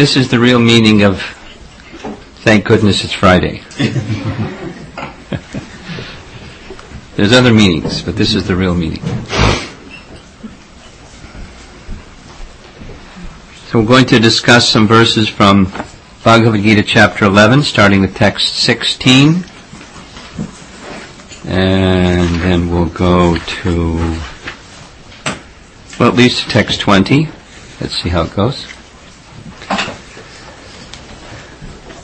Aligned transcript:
This 0.00 0.16
is 0.16 0.30
the 0.30 0.38
real 0.38 0.58
meaning 0.58 1.02
of 1.02 1.20
thank 2.40 2.64
goodness 2.64 3.04
it's 3.04 3.12
Friday. 3.12 3.60
There's 7.16 7.34
other 7.34 7.52
meanings, 7.52 8.00
but 8.00 8.16
this 8.16 8.34
is 8.34 8.48
the 8.48 8.56
real 8.56 8.74
meaning. 8.74 9.02
So 13.66 13.78
we're 13.78 13.86
going 13.86 14.06
to 14.06 14.18
discuss 14.18 14.70
some 14.70 14.88
verses 14.88 15.28
from 15.28 15.70
Bhagavad 16.24 16.62
Gita 16.62 16.82
chapter 16.82 17.26
11, 17.26 17.64
starting 17.64 18.00
with 18.00 18.16
text 18.16 18.54
16. 18.54 19.44
And 21.44 22.40
then 22.40 22.70
we'll 22.70 22.86
go 22.86 23.36
to, 23.36 23.96
well, 25.98 26.08
at 26.08 26.14
least 26.14 26.48
text 26.48 26.80
20. 26.80 27.28
Let's 27.82 28.02
see 28.02 28.08
how 28.08 28.22
it 28.22 28.34
goes. 28.34 28.69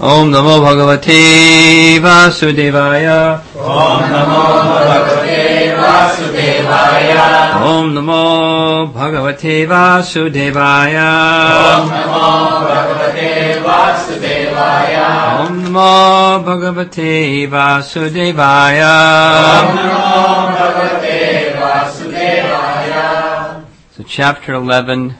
Om 0.06 0.30
Namo 0.30 0.60
Bhagavate 0.62 1.98
Vasudevaya. 1.98 3.42
Om 3.56 4.02
Namo 4.06 4.42
Bhagavate 4.86 5.74
Vasudevaya. 5.74 7.26
Om 7.60 7.86
Namo 7.92 8.92
Bhagavate 8.94 9.66
Vasudevaya. 9.66 11.10
Om 11.74 11.90
Namo 11.90 12.30
Bhagavate 12.62 13.58
Vasudevaya. 13.66 15.08
Om 15.44 15.54
Namo 15.64 16.38
Bhagavate 16.46 17.50
Vasudevaya. 17.50 18.94
Om 19.58 19.74
Namo 19.76 20.54
Bhagavate 20.54 21.18
Vasudevaya. 21.58 23.06
So 23.96 24.04
chapter 24.04 24.52
11 24.54 25.16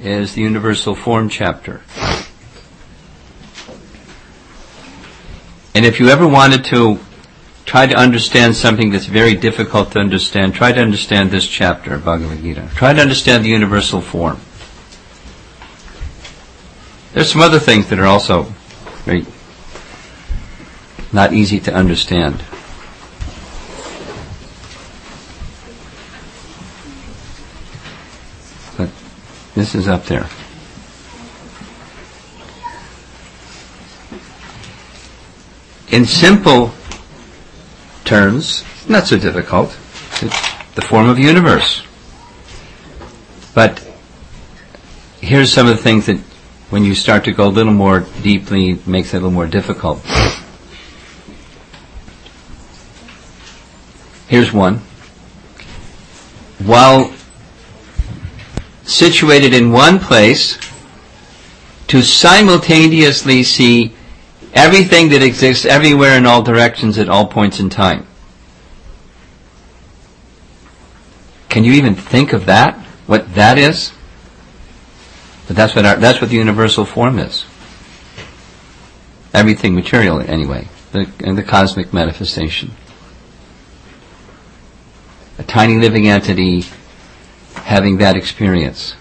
is 0.00 0.32
the 0.32 0.40
universal 0.40 0.94
form 0.94 1.28
chapter. 1.28 1.82
And 5.76 5.84
if 5.84 6.00
you 6.00 6.08
ever 6.08 6.26
wanted 6.26 6.64
to 6.72 6.98
try 7.66 7.86
to 7.86 7.94
understand 7.94 8.56
something 8.56 8.92
that's 8.92 9.04
very 9.04 9.34
difficult 9.34 9.92
to 9.92 9.98
understand, 9.98 10.54
try 10.54 10.72
to 10.72 10.80
understand 10.80 11.30
this 11.30 11.46
chapter 11.46 11.92
of 11.92 12.02
Bhagavad 12.02 12.40
Gita. 12.40 12.70
Try 12.74 12.94
to 12.94 13.02
understand 13.02 13.44
the 13.44 13.50
universal 13.50 14.00
form. 14.00 14.40
There's 17.12 17.30
some 17.30 17.42
other 17.42 17.58
things 17.58 17.90
that 17.90 17.98
are 17.98 18.06
also 18.06 18.44
very 19.04 19.26
not 21.12 21.34
easy 21.34 21.60
to 21.60 21.74
understand. 21.74 22.42
But 28.78 28.88
this 29.54 29.74
is 29.74 29.88
up 29.88 30.06
there. 30.06 30.26
In 35.90 36.04
simple 36.04 36.72
terms, 38.04 38.64
not 38.88 39.06
so 39.06 39.18
difficult. 39.18 39.76
It's 40.22 40.74
the 40.74 40.82
form 40.82 41.08
of 41.08 41.16
the 41.16 41.22
universe. 41.22 41.82
But 43.54 43.86
here's 45.20 45.52
some 45.52 45.66
of 45.66 45.76
the 45.76 45.82
things 45.82 46.06
that 46.06 46.18
when 46.70 46.84
you 46.84 46.94
start 46.94 47.24
to 47.24 47.32
go 47.32 47.46
a 47.46 47.48
little 47.48 47.72
more 47.72 48.00
deeply 48.22 48.78
makes 48.86 49.14
it 49.14 49.18
a 49.18 49.20
little 49.20 49.30
more 49.30 49.46
difficult. 49.46 50.00
Here's 54.28 54.52
one. 54.52 54.78
While 56.58 57.12
situated 58.84 59.54
in 59.54 59.70
one 59.70 60.00
place, 60.00 60.58
to 61.88 62.02
simultaneously 62.02 63.44
see 63.44 63.95
everything 64.56 65.10
that 65.10 65.22
exists 65.22 65.64
everywhere 65.64 66.16
in 66.16 66.26
all 66.26 66.42
directions 66.42 66.98
at 66.98 67.08
all 67.08 67.26
points 67.26 67.60
in 67.60 67.68
time. 67.70 68.06
Can 71.48 71.62
you 71.62 71.72
even 71.72 71.94
think 71.94 72.32
of 72.32 72.46
that? 72.46 72.76
What 73.06 73.34
that 73.34 73.58
is? 73.58 73.92
But 75.46 75.56
that's 75.56 75.76
what 75.76 75.84
our, 75.84 75.96
that's 75.96 76.20
what 76.20 76.30
the 76.30 76.36
universal 76.36 76.84
form 76.84 77.18
is. 77.18 77.44
Everything 79.32 79.74
material, 79.74 80.20
anyway, 80.20 80.66
the, 80.92 81.08
and 81.22 81.36
the 81.38 81.42
cosmic 81.42 81.92
manifestation. 81.92 82.72
A 85.38 85.42
tiny 85.42 85.76
living 85.76 86.08
entity 86.08 86.64
having 87.54 87.98
that 87.98 88.16
experience. 88.16 88.96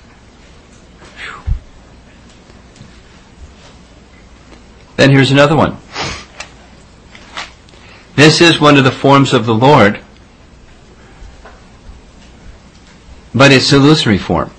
Then 4.95 5.11
here's 5.11 5.31
another 5.31 5.55
one. 5.55 5.77
This 8.15 8.39
is 8.39 8.61
one 8.61 8.77
of 8.77 8.85
the 8.85 8.91
forms 8.91 9.33
of 9.33 9.45
the 9.45 9.53
Lord, 9.53 9.99
but 13.33 13.51
it's 13.51 13.73
illusory 13.73 14.17
form. 14.17 14.51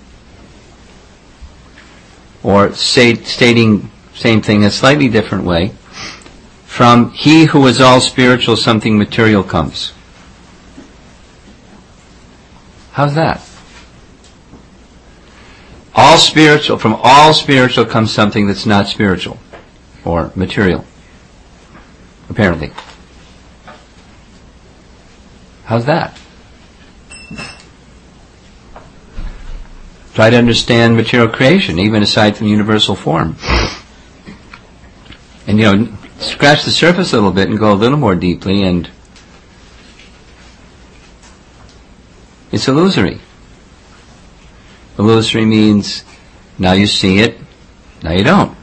Or 2.43 2.75
stating 2.75 3.91
same 4.15 4.43
thing 4.43 4.65
a 4.65 4.71
slightly 4.71 5.09
different 5.09 5.45
way. 5.45 5.73
From 6.67 7.13
he 7.13 7.47
who 7.47 7.67
is 7.67 7.81
all 7.81 8.01
spiritual, 8.01 8.57
something 8.57 8.99
material 8.99 9.43
comes. 9.43 9.93
How's 12.93 13.15
that? 13.15 13.41
All 15.95 16.19
spiritual, 16.19 16.77
from 16.77 16.95
all 17.03 17.33
spiritual 17.33 17.87
comes 17.87 18.13
something 18.13 18.47
that's 18.47 18.67
not 18.67 18.89
spiritual 18.89 19.39
or 20.07 20.33
material. 20.35 20.85
Apparently. 22.31 22.73
How's 25.65 25.87
that? 25.87 26.19
Try 30.15 30.31
to 30.31 30.37
understand 30.39 30.97
material 30.97 31.29
creation, 31.29 31.79
even 31.79 32.03
aside 32.03 32.37
from 32.37 32.47
universal 32.47 32.95
form. 32.95 33.37
And 35.47 35.59
you 35.59 35.65
know, 35.65 35.99
scratch 36.19 36.65
the 36.65 36.71
surface 36.71 37.13
a 37.13 37.17
little 37.17 37.33
bit 37.33 37.49
and 37.49 37.59
go 37.59 37.73
a 37.73 37.75
little 37.75 37.99
more 37.99 38.15
deeply 38.15 38.63
and 38.63 38.89
it's 42.51 42.67
illusory. 42.67 43.21
Illusory 44.99 45.45
means 45.45 46.05
now 46.59 46.73
you 46.73 46.87
see 46.87 47.19
it, 47.19 47.39
now 48.03 48.13
you 48.13 48.25
don't. 48.25 48.57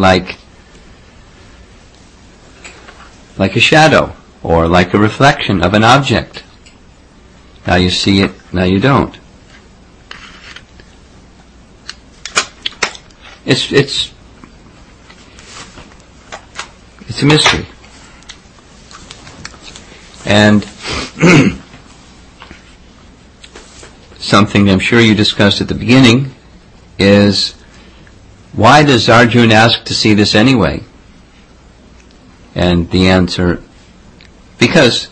Like 0.00 0.38
like 3.36 3.54
a 3.54 3.60
shadow 3.60 4.16
or 4.42 4.66
like 4.66 4.94
a 4.94 4.98
reflection 4.98 5.62
of 5.62 5.74
an 5.74 5.84
object. 5.84 6.42
Now 7.66 7.74
you 7.74 7.90
see 7.90 8.22
it, 8.22 8.32
now 8.50 8.64
you 8.64 8.80
don't. 8.80 9.14
It's 13.44 13.70
it's 13.70 14.10
it's 17.06 17.20
a 17.20 17.26
mystery. 17.26 17.66
And 20.24 20.64
something 24.18 24.70
I'm 24.70 24.78
sure 24.78 24.98
you 25.02 25.14
discussed 25.14 25.60
at 25.60 25.68
the 25.68 25.74
beginning 25.74 26.34
is 26.98 27.59
why 28.52 28.82
does 28.82 29.08
Arjun 29.08 29.52
ask 29.52 29.84
to 29.84 29.94
see 29.94 30.14
this 30.14 30.34
anyway? 30.34 30.82
And 32.54 32.90
the 32.90 33.08
answer, 33.08 33.62
because 34.58 35.08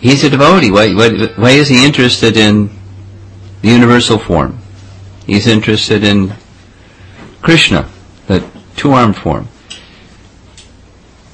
he's 0.00 0.24
a 0.24 0.30
devotee. 0.30 0.70
Why, 0.70 0.94
why, 0.94 1.10
why 1.36 1.50
is 1.50 1.68
he 1.68 1.84
interested 1.84 2.36
in 2.36 2.70
the 3.62 3.68
universal 3.68 4.18
form? 4.18 4.58
He's 5.26 5.46
interested 5.46 6.02
in 6.02 6.32
Krishna, 7.42 7.88
the 8.26 8.44
two-armed 8.76 9.16
form. 9.16 9.48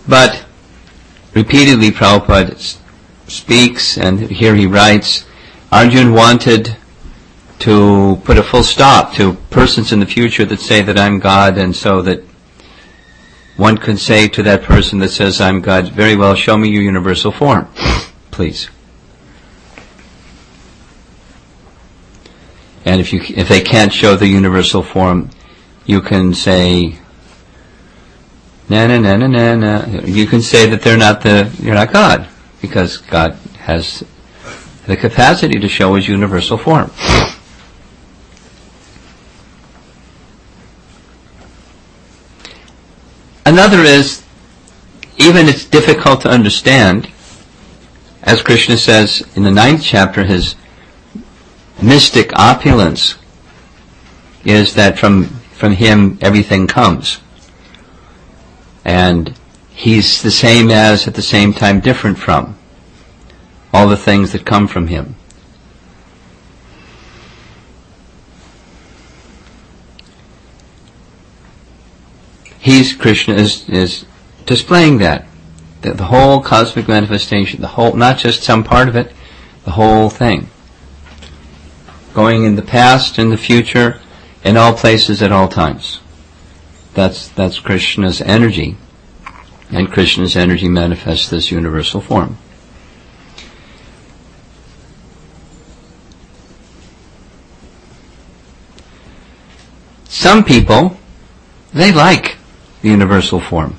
But 0.08 0.44
repeatedly 1.34 1.90
Prabhupada 1.90 2.78
speaks, 3.28 3.96
and 3.96 4.20
here 4.20 4.54
he 4.54 4.66
writes, 4.66 5.24
Arjun 5.72 6.12
wanted 6.12 6.76
to 7.60 8.20
put 8.24 8.38
a 8.38 8.42
full 8.42 8.62
stop 8.62 9.14
to 9.14 9.34
persons 9.50 9.92
in 9.92 10.00
the 10.00 10.06
future 10.06 10.44
that 10.44 10.60
say 10.60 10.82
that 10.82 10.98
I'm 10.98 11.18
God, 11.18 11.58
and 11.58 11.74
so 11.74 12.02
that 12.02 12.22
one 13.56 13.78
can 13.78 13.96
say 13.96 14.28
to 14.28 14.42
that 14.42 14.62
person 14.62 14.98
that 14.98 15.08
says 15.08 15.40
I'm 15.40 15.60
God, 15.60 15.88
very 15.88 16.16
well, 16.16 16.34
show 16.34 16.56
me 16.56 16.68
your 16.68 16.82
universal 16.82 17.32
form, 17.32 17.68
please. 18.30 18.68
And 22.84 23.00
if 23.00 23.12
you 23.12 23.20
if 23.28 23.48
they 23.48 23.62
can't 23.62 23.92
show 23.92 24.14
the 24.14 24.28
universal 24.28 24.82
form, 24.82 25.30
you 25.86 26.00
can 26.00 26.34
say, 26.34 26.96
na 28.68 28.86
na 28.86 29.00
na 29.00 29.16
na 29.16 29.54
na. 29.56 29.86
You 30.04 30.26
can 30.26 30.40
say 30.40 30.70
that 30.70 30.82
they're 30.82 30.96
not 30.96 31.22
the 31.22 31.50
you're 31.58 31.74
not 31.74 31.92
God 31.92 32.28
because 32.60 32.98
God 32.98 33.32
has 33.58 34.04
the 34.86 34.96
capacity 34.96 35.58
to 35.58 35.68
show 35.68 35.94
His 35.94 36.06
universal 36.06 36.58
form. 36.58 36.92
Another 43.46 43.80
is, 43.80 44.22
even 45.16 45.46
it's 45.46 45.64
difficult 45.64 46.20
to 46.22 46.28
understand, 46.28 47.08
as 48.22 48.42
Krishna 48.42 48.76
says 48.76 49.26
in 49.34 49.44
the 49.44 49.50
ninth 49.50 49.82
chapter, 49.82 50.24
his 50.24 50.56
mystic 51.80 52.38
opulence 52.38 53.16
is 54.44 54.74
that 54.74 54.98
from, 54.98 55.24
from 55.54 55.72
him 55.72 56.18
everything 56.20 56.66
comes. 56.66 57.20
And 58.84 59.34
he's 59.70 60.22
the 60.22 60.30
same 60.30 60.70
as, 60.70 61.08
at 61.08 61.14
the 61.14 61.22
same 61.22 61.54
time 61.54 61.80
different 61.80 62.18
from 62.18 62.58
all 63.72 63.88
the 63.88 63.96
things 63.96 64.32
that 64.32 64.46
come 64.46 64.66
from 64.66 64.86
him. 64.86 65.14
He's, 72.66 72.94
Krishna 72.94 73.34
is, 73.34 73.68
is 73.68 74.06
displaying 74.44 74.98
that. 74.98 75.24
The, 75.82 75.92
the 75.92 76.06
whole 76.06 76.42
cosmic 76.42 76.88
manifestation, 76.88 77.60
the 77.60 77.68
whole, 77.68 77.92
not 77.92 78.18
just 78.18 78.42
some 78.42 78.64
part 78.64 78.88
of 78.88 78.96
it, 78.96 79.12
the 79.64 79.70
whole 79.70 80.10
thing. 80.10 80.48
Going 82.12 82.42
in 82.42 82.56
the 82.56 82.62
past 82.62 83.20
in 83.20 83.30
the 83.30 83.36
future, 83.36 84.00
in 84.42 84.56
all 84.56 84.72
places 84.72 85.22
at 85.22 85.30
all 85.30 85.46
times. 85.46 86.00
That's, 86.92 87.28
that's 87.28 87.60
Krishna's 87.60 88.20
energy. 88.20 88.76
And 89.70 89.92
Krishna's 89.92 90.34
energy 90.34 90.68
manifests 90.68 91.30
this 91.30 91.52
universal 91.52 92.00
form. 92.00 92.36
Some 100.08 100.42
people, 100.42 100.98
they 101.72 101.92
like 101.92 102.38
universal 102.86 103.40
form. 103.40 103.76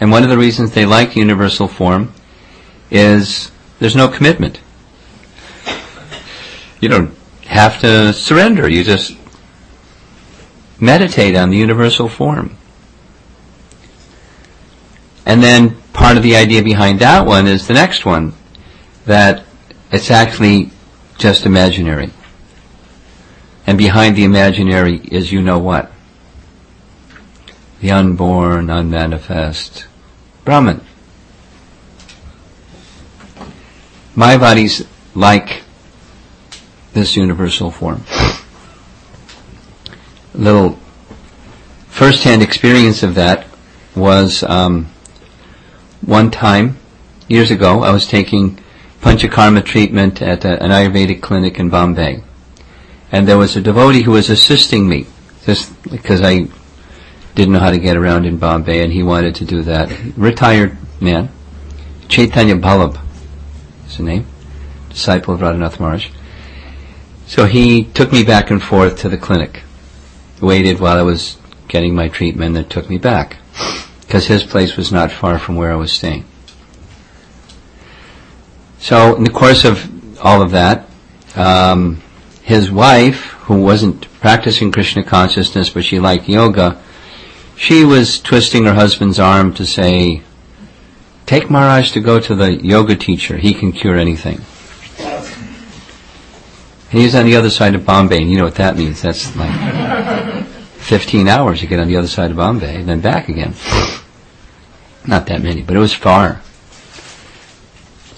And 0.00 0.10
one 0.10 0.22
of 0.22 0.28
the 0.28 0.38
reasons 0.38 0.72
they 0.72 0.84
like 0.84 1.16
universal 1.16 1.68
form 1.68 2.12
is 2.90 3.50
there's 3.78 3.96
no 3.96 4.08
commitment. 4.08 4.60
You 6.80 6.88
don't 6.88 7.14
have 7.46 7.80
to 7.80 8.12
surrender. 8.12 8.68
You 8.68 8.84
just 8.84 9.16
meditate 10.78 11.34
on 11.34 11.50
the 11.50 11.56
universal 11.56 12.08
form. 12.08 12.56
And 15.24 15.42
then 15.42 15.76
part 15.92 16.16
of 16.16 16.22
the 16.22 16.36
idea 16.36 16.62
behind 16.62 17.00
that 17.00 17.26
one 17.26 17.46
is 17.46 17.66
the 17.66 17.74
next 17.74 18.04
one, 18.04 18.34
that 19.06 19.44
it's 19.90 20.10
actually 20.10 20.70
just 21.18 21.46
imaginary. 21.46 22.10
And 23.66 23.76
behind 23.76 24.14
the 24.14 24.24
imaginary 24.24 24.98
is 24.98 25.32
you 25.32 25.42
know 25.42 25.58
what? 25.58 25.90
The 27.80 27.90
unborn, 27.90 28.70
unmanifest 28.70 29.86
Brahman. 30.44 30.84
My 34.14 34.38
body's 34.38 34.86
like 35.14 35.62
this 36.94 37.16
universal 37.16 37.70
form. 37.70 38.02
A 40.34 40.38
little 40.38 40.78
first-hand 41.88 42.42
experience 42.42 43.02
of 43.02 43.14
that 43.16 43.46
was 43.94 44.42
um, 44.42 44.86
one 46.00 46.30
time, 46.30 46.78
years 47.28 47.50
ago, 47.50 47.82
I 47.82 47.90
was 47.90 48.06
taking 48.06 48.58
panchakarma 49.00 49.64
treatment 49.64 50.22
at 50.22 50.44
a, 50.44 50.62
an 50.62 50.70
Ayurvedic 50.70 51.20
clinic 51.20 51.58
in 51.58 51.68
Bombay 51.68 52.22
and 53.12 53.26
there 53.26 53.38
was 53.38 53.56
a 53.56 53.60
devotee 53.60 54.02
who 54.02 54.12
was 54.12 54.30
assisting 54.30 54.88
me, 54.88 55.06
just 55.44 55.72
because 55.84 56.20
I 56.22 56.48
didn't 57.36 57.52
know 57.52 57.60
how 57.60 57.70
to 57.70 57.78
get 57.78 57.98
around 57.98 58.24
in 58.24 58.38
Bombay, 58.38 58.82
and 58.82 58.92
he 58.92 59.02
wanted 59.02 59.34
to 59.36 59.44
do 59.44 59.62
that. 59.62 59.92
Retired 60.16 60.76
man, 61.00 61.28
Chaitanya 62.08 62.56
Ballabh 62.56 62.98
is 63.86 63.98
the 63.98 64.02
name, 64.02 64.26
disciple 64.88 65.34
of 65.34 65.40
Radhanath 65.40 65.78
Maharaj. 65.78 66.08
So 67.26 67.44
he 67.44 67.84
took 67.84 68.10
me 68.10 68.24
back 68.24 68.50
and 68.50 68.62
forth 68.62 68.98
to 69.00 69.10
the 69.10 69.18
clinic, 69.18 69.62
waited 70.40 70.80
while 70.80 70.96
I 70.96 71.02
was 71.02 71.36
getting 71.68 71.94
my 71.94 72.08
treatment, 72.08 72.56
and 72.56 72.70
took 72.70 72.88
me 72.88 72.96
back, 72.96 73.36
because 74.00 74.26
his 74.26 74.42
place 74.42 74.76
was 74.78 74.90
not 74.90 75.12
far 75.12 75.38
from 75.38 75.56
where 75.56 75.70
I 75.70 75.76
was 75.76 75.92
staying. 75.92 76.24
So 78.78 79.14
in 79.14 79.24
the 79.24 79.30
course 79.30 79.64
of 79.66 80.18
all 80.24 80.40
of 80.40 80.52
that, 80.52 80.88
um, 81.34 82.00
his 82.42 82.70
wife, 82.70 83.32
who 83.46 83.60
wasn't 83.60 84.10
practicing 84.20 84.72
Krishna 84.72 85.04
consciousness 85.04 85.68
but 85.68 85.84
she 85.84 86.00
liked 86.00 86.28
yoga, 86.28 86.80
she 87.56 87.84
was 87.84 88.20
twisting 88.20 88.64
her 88.64 88.74
husband's 88.74 89.18
arm 89.18 89.54
to 89.54 89.66
say, 89.66 90.22
Take 91.26 91.50
Maharaj 91.50 91.92
to 91.92 92.00
go 92.00 92.20
to 92.20 92.34
the 92.34 92.54
yoga 92.64 92.94
teacher. 92.94 93.36
He 93.36 93.52
can 93.52 93.72
cure 93.72 93.96
anything. 93.96 94.40
And 96.90 97.00
he's 97.02 97.16
on 97.16 97.26
the 97.26 97.34
other 97.34 97.50
side 97.50 97.74
of 97.74 97.84
Bombay, 97.84 98.22
and 98.22 98.30
you 98.30 98.38
know 98.38 98.44
what 98.44 98.54
that 98.56 98.76
means. 98.76 99.02
That's 99.02 99.34
like 99.36 100.44
15 100.78 101.26
hours 101.26 101.60
to 101.60 101.66
get 101.66 101.80
on 101.80 101.88
the 101.88 101.96
other 101.96 102.06
side 102.06 102.30
of 102.30 102.36
Bombay 102.36 102.76
and 102.76 102.88
then 102.88 103.00
back 103.00 103.28
again. 103.28 103.54
Not 105.06 105.26
that 105.26 105.42
many, 105.42 105.62
but 105.62 105.74
it 105.74 105.80
was 105.80 105.92
far. 105.92 106.40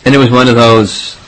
And 0.04 0.14
it 0.14 0.18
was 0.18 0.30
one 0.30 0.48
of 0.48 0.54
those 0.54 1.18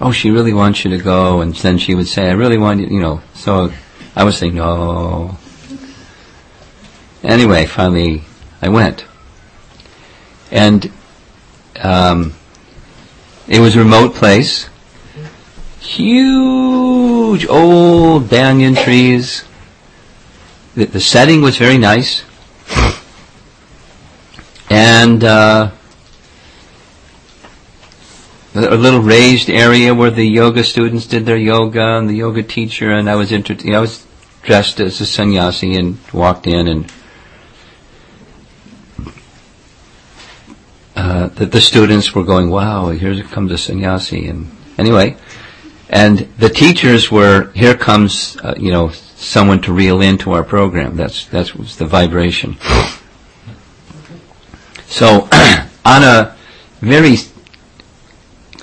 oh, 0.00 0.12
she 0.12 0.30
really 0.30 0.52
wants 0.52 0.84
you 0.84 0.90
to 0.90 0.98
go, 0.98 1.40
and 1.40 1.54
then 1.54 1.78
she 1.78 1.94
would 1.94 2.08
say, 2.08 2.28
I 2.28 2.32
really 2.32 2.58
want 2.58 2.80
you, 2.80 2.86
you 2.86 3.00
know. 3.00 3.22
So 3.34 3.72
I 4.14 4.24
was 4.24 4.36
saying, 4.36 4.54
no. 4.54 5.38
Anyway, 7.26 7.66
finally, 7.66 8.22
I 8.62 8.68
went. 8.68 9.04
And 10.52 10.92
um, 11.82 12.34
it 13.48 13.58
was 13.58 13.74
a 13.74 13.80
remote 13.80 14.14
place. 14.14 14.68
Huge 15.80 17.46
old 17.48 18.30
banyan 18.30 18.76
trees. 18.76 19.44
The, 20.76 20.84
the 20.84 21.00
setting 21.00 21.42
was 21.42 21.58
very 21.58 21.78
nice. 21.78 22.22
And 24.70 25.24
uh, 25.24 25.72
a 28.54 28.76
little 28.76 29.00
raised 29.00 29.50
area 29.50 29.92
where 29.92 30.12
the 30.12 30.24
yoga 30.24 30.62
students 30.62 31.06
did 31.06 31.26
their 31.26 31.36
yoga 31.36 31.98
and 31.98 32.08
the 32.08 32.14
yoga 32.14 32.44
teacher 32.44 32.92
and 32.92 33.10
I 33.10 33.16
was 33.16 33.32
inter- 33.32 33.54
you 33.54 33.72
know, 33.72 33.78
I 33.78 33.80
was 33.80 34.06
dressed 34.42 34.78
as 34.78 35.00
a 35.00 35.06
sannyasi 35.06 35.74
and 35.74 35.98
walked 36.12 36.46
in 36.46 36.68
and 36.68 36.92
uh, 41.06 41.28
the, 41.28 41.46
the 41.46 41.60
students 41.60 42.16
were 42.16 42.24
going, 42.24 42.50
wow, 42.50 42.90
here 42.90 43.22
comes 43.22 43.52
a 43.52 43.58
sannyasi 43.58 44.26
and 44.26 44.50
anyway, 44.76 45.16
and 45.88 46.18
the 46.38 46.48
teachers 46.48 47.12
were, 47.12 47.52
here 47.54 47.76
comes, 47.76 48.36
uh, 48.38 48.54
you 48.58 48.72
know, 48.72 48.90
someone 48.90 49.60
to 49.62 49.72
reel 49.72 50.00
into 50.00 50.32
our 50.32 50.42
program. 50.42 50.96
That's, 50.96 51.26
that 51.26 51.54
was 51.54 51.76
the 51.76 51.86
vibration. 51.86 52.56
So, 54.86 55.28
on 55.84 56.02
a 56.02 56.34
very 56.80 57.16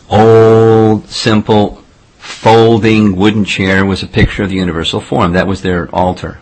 old, 0.09 1.07
simple, 1.07 1.81
folding 2.17 3.15
wooden 3.15 3.45
chair 3.45 3.85
was 3.85 4.03
a 4.03 4.07
picture 4.07 4.43
of 4.43 4.49
the 4.49 4.57
universal 4.57 4.99
form. 4.99 5.31
That 5.31 5.47
was 5.47 5.61
their 5.61 5.89
altar. 5.95 6.41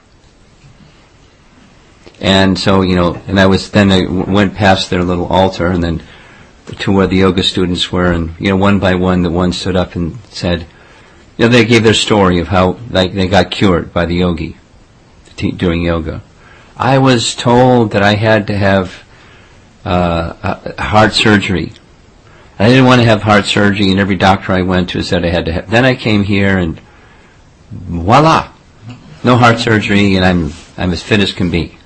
And 2.22 2.58
so, 2.58 2.82
you 2.82 2.96
know, 2.96 3.22
and 3.28 3.40
I 3.40 3.48
was, 3.48 3.72
then 3.72 3.92
I 3.92 4.06
went 4.08 4.56
past 4.56 4.90
their 4.90 5.04
little 5.04 5.26
altar 5.26 5.68
and 5.68 5.84
then 5.84 6.04
to 6.80 6.92
where 6.92 7.08
the 7.08 7.18
yoga 7.18 7.44
students 7.44 7.92
were 7.92 8.12
and, 8.12 8.36
you 8.40 8.50
know, 8.50 8.58
one 8.58 8.80
by 8.80 8.96
one, 8.96 9.24
the 9.24 9.32
one 9.32 9.52
stood 9.52 9.76
up 9.76 9.96
and 9.96 10.18
said, 10.30 10.62
you 11.38 11.46
know, 11.46 11.48
they 11.48 11.66
gave 11.66 11.84
their 11.84 11.94
story 11.94 12.40
of 12.40 12.48
how, 12.48 12.78
like, 12.90 13.14
they 13.14 13.28
got 13.28 13.50
cured 13.52 13.92
by 13.92 14.06
the 14.06 14.16
yogi 14.16 14.58
during 15.36 15.82
yoga. 15.82 16.22
I 16.78 17.00
was 17.00 17.36
told 17.36 17.92
that 17.92 18.04
I 18.04 18.14
had 18.14 18.48
to 18.48 18.58
have 18.58 19.04
uh, 19.84 20.72
heart 20.80 21.14
surgery 21.14 21.74
I 22.62 22.68
didn't 22.68 22.86
want 22.86 23.02
to 23.02 23.08
have 23.08 23.24
heart 23.24 23.46
surgery, 23.46 23.90
and 23.90 24.00
every 24.00 24.18
doctor 24.18 24.54
I 24.54 24.62
went 24.62 24.90
to 24.90 25.02
said 25.02 25.26
I 25.26 25.30
had 25.30 25.46
to 25.46 25.52
have. 25.52 25.72
Then 25.72 25.84
I 25.84 25.96
came 25.96 26.22
here, 26.22 26.60
and 26.60 26.80
voila, 27.72 28.52
no 29.24 29.36
heart 29.36 29.58
surgery, 29.58 30.16
and 30.16 30.24
I'm 30.24 30.54
I'm 30.78 30.94
as 30.94 31.02
fit 31.02 31.22
as 31.22 31.34
can 31.34 31.50
be. 31.50 31.80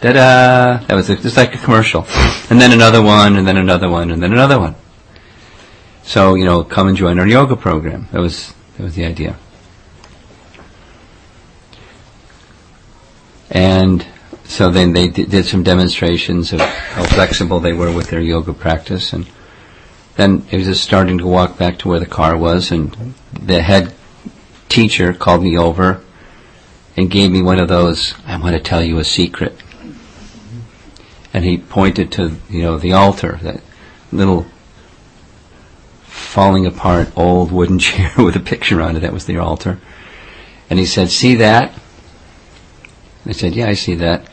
Da-da! 0.00 0.84
That 0.86 0.94
was 0.94 1.08
just 1.08 1.36
like 1.36 1.54
a 1.54 1.58
commercial, 1.58 2.06
and 2.50 2.60
then 2.60 2.72
another 2.72 3.02
one, 3.02 3.36
and 3.36 3.46
then 3.46 3.56
another 3.56 3.88
one, 3.88 4.10
and 4.10 4.22
then 4.22 4.32
another 4.32 4.58
one. 4.58 4.76
So 6.02 6.34
you 6.34 6.44
know, 6.44 6.62
come 6.62 6.88
and 6.88 6.96
join 6.96 7.18
our 7.18 7.26
yoga 7.26 7.56
program. 7.56 8.08
That 8.12 8.20
was 8.20 8.54
that 8.76 8.84
was 8.84 8.94
the 8.94 9.04
idea. 9.04 9.36
And 13.50 14.06
so 14.44 14.70
then 14.70 14.92
they 14.92 15.08
did 15.08 15.46
some 15.46 15.62
demonstrations 15.62 16.52
of 16.52 16.60
how 16.60 17.04
flexible 17.04 17.60
they 17.60 17.72
were 17.72 17.92
with 17.92 18.08
their 18.08 18.20
yoga 18.20 18.52
practice 18.52 19.12
and 19.12 19.26
then 20.18 20.44
it 20.50 20.56
was 20.56 20.66
just 20.66 20.82
starting 20.82 21.18
to 21.18 21.26
walk 21.28 21.56
back 21.56 21.78
to 21.78 21.88
where 21.88 22.00
the 22.00 22.06
car 22.06 22.36
was, 22.36 22.72
and 22.72 23.14
the 23.32 23.62
head 23.62 23.94
teacher 24.68 25.14
called 25.14 25.44
me 25.44 25.56
over, 25.56 26.02
and 26.96 27.08
gave 27.08 27.30
me 27.30 27.40
one 27.40 27.60
of 27.60 27.68
those, 27.68 28.14
I 28.26 28.36
want 28.36 28.56
to 28.56 28.60
tell 28.60 28.82
you 28.82 28.98
a 28.98 29.04
secret. 29.04 29.56
And 31.38 31.44
he 31.44 31.56
pointed 31.56 32.10
to, 32.14 32.36
you 32.50 32.62
know, 32.62 32.78
the 32.78 32.94
altar, 32.94 33.38
that 33.42 33.60
little 34.10 34.44
falling 36.02 36.66
apart 36.66 37.12
old 37.14 37.52
wooden 37.52 37.78
chair 37.88 38.10
with 38.18 38.34
a 38.34 38.40
picture 38.40 38.82
on 38.82 38.96
it. 38.96 39.00
That 39.02 39.12
was 39.12 39.26
the 39.26 39.38
altar. 39.38 39.78
And 40.68 40.80
he 40.80 40.84
said, 40.84 41.10
see 41.10 41.36
that? 41.36 41.72
I 43.24 43.30
said, 43.30 43.54
yeah, 43.54 43.68
I 43.68 43.74
see 43.74 43.94
that. 43.94 44.28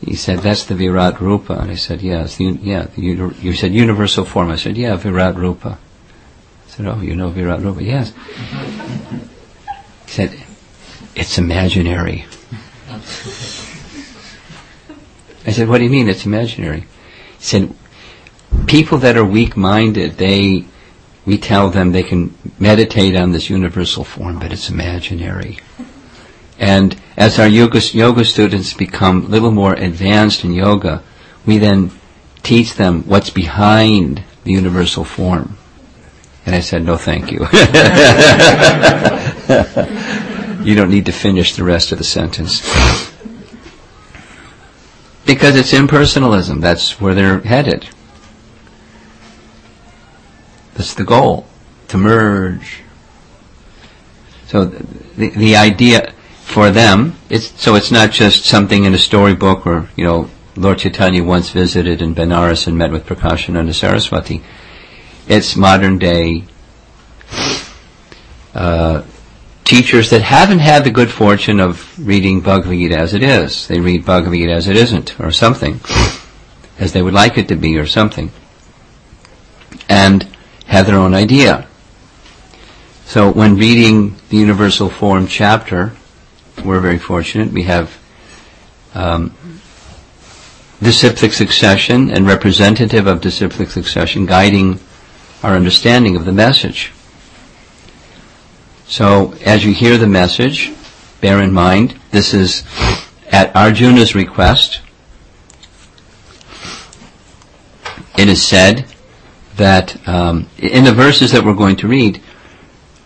He 0.00 0.14
said, 0.14 0.38
that's 0.38 0.64
the 0.64 0.74
Virat 0.74 1.20
Rupa. 1.20 1.52
And 1.58 1.70
I 1.70 1.74
said, 1.74 2.02
it's 2.02 2.38
the, 2.38 2.58
yeah. 2.62 2.84
The, 2.84 3.02
you 3.02 3.52
said 3.52 3.74
universal 3.74 4.24
form. 4.24 4.50
I 4.50 4.56
said, 4.56 4.78
yeah, 4.78 4.96
Virat 4.96 5.36
Rupa. 5.36 5.76
I 5.76 6.70
said, 6.70 6.86
oh, 6.86 7.02
you 7.02 7.16
know 7.16 7.28
Virat 7.28 7.60
Rupa? 7.60 7.84
Yes. 7.84 8.14
He 10.06 10.10
said, 10.10 10.34
it's 11.14 11.36
imaginary. 11.36 12.24
I 15.48 15.50
said, 15.50 15.66
what 15.66 15.78
do 15.78 15.84
you 15.84 15.88
mean 15.88 16.10
it's 16.10 16.26
imaginary? 16.26 16.80
He 16.80 16.86
said, 17.38 17.74
people 18.66 18.98
that 18.98 19.16
are 19.16 19.24
weak-minded, 19.24 20.18
they, 20.18 20.66
we 21.24 21.38
tell 21.38 21.70
them 21.70 21.90
they 21.90 22.02
can 22.02 22.36
meditate 22.58 23.16
on 23.16 23.32
this 23.32 23.48
universal 23.48 24.04
form, 24.04 24.40
but 24.40 24.52
it's 24.52 24.68
imaginary. 24.68 25.58
And 26.58 27.00
as 27.16 27.38
our 27.38 27.48
yoga, 27.48 27.80
yoga 27.80 28.26
students 28.26 28.74
become 28.74 29.24
a 29.24 29.28
little 29.28 29.50
more 29.50 29.72
advanced 29.72 30.44
in 30.44 30.52
yoga, 30.52 31.02
we 31.46 31.56
then 31.56 31.92
teach 32.42 32.74
them 32.74 33.04
what's 33.04 33.30
behind 33.30 34.22
the 34.44 34.52
universal 34.52 35.02
form. 35.02 35.56
And 36.44 36.54
I 36.54 36.60
said, 36.60 36.84
no 36.84 36.98
thank 36.98 37.32
you. 37.32 37.38
you 40.62 40.74
don't 40.74 40.90
need 40.90 41.06
to 41.06 41.12
finish 41.12 41.56
the 41.56 41.64
rest 41.64 41.90
of 41.90 41.96
the 41.96 42.04
sentence. 42.04 42.60
Because 45.28 45.56
it's 45.56 45.72
impersonalism. 45.72 46.62
That's 46.62 46.98
where 46.98 47.14
they're 47.14 47.40
headed. 47.40 47.86
That's 50.72 50.94
the 50.94 51.04
goal. 51.04 51.46
To 51.88 51.98
merge. 51.98 52.80
So 54.46 54.64
the, 54.64 55.28
the 55.28 55.56
idea 55.56 56.14
for 56.40 56.70
them, 56.70 57.14
it's, 57.28 57.60
so 57.60 57.74
it's 57.74 57.90
not 57.90 58.10
just 58.10 58.46
something 58.46 58.84
in 58.84 58.94
a 58.94 58.98
storybook 58.98 59.66
or, 59.66 59.90
you 59.96 60.04
know, 60.04 60.30
Lord 60.56 60.78
Chaitanya 60.78 61.22
once 61.22 61.50
visited 61.50 62.00
in 62.00 62.14
Benares 62.14 62.66
and 62.66 62.78
met 62.78 62.90
with 62.90 63.04
Prakashananda 63.04 63.74
Saraswati. 63.74 64.42
It's 65.28 65.56
modern 65.56 65.98
day 65.98 66.44
uh, 68.54 69.02
teachers 69.68 70.08
that 70.08 70.22
haven't 70.22 70.60
had 70.60 70.82
the 70.82 70.90
good 70.90 71.10
fortune 71.10 71.60
of 71.60 71.98
reading 72.04 72.40
Bhagavad 72.40 72.78
Gita 72.78 72.96
as 72.96 73.12
it 73.12 73.22
is. 73.22 73.68
They 73.68 73.80
read 73.80 74.04
Bhagavad 74.04 74.38
Gita 74.38 74.52
as 74.52 74.66
it 74.66 74.76
isn't, 74.76 75.20
or 75.20 75.30
something, 75.30 75.80
as 76.78 76.94
they 76.94 77.02
would 77.02 77.12
like 77.12 77.36
it 77.36 77.48
to 77.48 77.56
be, 77.56 77.76
or 77.76 77.86
something, 77.86 78.32
and 79.86 80.26
have 80.66 80.86
their 80.86 80.96
own 80.96 81.12
idea. 81.12 81.68
So 83.04 83.30
when 83.30 83.56
reading 83.56 84.16
the 84.30 84.38
Universal 84.38 84.88
Form 84.88 85.26
chapter, 85.26 85.92
we're 86.64 86.80
very 86.80 86.98
fortunate. 86.98 87.52
We 87.52 87.64
have 87.64 87.94
um, 88.94 89.34
disciplic 90.82 91.34
succession 91.34 92.10
and 92.10 92.26
representative 92.26 93.06
of 93.06 93.20
disciplic 93.20 93.68
succession 93.68 94.24
guiding 94.24 94.80
our 95.42 95.54
understanding 95.54 96.16
of 96.16 96.24
the 96.24 96.32
message. 96.32 96.92
So 98.88 99.34
as 99.44 99.66
you 99.66 99.74
hear 99.74 99.98
the 99.98 100.06
message, 100.06 100.72
bear 101.20 101.42
in 101.42 101.52
mind 101.52 102.00
this 102.10 102.32
is 102.32 102.64
at 103.30 103.54
Arjuna's 103.54 104.14
request. 104.14 104.80
It 108.16 108.28
is 108.28 108.42
said 108.42 108.86
that 109.56 110.08
um, 110.08 110.48
in 110.56 110.84
the 110.84 110.94
verses 110.94 111.32
that 111.32 111.44
we're 111.44 111.52
going 111.52 111.76
to 111.76 111.86
read, 111.86 112.22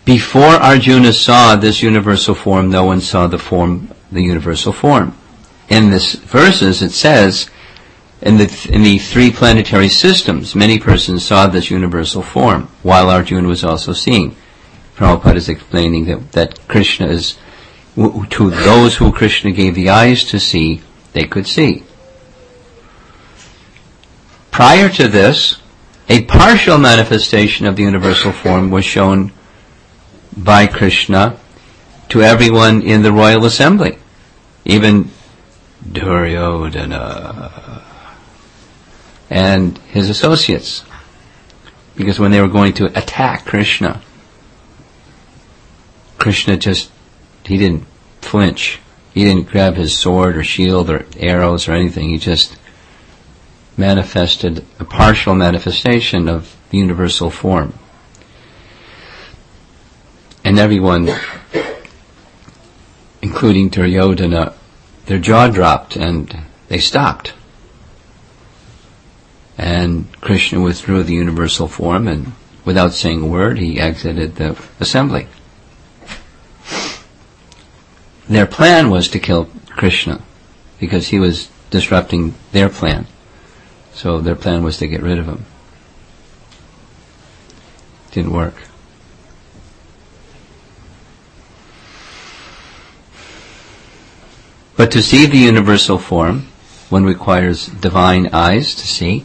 before 0.05 0.43
Arjuna 0.43 1.13
saw 1.13 1.57
this 1.57 1.83
universal 1.83 2.37
form, 2.37 2.71
no 2.71 2.85
one 2.85 3.01
saw 3.01 3.27
the 3.27 3.39
form, 3.39 3.93
the 4.13 4.23
universal 4.23 4.73
form. 4.73 5.19
In 5.69 5.91
this 5.91 6.15
verses, 6.15 6.81
it 6.83 6.93
says, 6.93 7.51
in 8.21 8.37
the, 8.37 8.69
in 8.71 8.85
the 8.85 8.99
three 8.99 9.33
planetary 9.33 9.89
systems, 9.89 10.55
many 10.55 10.79
persons 10.79 11.25
saw 11.25 11.49
this 11.49 11.71
universal 11.71 12.23
form, 12.23 12.69
while 12.85 13.11
Arjuna 13.11 13.49
was 13.49 13.65
also 13.65 13.93
seeing. 13.93 14.37
Prabhupada 14.97 15.37
is 15.37 15.49
explaining 15.49 16.05
that, 16.07 16.33
that 16.33 16.69
Krishna 16.69 17.07
is, 17.07 17.39
to 17.97 18.51
those 18.51 18.97
who 18.97 19.13
Krishna 19.13 19.53
gave 19.53 19.75
the 19.75 19.91
eyes 19.91 20.25
to 20.25 20.39
see, 20.39 20.83
they 21.13 21.25
could 21.25 21.47
see. 21.47 21.85
Prior 24.51 24.89
to 24.91 25.09
this, 25.09 25.57
a 26.09 26.25
partial 26.25 26.79
manifestation 26.79 27.67
of 27.67 27.77
the 27.77 27.83
universal 27.83 28.33
form 28.33 28.71
was 28.71 28.85
shown 28.85 29.33
by 30.37 30.67
Krishna 30.67 31.39
to 32.11 32.23
everyone 32.23 32.83
in 32.83 33.03
the 33.03 33.13
royal 33.13 33.47
assembly, 33.47 33.99
even 34.65 35.11
Duryodhana 35.91 37.83
and 39.31 39.79
his 39.79 40.11
associates. 40.11 40.85
Because 41.97 42.19
when 42.19 42.31
they 42.31 42.41
were 42.41 42.49
going 42.49 42.75
to 42.75 42.87
attack 42.99 43.47
Krishna, 43.47 44.03
Krishna 46.23 46.57
just, 46.57 46.89
he 47.45 47.59
didn't 47.59 47.85
flinch. 48.21 48.79
He 49.13 49.25
didn't 49.25 49.49
grab 49.49 49.75
his 49.75 49.99
sword 49.99 50.37
or 50.37 50.45
shield 50.45 50.89
or 50.89 51.05
arrows 51.17 51.67
or 51.67 51.73
anything. 51.73 52.11
He 52.11 52.19
just 52.19 52.57
manifested 53.77 54.65
a 54.79 54.85
partial 54.85 55.35
manifestation 55.35 56.29
of 56.29 56.57
the 56.71 56.79
universal 56.79 57.29
form. 57.29 57.75
And 60.45 60.61
everyone, 60.61 61.11
including 63.21 63.71
Duryodhana, 63.71 64.55
their 65.07 65.19
jaw 65.19 65.49
dropped 65.49 65.97
and 65.97 66.45
they 66.69 66.79
stopped. 66.79 67.33
And 69.59 70.07
Krishna 70.21 70.61
withdrew 70.61 71.03
the 71.03 71.15
universal 71.15 71.67
form 71.67 72.07
and 72.07 72.31
without 72.65 72.93
saying 72.93 73.23
a 73.23 73.27
word, 73.27 73.59
he 73.59 73.81
exited 73.81 74.37
the 74.37 74.57
assembly. 74.79 75.27
Their 78.29 78.47
plan 78.47 78.91
was 78.91 79.09
to 79.09 79.19
kill 79.19 79.49
Krishna 79.71 80.23
because 80.79 81.09
he 81.09 81.19
was 81.19 81.51
disrupting 81.71 82.35
their 82.53 82.69
plan. 82.69 83.07
So 83.93 84.21
their 84.21 84.37
plan 84.37 84.63
was 84.63 84.79
to 84.79 84.87
get 84.87 85.03
rid 85.03 85.19
of 85.19 85.27
him. 85.27 85.45
Didn't 88.13 88.33
work. 88.33 88.55
But 94.77 94.91
to 94.93 95.03
see 95.03 95.27
the 95.27 95.39
universal 95.39 95.99
form, 95.99 96.49
one 96.89 97.05
requires 97.05 97.67
divine 97.67 98.29
eyes 98.33 98.75
to 98.75 98.87
see. 98.87 99.25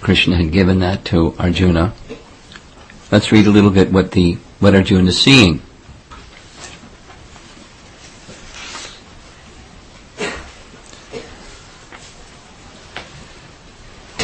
Krishna 0.00 0.36
had 0.36 0.52
given 0.52 0.80
that 0.80 1.04
to 1.06 1.34
Arjuna. 1.38 1.94
Let's 3.10 3.32
read 3.32 3.46
a 3.46 3.50
little 3.50 3.70
bit 3.70 3.92
what 3.92 4.12
the 4.12 4.38
what 4.58 4.74
Arjuna 4.74 5.08
is 5.08 5.20
seeing. 5.20 5.62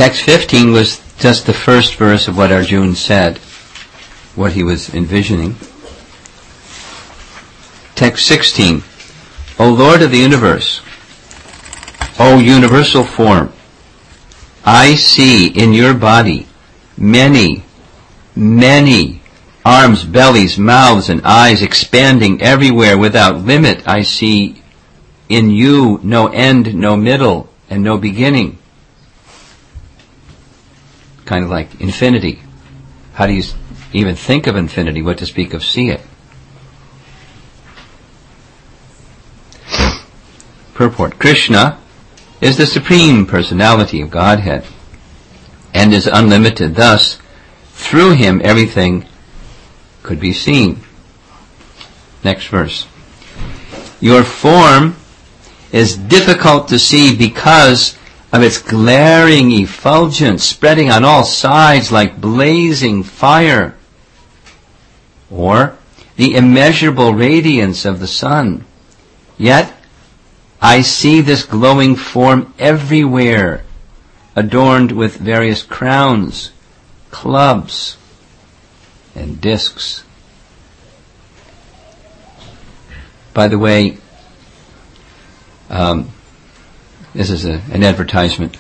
Text 0.03 0.23
15 0.23 0.73
was 0.73 1.01
just 1.19 1.47
the 1.47 1.53
first 1.53 1.95
verse 1.95 2.27
of 2.27 2.37
what 2.37 2.51
Arjuna 2.51 2.97
said, 2.97 3.39
what 4.35 4.51
he 4.51 4.65
was 4.65 4.93
envisioning. 4.93 5.55
Text 7.95 8.27
16. 8.27 8.83
O 9.61 9.73
Lord 9.73 10.03
of 10.03 10.11
the 10.11 10.19
universe, 10.19 10.81
O 12.19 12.41
universal 12.41 13.05
form, 13.05 13.53
I 14.65 14.97
see 14.97 15.47
in 15.47 15.73
your 15.73 15.95
body 15.95 16.49
many, 16.99 17.63
many 18.35 19.23
arms, 19.65 20.03
bellies, 20.03 20.59
mouths, 20.59 21.11
and 21.11 21.23
eyes 21.23 21.63
expanding 21.63 22.43
everywhere 22.43 22.99
without 22.99 23.45
limit. 23.45 23.87
I 23.87 24.03
see 24.03 24.65
in 25.29 25.51
you 25.51 26.01
no 26.03 26.27
end, 26.27 26.75
no 26.75 26.97
middle, 26.97 27.49
and 27.71 27.85
no 27.85 27.99
beginning 27.99 28.59
kind 31.33 31.45
of 31.45 31.51
like 31.51 31.81
infinity. 31.81 32.43
How 33.15 33.27
do 33.27 33.33
you 33.33 33.43
even 33.95 34.17
think 34.17 34.47
of 34.47 34.55
infinity? 34.55 35.01
What 35.01 35.17
to 35.17 35.25
speak 35.25 35.55
of 35.55 35.65
see 35.65 35.89
it? 35.89 36.03
Purport. 40.75 41.19
Krishna 41.19 41.81
is 42.43 42.59
the 42.59 42.67
supreme 42.67 43.25
personality 43.25 44.03
of 44.03 44.11
Godhead 44.11 44.67
and 45.73 45.95
is 45.95 46.07
unlimited. 46.07 46.75
Thus, 46.75 47.17
through 47.71 48.11
him 48.11 48.43
everything 48.45 49.07
could 50.03 50.21
be 50.21 50.35
seen. 50.35 50.83
Next 52.23 52.49
verse. 52.49 52.87
Your 54.03 54.23
form 54.23 54.97
is 55.73 55.97
difficult 55.97 56.69
to 56.69 56.79
see 56.79 57.17
because 57.17 57.97
of 58.33 58.43
its 58.43 58.59
glaring 58.59 59.53
effulgence 59.53 60.43
spreading 60.43 60.91
on 60.91 61.05
all 61.05 61.23
sides 61.23 61.93
like 61.93 62.21
blazing 62.21 63.03
fire, 63.03 63.77
or 65.31 65.77
the 66.17 66.35
immeasurable 66.35 67.13
radiance 67.13 67.85
of 67.85 68.01
the 68.01 68.07
sun. 68.07 68.65
Yet, 69.37 69.75
I 70.61 70.81
see 70.81 71.21
this 71.21 71.45
glowing 71.45 71.97
form 71.97 72.55
everywhere, 72.59 73.65
adorned 74.35 74.93
with 74.93 75.17
various 75.17 75.63
crowns, 75.63 76.53
clubs, 77.11 77.99
and 79.15 79.41
discs. 79.41 80.05
By 83.35 83.49
the 83.49 83.59
way, 83.59 83.99
um, 85.69 86.11
this 87.15 87.31
is 87.31 87.45
a, 87.45 87.61
an 87.71 87.83
advertisement. 87.83 88.57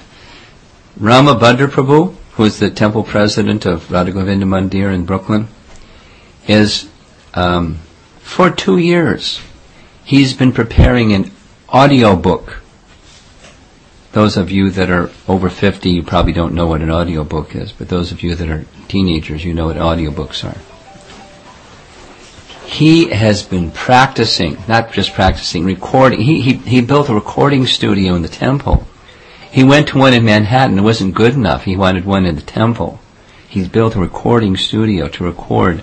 Rama 0.96 1.34
Prabhu, 1.34 2.14
who 2.32 2.44
is 2.44 2.58
the 2.58 2.70
temple 2.70 3.02
president 3.02 3.64
of 3.66 3.90
Radha 3.90 4.12
Govinda 4.12 4.46
Mandir 4.46 4.92
in 4.92 5.04
Brooklyn, 5.04 5.48
is 6.46 6.88
um, 7.34 7.78
for 8.20 8.50
two 8.50 8.78
years 8.78 9.40
he's 10.04 10.34
been 10.34 10.52
preparing 10.52 11.12
an 11.12 11.30
audio 11.68 12.16
book. 12.16 12.58
Those 14.12 14.36
of 14.36 14.50
you 14.50 14.70
that 14.70 14.90
are 14.90 15.10
over 15.26 15.48
50, 15.48 15.88
you 15.88 16.02
probably 16.02 16.34
don't 16.34 16.54
know 16.54 16.66
what 16.66 16.82
an 16.82 16.90
audio 16.90 17.24
book 17.24 17.56
is, 17.56 17.72
but 17.72 17.88
those 17.88 18.12
of 18.12 18.22
you 18.22 18.34
that 18.34 18.50
are 18.50 18.66
teenagers, 18.88 19.44
you 19.44 19.54
know 19.54 19.66
what 19.66 19.78
audio 19.78 20.10
books 20.10 20.44
are. 20.44 20.56
He 22.72 23.10
has 23.10 23.42
been 23.42 23.70
practicing, 23.70 24.56
not 24.66 24.92
just 24.92 25.12
practicing, 25.12 25.64
recording. 25.64 26.22
He, 26.22 26.40
he, 26.40 26.54
he 26.54 26.80
built 26.80 27.10
a 27.10 27.14
recording 27.14 27.66
studio 27.66 28.14
in 28.14 28.22
the 28.22 28.28
temple. 28.28 28.86
He 29.50 29.62
went 29.62 29.88
to 29.88 29.98
one 29.98 30.14
in 30.14 30.24
Manhattan. 30.24 30.78
It 30.78 30.82
wasn't 30.82 31.14
good 31.14 31.34
enough. 31.34 31.64
He 31.64 31.76
wanted 31.76 32.06
one 32.06 32.24
in 32.24 32.34
the 32.34 32.40
temple. 32.40 32.98
He's 33.46 33.68
built 33.68 33.94
a 33.94 34.00
recording 34.00 34.56
studio 34.56 35.08
to 35.08 35.24
record 35.24 35.82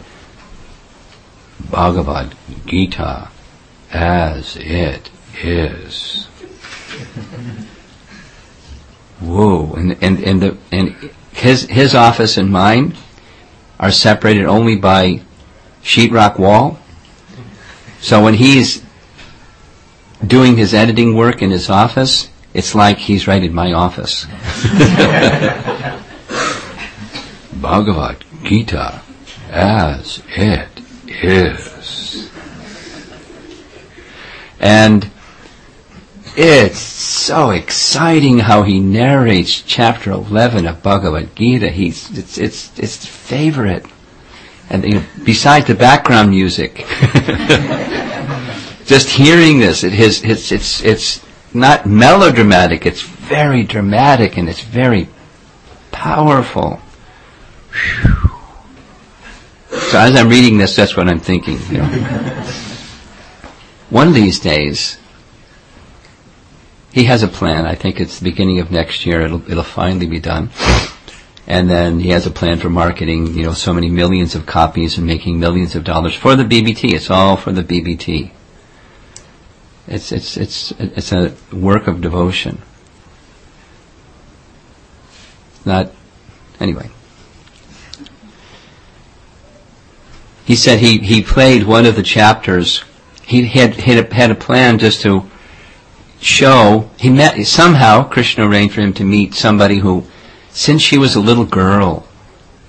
Bhagavad 1.70 2.34
Gita 2.66 3.30
as 3.92 4.58
it 4.60 5.12
is. 5.44 6.26
Whoa! 9.20 9.74
And 9.74 10.04
and 10.04 10.20
and 10.24 10.42
the 10.42 10.58
and 10.72 11.12
his 11.34 11.64
his 11.64 11.94
office 11.94 12.38
and 12.38 12.50
mine 12.50 12.96
are 13.80 13.92
separated 13.92 14.46
only 14.46 14.76
by 14.76 15.22
sheetrock 15.90 16.38
wall. 16.38 16.80
So 18.00 18.24
when 18.24 18.36
he's 18.36 18.84
doing 20.26 20.56
his 20.56 20.74
editing 20.74 21.16
work 21.16 21.42
in 21.42 21.50
his 21.50 21.70
office, 21.70 22.30
it's 22.54 22.76
like 22.76 23.00
he's 23.00 23.28
right 23.28 23.44
in 23.44 23.54
my 23.54 23.74
office. 23.74 24.26
Bhagavad 27.54 28.24
Gita 28.44 29.02
as 29.50 30.22
it 30.28 30.70
is. 31.08 32.30
And 34.60 35.10
it's 36.36 36.78
so 36.78 37.50
exciting 37.50 38.40
how 38.40 38.62
he 38.62 38.80
narrates 38.80 39.62
chapter 39.62 40.12
11 40.12 40.68
of 40.68 40.84
Bhagavad 40.84 41.36
Gita. 41.36 41.70
He's, 41.70 42.16
it's, 42.16 42.38
it's, 42.38 42.78
it's 42.78 43.06
favorite. 43.06 43.86
And 44.70 44.84
you 44.84 44.94
know, 44.96 45.04
besides 45.24 45.68
the 45.68 45.76
background 45.76 46.30
music, 46.30 46.76
just 48.86 49.10
hearing 49.10 49.60
this, 49.60 49.84
it 49.84 49.94
is, 49.94 50.24
it's, 50.24 50.52
it's, 50.52 50.84
it's 50.84 51.26
not 51.54 51.86
melodramatic, 51.86 52.86
it's 52.86 53.02
very 53.02 53.64
dramatic 53.64 54.38
and 54.38 54.48
it's 54.48 54.62
very 54.62 55.10
powerful. 55.92 56.80
Whew. 57.72 58.30
So 59.70 60.00
as 60.00 60.16
I'm 60.16 60.30
reading 60.30 60.58
this, 60.58 60.76
that's 60.76 60.96
what 60.98 61.08
I'm 61.08 61.20
thinking. 61.20 61.60
You 61.70 61.80
know. 61.80 61.86
One 63.90 64.08
of 64.08 64.14
these 64.14 64.40
days, 64.40 64.98
he 66.92 67.06
has 67.06 67.24
a 67.24 67.28
plan. 67.28 67.66
I 67.66 67.76
think 67.76 68.00
it's 68.00 68.20
the 68.20 68.24
beginning 68.24 68.60
of 68.60 68.72
next 68.72 69.06
year. 69.06 69.22
It'll 69.22 69.50
it'll 69.50 69.64
finally 69.64 70.08
be 70.08 70.20
done. 70.20 70.50
And 71.50 71.70
then 71.70 72.00
he 72.00 72.10
has 72.10 72.28
a 72.28 72.32
plan 72.32 72.60
for 72.60 72.70
marketing, 72.70 73.34
you 73.34 73.44
know, 73.44 73.54
so 73.54 73.74
many 73.74 73.90
millions 73.90 74.36
of 74.36 74.46
copies 74.46 74.98
and 74.98 75.08
making 75.08 75.40
millions 75.40 75.76
of 75.76 75.84
dollars 75.84 76.16
for 76.16 76.36
the 76.36 76.44
BBT. 76.44 76.94
It's 76.94 77.10
all 77.10 77.36
for 77.36 77.52
the 77.52 77.64
BBT. 77.64 78.32
It's 79.88 80.12
it's 80.12 80.38
it's 80.38 80.72
it's 80.78 81.12
a 81.12 81.34
work 81.52 81.88
of 81.88 82.02
devotion. 82.02 82.62
Not 85.66 85.92
anyway. 86.60 86.92
He 90.50 90.56
said 90.56 90.80
he, 90.80 90.98
he 90.98 91.22
played 91.22 91.64
one 91.64 91.86
of 91.86 91.96
the 91.96 92.02
chapters. 92.02 92.84
He 93.24 93.46
had, 93.46 93.76
had, 93.76 94.12
a, 94.12 94.14
had 94.16 94.32
a 94.32 94.36
plan 94.36 94.80
just 94.80 95.02
to 95.02 95.30
show, 96.20 96.90
he 96.98 97.12
met, 97.12 97.46
somehow 97.46 98.04
Krishna 98.04 98.50
arranged 98.50 98.74
for 98.74 98.82
him 98.82 98.94
to 98.94 99.04
meet 99.04 99.36
somebody 99.36 99.78
who, 99.78 100.06
since 100.60 100.82
she 100.82 100.98
was 100.98 101.16
a 101.16 101.22
little 101.22 101.46
girl, 101.46 102.06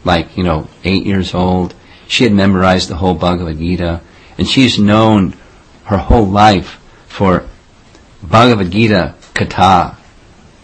like, 0.05 0.37
you 0.37 0.45
know, 0.45 0.69
eight 0.85 1.05
years 1.05 1.35
old, 1.35 1.75
she 2.07 2.23
had 2.23 2.33
memorized 2.33 2.89
the 2.89 2.95
whole 2.95 3.15
Bhagavad 3.15 3.59
Gita, 3.59 4.01
and 4.39 4.47
she's 4.47 4.79
known 4.79 5.35
her 5.87 5.97
whole 5.99 6.25
life 6.25 6.81
for 7.09 7.49
Bhagavad 8.23 8.71
Gita 8.71 9.17
katha, 9.35 9.97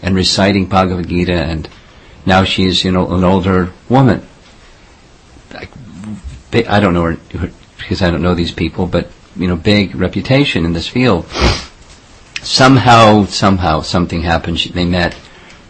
and 0.01 0.15
reciting 0.15 0.67
Bhagavad 0.67 1.09
Gita, 1.09 1.33
and 1.33 1.67
now 2.25 2.45
she's, 2.45 2.85
you 2.85 2.93
know, 2.93 3.13
an 3.13 3.25
older 3.25 3.73
woman. 3.89 4.25
I 5.53 6.79
don't 6.79 6.93
know 6.93 7.11
her, 7.11 7.17
because 7.77 8.01
I 8.01 8.09
don't 8.09 8.21
know 8.21 8.35
these 8.35 8.53
people, 8.53 8.87
but 8.87 9.11
you 9.35 9.49
know, 9.49 9.57
big 9.57 9.95
reputation 9.95 10.63
in 10.63 10.71
this 10.71 10.87
field. 10.87 11.25
Somehow, 12.41 13.25
somehow, 13.25 13.81
something 13.81 14.21
happened. 14.21 14.61
She, 14.61 14.71
they 14.71 14.85
met. 14.85 15.13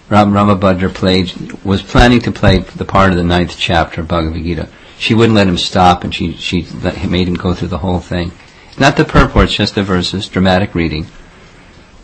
Ram 0.09 0.31
Ramabhadra 0.31 0.93
played, 0.93 1.51
was 1.63 1.81
planning 1.81 2.21
to 2.21 2.31
play 2.31 2.59
the 2.59 2.85
part 2.85 3.11
of 3.11 3.17
the 3.17 3.23
ninth 3.23 3.55
chapter 3.57 4.01
of 4.01 4.07
Bhagavad 4.07 4.41
Gita. 4.41 4.69
She 4.97 5.13
wouldn't 5.13 5.35
let 5.35 5.47
him 5.47 5.57
stop, 5.57 6.03
and 6.03 6.15
she 6.15 6.33
she 6.33 6.63
let, 6.63 7.09
made 7.09 7.27
him 7.27 7.35
go 7.35 7.53
through 7.53 7.67
the 7.67 7.79
whole 7.79 7.99
thing. 7.99 8.31
Not 8.79 8.95
the 8.95 9.05
purports, 9.05 9.53
just 9.53 9.75
the 9.75 9.83
verses, 9.83 10.27
dramatic 10.27 10.75
reading. 10.75 11.07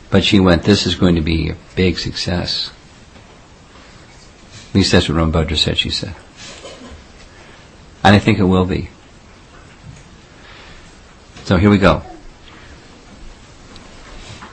But 0.10 0.24
she 0.24 0.40
went, 0.40 0.64
this 0.64 0.86
is 0.86 0.96
going 0.96 1.16
to 1.16 1.22
be 1.22 1.50
a 1.50 1.58
big 1.76 1.98
success. 1.98 2.72
At 4.70 4.76
least 4.76 4.92
that's 4.92 5.08
what 5.08 5.18
Ramabhadra 5.18 5.58
said, 5.58 5.78
she 5.78 5.90
said. 5.90 6.16
And 8.04 8.16
I 8.16 8.20
think 8.20 8.38
it 8.38 8.44
will 8.44 8.66
be. 8.66 8.90
So 11.46 11.58
here 11.58 11.70
we 11.70 11.78
go. 11.78 12.04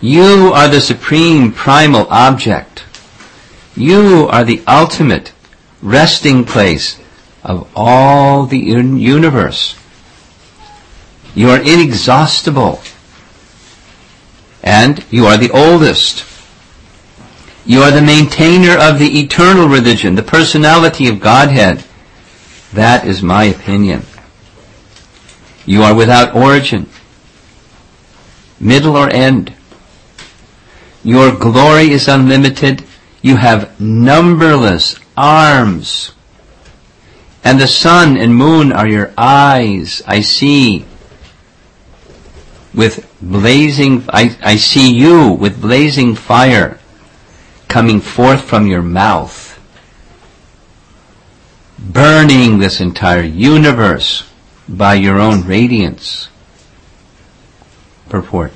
You 0.01 0.53
are 0.55 0.69
the 0.69 0.81
supreme 0.81 1.53
primal 1.53 2.07
object. 2.09 2.85
You 3.77 4.29
are 4.31 4.45
the 4.45 4.63
ultimate 4.67 5.33
resting 5.83 6.45
place 6.45 6.99
of 7.43 7.71
all 7.75 8.47
the 8.47 8.59
universe. 8.59 9.77
You 11.35 11.51
are 11.51 11.61
inexhaustible. 11.61 12.81
And 14.63 15.05
you 15.11 15.27
are 15.27 15.37
the 15.37 15.51
oldest. 15.51 16.27
You 17.65 17.81
are 17.83 17.91
the 17.91 18.03
maintainer 18.03 18.77
of 18.77 18.99
the 18.99 19.21
eternal 19.21 19.69
religion, 19.69 20.15
the 20.17 20.23
personality 20.23 21.09
of 21.09 21.21
Godhead. 21.21 21.85
That 22.73 23.07
is 23.07 23.23
my 23.23 23.45
opinion. 23.45 24.03
You 25.67 25.83
are 25.83 25.95
without 25.95 26.35
origin, 26.35 26.89
middle 28.59 28.97
or 28.97 29.09
end. 29.09 29.55
Your 31.05 31.35
glory 31.35 31.91
is 31.91 32.09
unlimited. 32.09 32.85
You 33.23 33.37
have 33.37 33.81
numberless 33.81 34.99
arms. 35.17 36.13
And 37.43 37.61
the 37.61 37.69
sun 37.69 38.17
and 38.17 38.35
moon 38.35 38.73
are 38.73 38.89
your 38.89 39.13
eyes. 39.17 40.03
I 40.07 40.21
see 40.21 40.85
with 42.75 43.11
blazing, 43.21 44.05
I, 44.09 44.37
I 44.43 44.57
see 44.57 44.95
you 44.95 45.31
with 45.33 45.61
blazing 45.61 46.15
fire 46.15 46.79
coming 47.69 48.01
forth 48.01 48.45
from 48.45 48.67
your 48.67 48.83
mouth 48.83 49.51
burning 51.81 52.59
this 52.59 52.81
entire 52.81 53.23
universe 53.23 54.29
by 54.69 54.95
your 54.95 55.19
own 55.19 55.43
radiance. 55.43 56.29
Purport. 58.09 58.53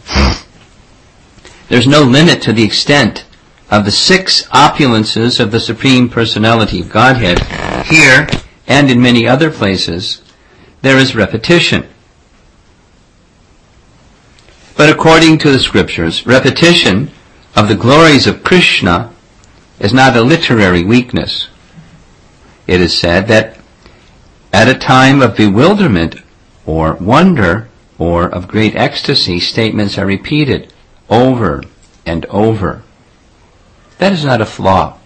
There's 1.69 1.87
no 1.87 2.03
limit 2.03 2.43
to 2.43 2.53
the 2.53 2.63
extent 2.63 3.24
of 3.71 3.85
the 3.85 3.91
six 3.91 4.47
opulences 4.49 5.41
of 5.41 5.51
the 5.51 5.61
Supreme 5.61 6.09
Personality 6.09 6.81
of 6.81 6.91
Godhead. 6.91 7.41
Here, 7.87 8.27
and 8.67 8.91
in 8.91 9.01
many 9.01 9.27
other 9.27 9.51
places, 9.51 10.23
there 10.83 10.99
is 10.99 11.15
repetition. 11.15 11.89
But 14.77 14.91
according 14.91 15.39
to 15.39 15.51
the 15.51 15.59
scriptures, 15.59 16.27
repetition 16.27 17.11
of 17.55 17.69
the 17.69 17.77
glories 17.77 18.27
of 18.27 18.43
Krishna 18.43 19.13
is 19.79 19.93
not 19.93 20.17
a 20.17 20.23
literary 20.23 20.83
weakness. 20.83 21.49
It 22.67 22.81
is 22.81 22.99
said 22.99 23.29
that 23.29 23.59
at 24.53 24.69
a 24.69 24.79
time 24.79 25.21
of 25.21 25.37
bewilderment 25.37 26.17
or 26.67 26.95
wonder 26.95 27.69
or 27.99 28.29
of 28.29 28.49
great 28.49 28.75
ecstasy, 28.75 29.39
statements 29.39 29.99
are 29.99 30.07
repeated 30.07 30.73
over 31.09 31.63
and 32.07 32.25
over. 32.27 32.83
That 33.99 34.13
is 34.13 34.25
not 34.25 34.41
a 34.41 34.47
flaw. 34.47 34.99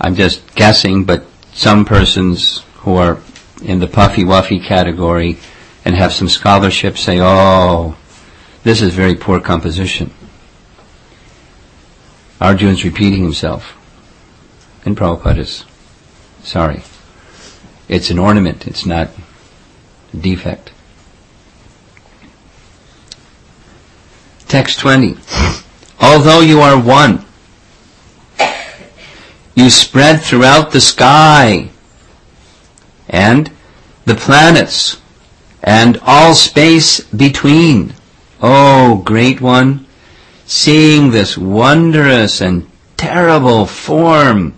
I'm 0.00 0.14
just 0.14 0.54
guessing, 0.54 1.04
but 1.04 1.24
some 1.52 1.84
persons 1.84 2.64
who 2.78 2.96
are 2.96 3.18
in 3.62 3.78
the 3.78 3.86
puffy 3.86 4.24
wuffy 4.24 4.62
category 4.62 5.38
and 5.84 5.94
have 5.94 6.12
some 6.12 6.28
scholarship 6.28 6.98
say, 6.98 7.18
oh, 7.20 7.96
this 8.64 8.82
is 8.82 8.94
very 8.94 9.14
poor 9.14 9.40
composition. 9.40 10.12
Arjun's 12.40 12.84
repeating 12.84 13.22
himself. 13.22 13.76
And 14.84 14.96
Prabhupada 14.96 15.38
is 15.38 15.64
sorry. 16.42 16.82
It's 17.88 18.10
an 18.10 18.18
ornament, 18.18 18.66
it's 18.66 18.84
not 18.84 19.10
a 20.12 20.16
defect. 20.16 20.72
Text 24.48 24.80
20. 24.80 25.16
Although 26.02 26.40
you 26.40 26.60
are 26.60 26.78
one, 26.78 27.24
you 29.54 29.70
spread 29.70 30.20
throughout 30.20 30.72
the 30.72 30.80
sky 30.80 31.70
and 33.08 33.48
the 34.04 34.16
planets 34.16 35.00
and 35.62 36.00
all 36.04 36.34
space 36.34 37.00
between. 37.00 37.94
Oh, 38.42 38.96
great 39.04 39.40
one, 39.40 39.86
seeing 40.44 41.12
this 41.12 41.38
wondrous 41.38 42.40
and 42.40 42.68
terrible 42.96 43.64
form, 43.64 44.54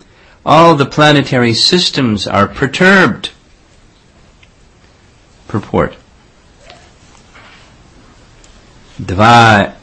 all 0.46 0.74
the 0.74 0.86
planetary 0.86 1.52
systems 1.52 2.26
are 2.26 2.48
perturbed. 2.48 3.32
Purport. 5.46 5.94
Dva 8.98 9.74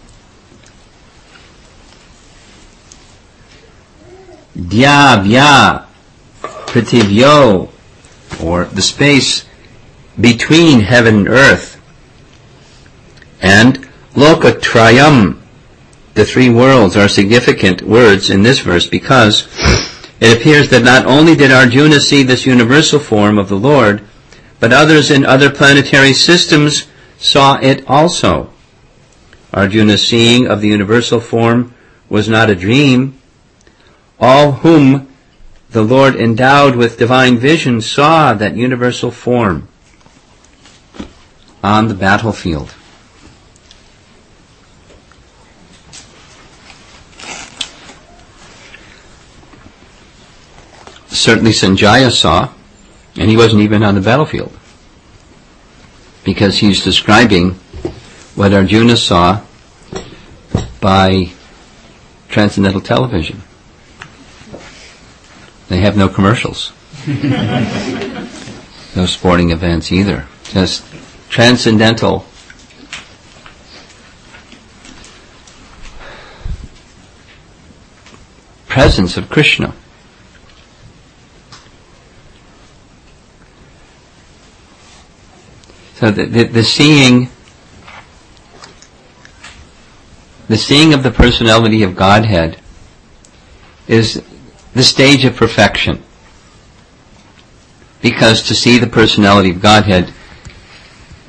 Dya 4.58 5.24
Vya 5.24 5.86
Prativyo 6.42 7.70
or 8.44 8.66
the 8.66 8.82
space 8.82 9.46
between 10.20 10.82
heaven 10.82 11.16
and 11.16 11.28
earth 11.30 11.82
and 13.42 13.88
Lokatrayam 14.14 15.42
the 16.14 16.26
three 16.26 16.50
worlds 16.50 16.98
are 16.98 17.08
significant 17.08 17.82
words 17.82 18.30
in 18.30 18.44
this 18.44 18.60
verse 18.60 18.88
because 18.88 19.48
it 20.20 20.38
appears 20.38 20.70
that 20.70 20.84
not 20.84 21.06
only 21.06 21.36
did 21.36 21.52
Arjuna 21.52 22.00
see 22.00 22.24
this 22.24 22.46
universal 22.46 23.00
form 23.00 23.38
of 23.38 23.48
the 23.48 23.56
Lord, 23.56 24.04
but 24.60 24.74
others 24.74 25.10
in 25.10 25.26
other 25.26 25.50
planetary 25.50 26.14
systems 26.14 26.88
saw 27.18 27.58
it 27.60 27.88
also. 27.88 28.52
Arjuna's 29.54 30.06
seeing 30.06 30.48
of 30.48 30.62
the 30.62 30.68
universal 30.68 31.20
form 31.20 31.74
was 32.10 32.28
not 32.28 32.50
a 32.50 32.56
dream, 32.56 33.18
all 34.22 34.52
whom 34.52 35.08
the 35.72 35.82
Lord 35.82 36.16
endowed 36.16 36.76
with 36.76 37.00
divine 37.00 37.38
vision 37.38 37.82
saw 37.82 38.34
that 38.36 38.56
universal 38.56 39.10
form 39.10 39.68
on 41.64 41.88
the 41.88 41.96
battlefield. 41.96 42.76
Certainly 51.08 51.52
Sanjaya 51.52 52.12
saw, 52.12 52.54
and 53.16 53.30
he 53.30 53.38
wasn't 53.38 53.62
even 53.62 53.84
on 53.84 53.96
the 53.96 54.02
battlefield. 54.02 54.58
Because 56.24 56.60
he's 56.60 56.84
describing 56.84 57.52
what 58.36 58.54
Arjuna 58.54 58.98
saw 58.98 59.42
by 60.80 61.32
transcendental 62.30 62.82
television. 62.82 63.42
They 65.72 65.80
have 65.80 65.96
no 65.96 66.10
commercials. 66.10 66.74
no 67.08 69.06
sporting 69.06 69.52
events 69.52 69.90
either. 69.90 70.28
Just 70.50 70.84
transcendental 71.30 72.26
presence 78.68 79.16
of 79.16 79.30
Krishna. 79.30 79.74
So 85.96 86.12
the, 86.12 86.26
the, 86.26 86.44
the, 86.48 86.64
seeing, 86.66 87.30
the 90.50 90.58
seeing 90.58 90.94
of 90.94 91.04
the 91.04 91.12
personality 91.12 91.84
of 91.84 91.96
Godhead 91.96 92.60
is 93.88 94.22
the 94.74 94.84
stage 94.84 95.26
of 95.26 95.36
perfection. 95.36 96.02
Because 98.02 98.44
to 98.44 98.56
see 98.56 98.78
the 98.78 98.88
personality 98.88 99.52
of 99.52 99.62
Godhead 99.62 100.14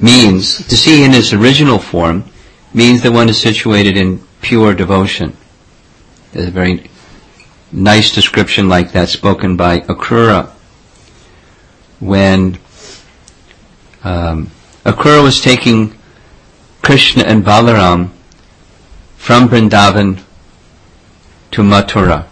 means, 0.00 0.66
to 0.66 0.76
see 0.76 1.04
in 1.04 1.12
its 1.12 1.32
original 1.32 1.78
form, 1.78 2.24
means 2.72 3.02
that 3.02 3.12
one 3.12 3.28
is 3.28 3.40
situated 3.40 3.96
in 3.96 4.22
pure 4.40 4.74
devotion. 4.74 5.36
There's 6.32 6.48
a 6.48 6.52
very 6.52 6.88
nice 7.70 8.14
description 8.14 8.68
like 8.68 8.92
that 8.92 9.08
spoken 9.08 9.56
by 9.56 9.80
Akrura 9.80 10.50
when 12.00 12.58
um, 14.02 14.50
Akrura 14.84 15.22
was 15.22 15.40
taking 15.40 15.96
Krishna 16.80 17.22
and 17.24 17.44
Balaram 17.44 18.10
from 19.16 19.48
Vrindavan 19.48 20.22
to 21.52 21.62
Mathura 21.62 22.26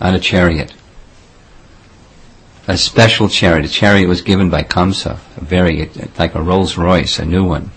on 0.00 0.14
a 0.14 0.18
chariot. 0.18 0.74
A 2.68 2.76
special 2.76 3.28
chariot. 3.28 3.66
A 3.66 3.68
chariot 3.68 4.08
was 4.08 4.22
given 4.22 4.50
by 4.50 4.62
Kamsa, 4.62 5.18
a 5.36 5.44
very, 5.44 5.88
like 6.18 6.34
a 6.34 6.42
Rolls 6.42 6.76
Royce, 6.76 7.18
a 7.18 7.24
new 7.24 7.44
one. 7.44 7.70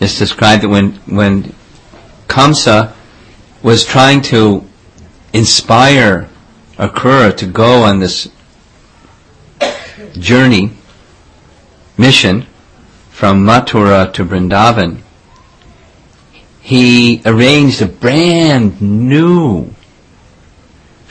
It's 0.00 0.18
described 0.18 0.62
that 0.62 0.68
when, 0.68 0.92
when 1.06 1.54
Kamsa 2.28 2.94
was 3.62 3.84
trying 3.84 4.22
to 4.22 4.64
inspire 5.32 6.28
Akrura 6.78 7.36
to 7.36 7.46
go 7.46 7.82
on 7.82 7.98
this 7.98 8.30
journey, 10.12 10.70
mission, 11.96 12.46
from 13.10 13.44
Mathura 13.44 14.12
to 14.12 14.24
Vrindavan, 14.24 15.02
he 16.60 17.20
arranged 17.26 17.82
a 17.82 17.86
brand 17.86 18.80
new 18.80 19.74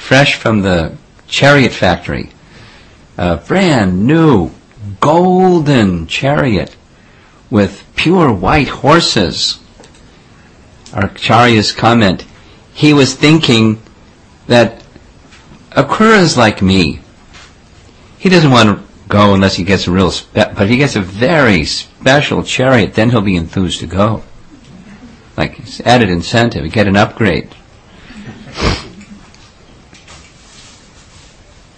fresh 0.07 0.35
from 0.35 0.61
the 0.61 0.95
chariot 1.27 1.73
factory, 1.73 2.29
a 3.17 3.35
brand 3.35 4.07
new 4.07 4.49
golden 5.01 6.07
chariot 6.07 6.73
with 7.49 7.83
pure 7.97 8.31
white 8.31 8.69
horses. 8.69 9.59
Acharya's 10.93 11.73
comment, 11.73 12.25
he 12.73 12.93
was 12.93 13.15
thinking 13.15 13.81
that 14.47 14.81
Akrura 15.71 16.19
is 16.19 16.37
like 16.37 16.61
me. 16.61 17.01
He 18.17 18.29
doesn't 18.29 18.49
want 18.49 18.79
to 18.79 18.83
go 19.09 19.33
unless 19.33 19.55
he 19.57 19.65
gets 19.65 19.87
a 19.87 19.91
real, 19.91 20.11
spe- 20.11 20.35
but 20.35 20.61
if 20.61 20.69
he 20.69 20.77
gets 20.77 20.95
a 20.95 21.01
very 21.01 21.65
special 21.65 22.43
chariot, 22.43 22.93
then 22.93 23.09
he'll 23.09 23.19
be 23.19 23.35
enthused 23.35 23.81
to 23.81 23.87
go. 23.87 24.23
Like 25.35 25.59
it's 25.59 25.81
added 25.81 26.09
incentive, 26.09 26.71
get 26.71 26.87
an 26.87 26.95
upgrade. 26.95 27.53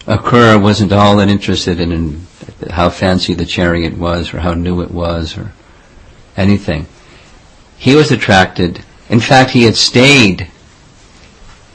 Akrura 0.09 0.59
wasn't 0.59 0.91
all 0.91 1.17
that 1.17 1.29
interested 1.29 1.79
in, 1.79 1.91
in 1.91 2.27
how 2.71 2.89
fancy 2.89 3.35
the 3.35 3.45
chariot 3.45 3.95
was 3.95 4.33
or 4.33 4.39
how 4.39 4.55
new 4.55 4.81
it 4.81 4.89
was 4.89 5.37
or 5.37 5.51
anything. 6.35 6.87
He 7.77 7.93
was 7.93 8.11
attracted, 8.11 8.83
in 9.07 9.19
fact 9.19 9.51
he 9.51 9.63
had 9.63 9.75
stayed 9.75 10.49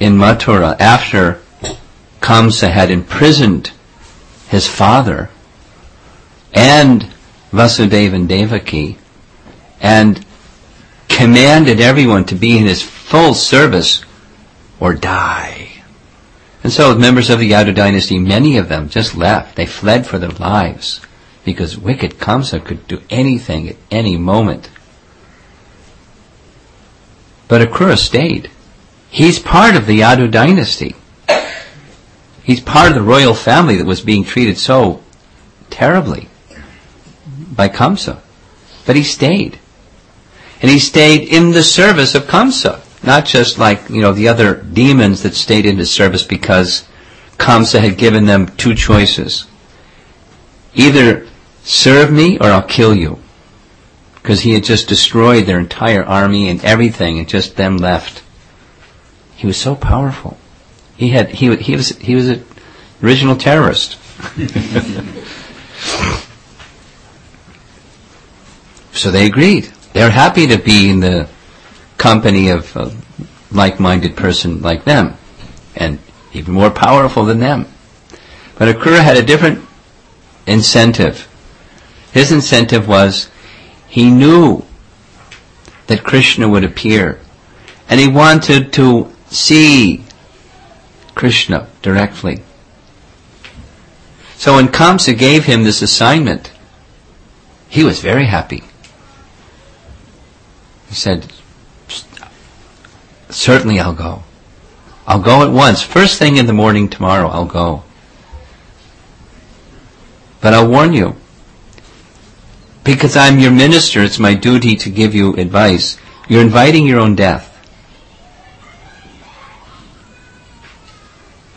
in 0.00 0.18
Mathura 0.18 0.76
after 0.80 1.40
Kamsa 2.20 2.72
had 2.72 2.90
imprisoned 2.90 3.70
his 4.48 4.66
father 4.66 5.30
and 6.52 7.08
Vasudeva 7.52 8.16
and 8.16 8.28
Devaki 8.28 8.98
and 9.80 10.26
commanded 11.06 11.80
everyone 11.80 12.24
to 12.24 12.34
be 12.34 12.58
in 12.58 12.64
his 12.64 12.82
full 12.82 13.32
service 13.32 14.04
or 14.80 14.92
die. 14.92 15.73
And 16.64 16.72
so 16.72 16.94
the 16.94 16.98
members 16.98 17.28
of 17.28 17.38
the 17.38 17.50
Yadu 17.50 17.74
dynasty, 17.74 18.18
many 18.18 18.56
of 18.56 18.70
them 18.70 18.88
just 18.88 19.14
left. 19.14 19.54
They 19.54 19.66
fled 19.66 20.06
for 20.06 20.18
their 20.18 20.30
lives 20.30 21.02
because 21.44 21.76
wicked 21.76 22.12
Kamsa 22.12 22.64
could 22.64 22.88
do 22.88 23.02
anything 23.10 23.68
at 23.68 23.76
any 23.90 24.16
moment. 24.16 24.70
But 27.48 27.60
Akrura 27.60 27.98
stayed. 27.98 28.50
He's 29.10 29.38
part 29.38 29.76
of 29.76 29.86
the 29.86 30.00
Yadu 30.00 30.30
dynasty. 30.30 30.96
He's 32.42 32.62
part 32.62 32.88
of 32.88 32.94
the 32.94 33.02
royal 33.02 33.34
family 33.34 33.76
that 33.76 33.86
was 33.86 34.00
being 34.00 34.24
treated 34.24 34.56
so 34.56 35.02
terribly 35.68 36.28
by 37.52 37.68
Kamsa. 37.68 38.20
But 38.86 38.96
he 38.96 39.02
stayed. 39.02 39.58
And 40.62 40.70
he 40.70 40.78
stayed 40.78 41.28
in 41.28 41.50
the 41.50 41.62
service 41.62 42.14
of 42.14 42.22
Kamsa. 42.22 42.80
Not 43.04 43.26
just 43.26 43.58
like, 43.58 43.90
you 43.90 44.00
know, 44.00 44.12
the 44.12 44.28
other 44.28 44.54
demons 44.54 45.22
that 45.22 45.34
stayed 45.34 45.66
in 45.66 45.76
his 45.76 45.90
service 45.90 46.22
because 46.22 46.88
Kamsa 47.36 47.80
had 47.80 47.98
given 47.98 48.24
them 48.24 48.46
two 48.56 48.74
choices. 48.74 49.44
Either 50.74 51.26
serve 51.64 52.10
me 52.10 52.38
or 52.38 52.46
I'll 52.46 52.62
kill 52.62 52.96
you. 52.96 53.18
Because 54.14 54.40
he 54.40 54.54
had 54.54 54.64
just 54.64 54.88
destroyed 54.88 55.44
their 55.44 55.58
entire 55.58 56.02
army 56.02 56.48
and 56.48 56.64
everything 56.64 57.18
and 57.18 57.28
just 57.28 57.56
them 57.56 57.76
left. 57.76 58.22
He 59.36 59.46
was 59.46 59.58
so 59.58 59.74
powerful. 59.74 60.38
He 60.96 61.10
had, 61.10 61.28
he, 61.28 61.54
he 61.56 61.76
was, 61.76 61.90
he 61.90 62.14
was 62.14 62.30
an 62.30 62.42
original 63.02 63.36
terrorist. 63.36 63.98
so 68.92 69.10
they 69.10 69.26
agreed. 69.26 69.64
They're 69.92 70.08
happy 70.08 70.46
to 70.46 70.56
be 70.56 70.88
in 70.88 71.00
the 71.00 71.28
company 72.04 72.50
of 72.50 72.76
a 72.76 72.94
like-minded 73.50 74.14
person 74.14 74.60
like 74.60 74.84
them. 74.84 75.16
And 75.74 75.98
even 76.34 76.52
more 76.52 76.70
powerful 76.70 77.24
than 77.24 77.38
them. 77.38 77.66
But 78.58 78.68
Akrura 78.68 79.02
had 79.02 79.16
a 79.16 79.22
different 79.22 79.66
incentive. 80.46 81.26
His 82.12 82.30
incentive 82.30 82.86
was 82.86 83.30
he 83.88 84.10
knew 84.10 84.66
that 85.86 86.04
Krishna 86.04 86.46
would 86.46 86.62
appear 86.62 87.20
and 87.88 87.98
he 87.98 88.08
wanted 88.08 88.74
to 88.74 89.10
see 89.30 90.04
Krishna 91.14 91.68
directly. 91.80 92.42
So 94.36 94.56
when 94.56 94.68
Kamsa 94.68 95.16
gave 95.16 95.46
him 95.46 95.64
this 95.64 95.80
assignment, 95.80 96.52
he 97.70 97.82
was 97.82 98.00
very 98.00 98.26
happy. 98.26 98.62
He 100.90 100.94
said, 100.94 101.32
certainly 103.34 103.80
I'll 103.80 103.94
go. 103.94 104.22
I'll 105.06 105.20
go 105.20 105.42
at 105.42 105.52
once. 105.52 105.82
First 105.82 106.18
thing 106.18 106.36
in 106.36 106.46
the 106.46 106.52
morning 106.52 106.88
tomorrow, 106.88 107.28
I'll 107.28 107.44
go. 107.44 107.82
But 110.40 110.54
I'll 110.54 110.68
warn 110.68 110.92
you. 110.92 111.16
Because 112.84 113.16
I'm 113.16 113.38
your 113.38 113.50
minister, 113.50 114.02
it's 114.02 114.18
my 114.18 114.34
duty 114.34 114.76
to 114.76 114.90
give 114.90 115.14
you 115.14 115.34
advice. 115.36 115.96
You're 116.28 116.42
inviting 116.42 116.86
your 116.86 117.00
own 117.00 117.14
death. 117.14 117.50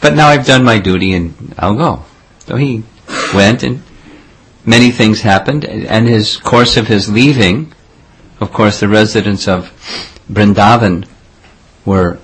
But 0.02 0.16
now 0.16 0.28
I've 0.28 0.46
done 0.46 0.64
my 0.64 0.80
duty 0.80 1.14
and 1.14 1.54
I'll 1.58 1.76
go. 1.76 2.06
So 2.40 2.56
he 2.56 2.84
went 3.34 3.64
and 3.64 3.84
many 4.66 4.92
things 4.92 5.22
happened 5.22 5.66
and 5.66 6.08
his 6.08 6.38
course 6.38 6.78
of 6.78 6.88
his 6.88 7.10
leaving, 7.10 7.74
of 8.40 8.54
course 8.54 8.80
the 8.80 8.88
residents 8.88 9.48
of 9.48 9.72
Brindavan 10.32 11.08
were 11.88 12.20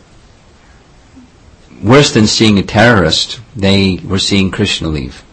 worse 1.82 2.14
than 2.14 2.28
seeing 2.28 2.60
a 2.60 2.64
terrorist, 2.64 3.40
they 3.56 3.98
were 4.04 4.20
seeing 4.20 4.52
Krishna 4.52 4.90
leave. 4.90 5.24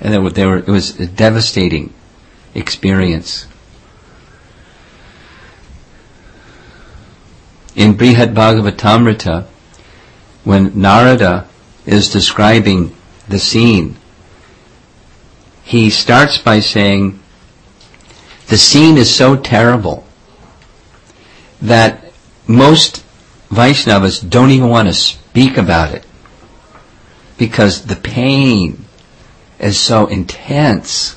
And 0.00 0.14
they 0.14 0.18
were, 0.18 0.30
they 0.30 0.46
were, 0.46 0.58
it 0.58 0.68
was 0.68 1.00
a 1.00 1.06
devastating 1.06 1.92
experience. 2.54 3.48
In 7.74 7.94
Brihad 7.96 8.32
Bhagavatamrita, 8.32 9.46
when 10.44 10.80
Narada 10.80 11.48
is 11.84 12.12
describing 12.12 12.94
the 13.28 13.40
scene, 13.40 13.96
he 15.64 15.90
starts 15.90 16.38
by 16.38 16.60
saying, 16.60 17.18
the 18.46 18.58
scene 18.58 18.96
is 18.96 19.12
so 19.12 19.34
terrible 19.34 20.06
that 21.60 22.12
most 22.46 23.02
Vaishnavas 23.52 24.28
don't 24.28 24.50
even 24.50 24.70
want 24.70 24.88
to 24.88 24.94
speak 24.94 25.58
about 25.58 25.94
it 25.94 26.06
because 27.36 27.84
the 27.84 27.96
pain 27.96 28.82
is 29.58 29.78
so 29.78 30.06
intense. 30.06 31.16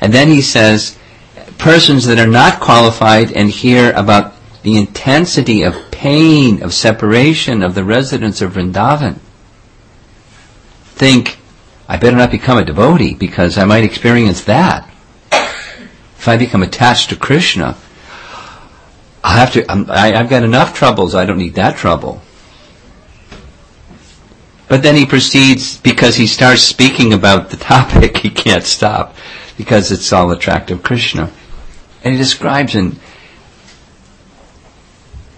And 0.00 0.12
then 0.12 0.28
he 0.28 0.42
says, 0.42 0.98
persons 1.58 2.06
that 2.06 2.18
are 2.18 2.26
not 2.26 2.60
qualified 2.60 3.30
and 3.30 3.48
hear 3.48 3.92
about 3.92 4.34
the 4.62 4.76
intensity 4.76 5.62
of 5.62 5.92
pain, 5.92 6.62
of 6.62 6.74
separation 6.74 7.62
of 7.62 7.76
the 7.76 7.84
residents 7.84 8.42
of 8.42 8.54
Vrindavan, 8.54 9.18
think, 10.96 11.38
I 11.88 11.98
better 11.98 12.16
not 12.16 12.32
become 12.32 12.58
a 12.58 12.64
devotee 12.64 13.14
because 13.14 13.56
I 13.58 13.64
might 13.64 13.84
experience 13.84 14.42
that. 14.44 14.90
If 15.30 16.26
I 16.26 16.36
become 16.36 16.64
attached 16.64 17.10
to 17.10 17.16
Krishna, 17.16 17.76
I 19.22 19.38
have 19.38 19.52
to. 19.52 19.70
I'm, 19.70 19.90
I, 19.90 20.14
I've 20.14 20.30
got 20.30 20.42
enough 20.42 20.74
troubles. 20.74 21.14
I 21.14 21.24
don't 21.24 21.38
need 21.38 21.54
that 21.54 21.76
trouble. 21.76 22.22
But 24.68 24.82
then 24.82 24.96
he 24.96 25.06
proceeds 25.06 25.78
because 25.78 26.16
he 26.16 26.26
starts 26.26 26.62
speaking 26.62 27.12
about 27.12 27.50
the 27.50 27.56
topic. 27.56 28.16
He 28.28 28.30
can't 28.30 28.64
stop 28.64 29.16
because 29.56 29.90
it's 29.90 30.12
all 30.12 30.30
attractive 30.30 30.82
Krishna, 30.82 31.30
and 32.04 32.12
he 32.12 32.18
describes 32.18 32.74
in 32.74 32.96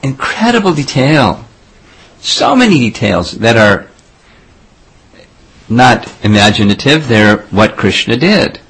incredible 0.03 0.75
detail, 0.75 1.45
so 2.21 2.57
many 2.57 2.79
details 2.79 3.33
that 3.33 3.57
are 3.57 3.89
not 5.69 6.13
imaginative. 6.25 7.09
They're 7.09 7.39
what 7.51 7.77
Krishna 7.77 8.17
did. 8.17 8.61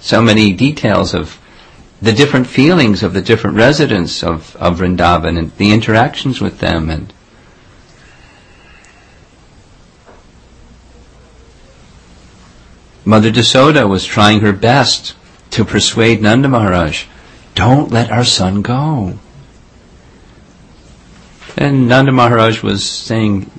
So 0.00 0.20
many 0.22 0.52
details 0.52 1.14
of 1.14 1.38
the 2.00 2.12
different 2.12 2.46
feelings 2.46 3.02
of 3.02 3.12
the 3.12 3.22
different 3.22 3.56
residents 3.56 4.22
of, 4.22 4.54
of 4.56 4.78
Vrindavan 4.78 5.38
and 5.38 5.56
the 5.56 5.72
interactions 5.72 6.40
with 6.40 6.60
them 6.60 6.90
and 6.90 7.12
Mother 13.04 13.30
Yasoda 13.30 13.88
was 13.88 14.04
trying 14.04 14.40
her 14.40 14.52
best 14.52 15.14
to 15.52 15.64
persuade 15.64 16.20
Nanda 16.20 16.46
Maharaj, 16.46 17.06
don't 17.54 17.90
let 17.90 18.10
our 18.10 18.22
son 18.22 18.60
go. 18.60 19.18
And 21.56 21.88
Nanda 21.88 22.12
Maharaj 22.12 22.62
was 22.62 22.84
saying, 22.84 23.50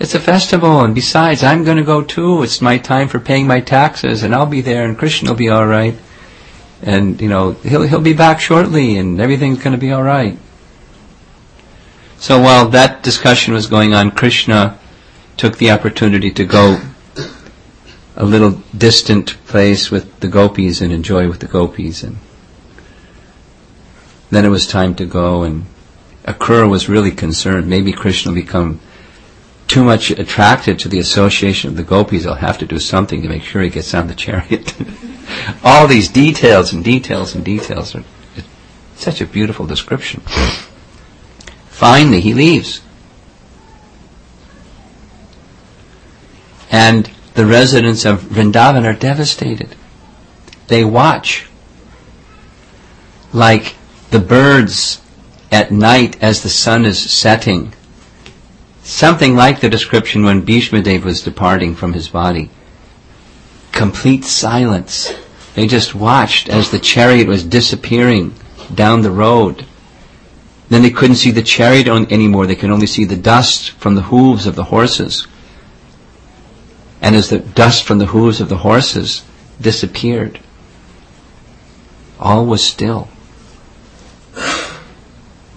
it's 0.00 0.14
a 0.14 0.20
festival 0.20 0.80
and 0.80 0.94
besides 0.94 1.44
I'm 1.44 1.64
going 1.64 1.76
to 1.76 1.84
go 1.84 2.02
too. 2.02 2.42
It's 2.42 2.62
my 2.62 2.78
time 2.78 3.08
for 3.08 3.20
paying 3.20 3.46
my 3.46 3.60
taxes 3.60 4.22
and 4.22 4.34
I'll 4.34 4.46
be 4.46 4.62
there 4.62 4.86
and 4.86 4.96
Krishna 4.96 5.30
will 5.30 5.36
be 5.36 5.50
alright 5.50 5.94
and 6.82 7.20
you 7.20 7.28
know 7.28 7.52
he'll 7.52 7.82
he'll 7.82 8.00
be 8.00 8.12
back 8.12 8.40
shortly, 8.40 8.96
and 8.96 9.20
everything's 9.20 9.58
going 9.58 9.72
to 9.72 9.78
be 9.78 9.92
all 9.92 10.02
right. 10.02 10.38
So 12.18 12.40
while 12.40 12.68
that 12.68 13.02
discussion 13.02 13.54
was 13.54 13.66
going 13.66 13.94
on, 13.94 14.10
Krishna 14.10 14.78
took 15.36 15.58
the 15.58 15.70
opportunity 15.70 16.30
to 16.32 16.44
go 16.44 16.80
a 18.16 18.24
little 18.24 18.62
distant 18.76 19.36
place 19.46 19.90
with 19.90 20.20
the 20.20 20.28
gopis 20.28 20.80
and 20.80 20.92
enjoy 20.92 21.28
with 21.28 21.40
the 21.40 21.46
gopis, 21.46 22.02
and 22.02 22.18
then 24.30 24.44
it 24.44 24.50
was 24.50 24.66
time 24.66 24.94
to 24.96 25.06
go. 25.06 25.42
And 25.42 25.66
Akrura 26.24 26.68
was 26.68 26.88
really 26.88 27.10
concerned. 27.10 27.68
Maybe 27.68 27.92
Krishna 27.92 28.32
will 28.32 28.40
become 28.40 28.80
too 29.66 29.84
much 29.84 30.10
attracted 30.10 30.78
to 30.80 30.88
the 30.88 30.98
association 30.98 31.70
of 31.70 31.76
the 31.76 31.82
gopis. 31.82 32.24
He'll 32.24 32.34
have 32.34 32.58
to 32.58 32.66
do 32.66 32.78
something 32.78 33.22
to 33.22 33.28
make 33.28 33.42
sure 33.42 33.62
he 33.62 33.70
gets 33.70 33.94
on 33.94 34.06
the 34.08 34.14
chariot. 34.14 34.74
all 35.64 35.86
these 35.86 36.08
details 36.08 36.72
and 36.72 36.84
details 36.84 37.34
and 37.34 37.44
details 37.44 37.94
are 37.94 38.04
such 38.96 39.20
a 39.20 39.26
beautiful 39.26 39.66
description. 39.66 40.20
Finally, 41.68 42.20
he 42.20 42.34
leaves. 42.34 42.82
And 46.70 47.10
the 47.34 47.46
residents 47.46 48.04
of 48.04 48.20
Vrindavan 48.22 48.84
are 48.84 48.98
devastated. 48.98 49.74
They 50.68 50.84
watch 50.84 51.48
like 53.32 53.74
the 54.10 54.18
birds 54.18 55.00
at 55.50 55.70
night 55.70 56.22
as 56.22 56.42
the 56.42 56.48
sun 56.48 56.84
is 56.84 56.98
setting. 56.98 57.72
Something 58.92 59.34
like 59.34 59.60
the 59.60 59.70
description 59.70 60.22
when 60.22 60.42
Bhishma 60.42 60.82
Dev 60.82 61.06
was 61.06 61.22
departing 61.22 61.74
from 61.74 61.94
his 61.94 62.08
body. 62.10 62.50
Complete 63.72 64.22
silence. 64.22 65.10
They 65.54 65.66
just 65.66 65.94
watched 65.94 66.50
as 66.50 66.70
the 66.70 66.78
chariot 66.78 67.26
was 67.26 67.42
disappearing 67.42 68.34
down 68.72 69.00
the 69.00 69.10
road. 69.10 69.64
Then 70.68 70.82
they 70.82 70.90
couldn't 70.90 71.16
see 71.16 71.30
the 71.30 71.42
chariot 71.42 71.88
anymore. 71.88 72.46
They 72.46 72.54
could 72.54 72.68
only 72.68 72.86
see 72.86 73.06
the 73.06 73.16
dust 73.16 73.70
from 73.70 73.94
the 73.94 74.02
hooves 74.02 74.46
of 74.46 74.56
the 74.56 74.64
horses. 74.64 75.26
And 77.00 77.16
as 77.16 77.30
the 77.30 77.38
dust 77.38 77.84
from 77.84 77.96
the 77.96 78.06
hooves 78.06 78.42
of 78.42 78.50
the 78.50 78.58
horses 78.58 79.24
disappeared. 79.58 80.38
All 82.20 82.44
was 82.44 82.62
still. 82.62 83.08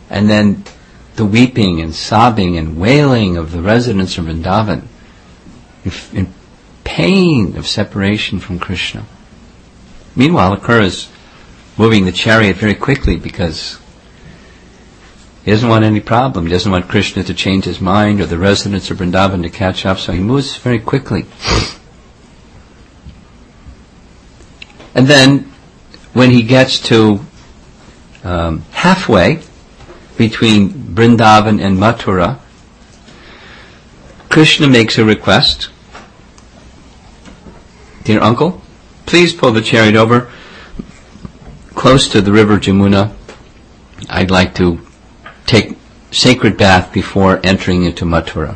And 0.09 0.29
then 0.29 0.63
the 1.15 1.25
weeping 1.25 1.81
and 1.81 1.93
sobbing 1.93 2.57
and 2.57 2.79
wailing 2.79 3.37
of 3.37 3.51
the 3.51 3.61
residents 3.61 4.17
of 4.17 4.25
Vrindavan 4.25 4.83
in 6.13 6.33
pain 6.83 7.55
of 7.57 7.67
separation 7.67 8.39
from 8.39 8.59
Krishna. 8.59 9.05
Meanwhile, 10.15 10.57
Akrura 10.57 10.83
is 10.83 11.09
moving 11.77 12.05
the 12.05 12.11
chariot 12.11 12.55
very 12.57 12.75
quickly 12.75 13.17
because 13.17 13.79
he 15.43 15.51
doesn't 15.51 15.69
want 15.69 15.85
any 15.85 15.99
problem. 15.99 16.45
He 16.45 16.51
doesn't 16.51 16.71
want 16.71 16.87
Krishna 16.87 17.23
to 17.23 17.33
change 17.33 17.65
his 17.65 17.79
mind 17.79 18.19
or 18.19 18.25
the 18.25 18.37
residents 18.37 18.89
of 18.89 18.97
Vrindavan 18.97 19.43
to 19.43 19.49
catch 19.49 19.85
up, 19.85 19.99
so 19.99 20.11
he 20.11 20.19
moves 20.19 20.57
very 20.57 20.79
quickly. 20.79 21.25
And 24.95 25.07
then, 25.07 25.51
when 26.13 26.31
he 26.31 26.41
gets 26.41 26.79
to 26.87 27.19
um, 28.23 28.61
halfway 28.71 29.41
between 30.17 30.69
Vrindavan 30.69 31.61
and 31.61 31.77
Mathura, 31.77 32.39
Krishna 34.29 34.67
makes 34.67 34.97
a 34.97 35.05
request. 35.05 35.69
Dear 38.03 38.21
uncle, 38.21 38.61
please 39.05 39.33
pull 39.33 39.51
the 39.51 39.61
chariot 39.61 39.95
over 39.95 40.31
close 41.75 42.07
to 42.09 42.21
the 42.21 42.31
river 42.31 42.57
Jamuna. 42.57 43.13
I'd 44.09 44.31
like 44.31 44.55
to 44.55 44.79
take 45.45 45.77
sacred 46.11 46.57
bath 46.57 46.91
before 46.93 47.39
entering 47.43 47.83
into 47.83 48.05
Mathura. 48.05 48.55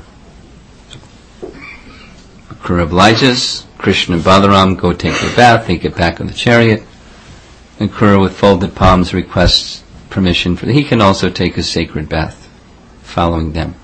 Akrura 2.49 2.83
obliges. 2.83 3.65
Krishna 3.77 4.15
and 4.15 4.23
Balaram 4.23 4.77
go 4.77 4.91
take 4.91 5.17
their 5.19 5.35
bath. 5.35 5.67
They 5.67 5.77
get 5.77 5.95
back 5.95 6.19
on 6.19 6.27
the 6.27 6.33
chariot. 6.33 6.83
And 7.79 7.89
Akrura, 7.89 8.21
with 8.21 8.35
folded 8.35 8.75
palms, 8.75 9.13
requests 9.13 9.83
permission 10.09 10.55
for. 10.55 10.67
He 10.67 10.83
can 10.83 11.01
also 11.01 11.29
take 11.29 11.57
a 11.57 11.63
sacred 11.63 12.09
bath, 12.09 12.49
following 13.01 13.53
them. 13.53 13.75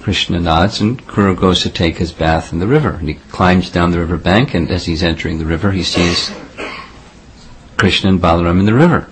Krishna 0.00 0.40
nods, 0.40 0.80
and 0.80 1.06
Akrura 1.06 1.36
goes 1.36 1.62
to 1.62 1.70
take 1.70 1.98
his 1.98 2.12
bath 2.12 2.52
in 2.52 2.58
the 2.58 2.66
river. 2.66 2.94
And 2.94 3.08
he 3.08 3.14
climbs 3.14 3.70
down 3.70 3.90
the 3.90 3.98
river 3.98 4.16
bank, 4.16 4.54
and 4.54 4.70
as 4.70 4.86
he's 4.86 5.02
entering 5.02 5.38
the 5.38 5.44
river, 5.44 5.72
he 5.72 5.82
sees 5.82 6.32
Krishna 7.76 8.10
and 8.10 8.20
Balaram 8.20 8.60
in 8.60 8.66
the 8.66 8.74
river. 8.74 9.08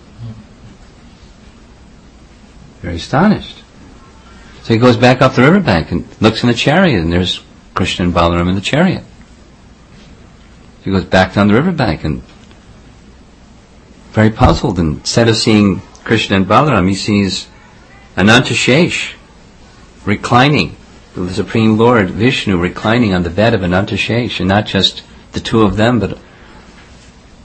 Very 2.81 2.97
astonished. 2.97 3.62
So 4.62 4.73
he 4.73 4.81
goes 4.81 4.97
back 4.97 5.21
up 5.21 5.35
the 5.35 5.42
river 5.42 5.61
bank 5.61 5.90
and 5.92 6.07
looks 6.21 6.42
in 6.42 6.49
the 6.49 6.55
chariot, 6.55 7.01
and 7.01 7.12
there's 7.12 7.42
Krishna 7.75 8.07
and 8.07 8.14
Balaram 8.14 8.49
in 8.49 8.55
the 8.55 8.61
chariot. 8.61 9.05
He 10.83 10.90
goes 10.90 11.05
back 11.05 11.35
down 11.35 11.49
the 11.49 11.55
riverbank 11.55 12.05
and 12.05 12.23
very 14.18 14.31
puzzled. 14.31 14.81
Instead 14.81 15.28
of 15.28 15.37
seeing 15.37 15.81
Krishna 16.02 16.35
and 16.35 16.44
Balaram, 16.44 16.88
he 16.88 16.96
sees 16.96 17.46
Anantashesh 18.16 19.14
reclining, 20.04 20.74
the 21.14 21.33
Supreme 21.33 21.78
Lord 21.78 22.11
Vishnu 22.11 22.59
reclining 22.59 23.14
on 23.14 23.22
the 23.22 23.31
bed 23.31 23.54
of 23.54 23.61
Anantashesh, 23.61 24.40
and 24.40 24.48
not 24.48 24.66
just 24.66 25.04
the 25.35 25.38
two 25.38 25.62
of 25.62 25.76
them, 25.76 26.00
but 26.00 26.18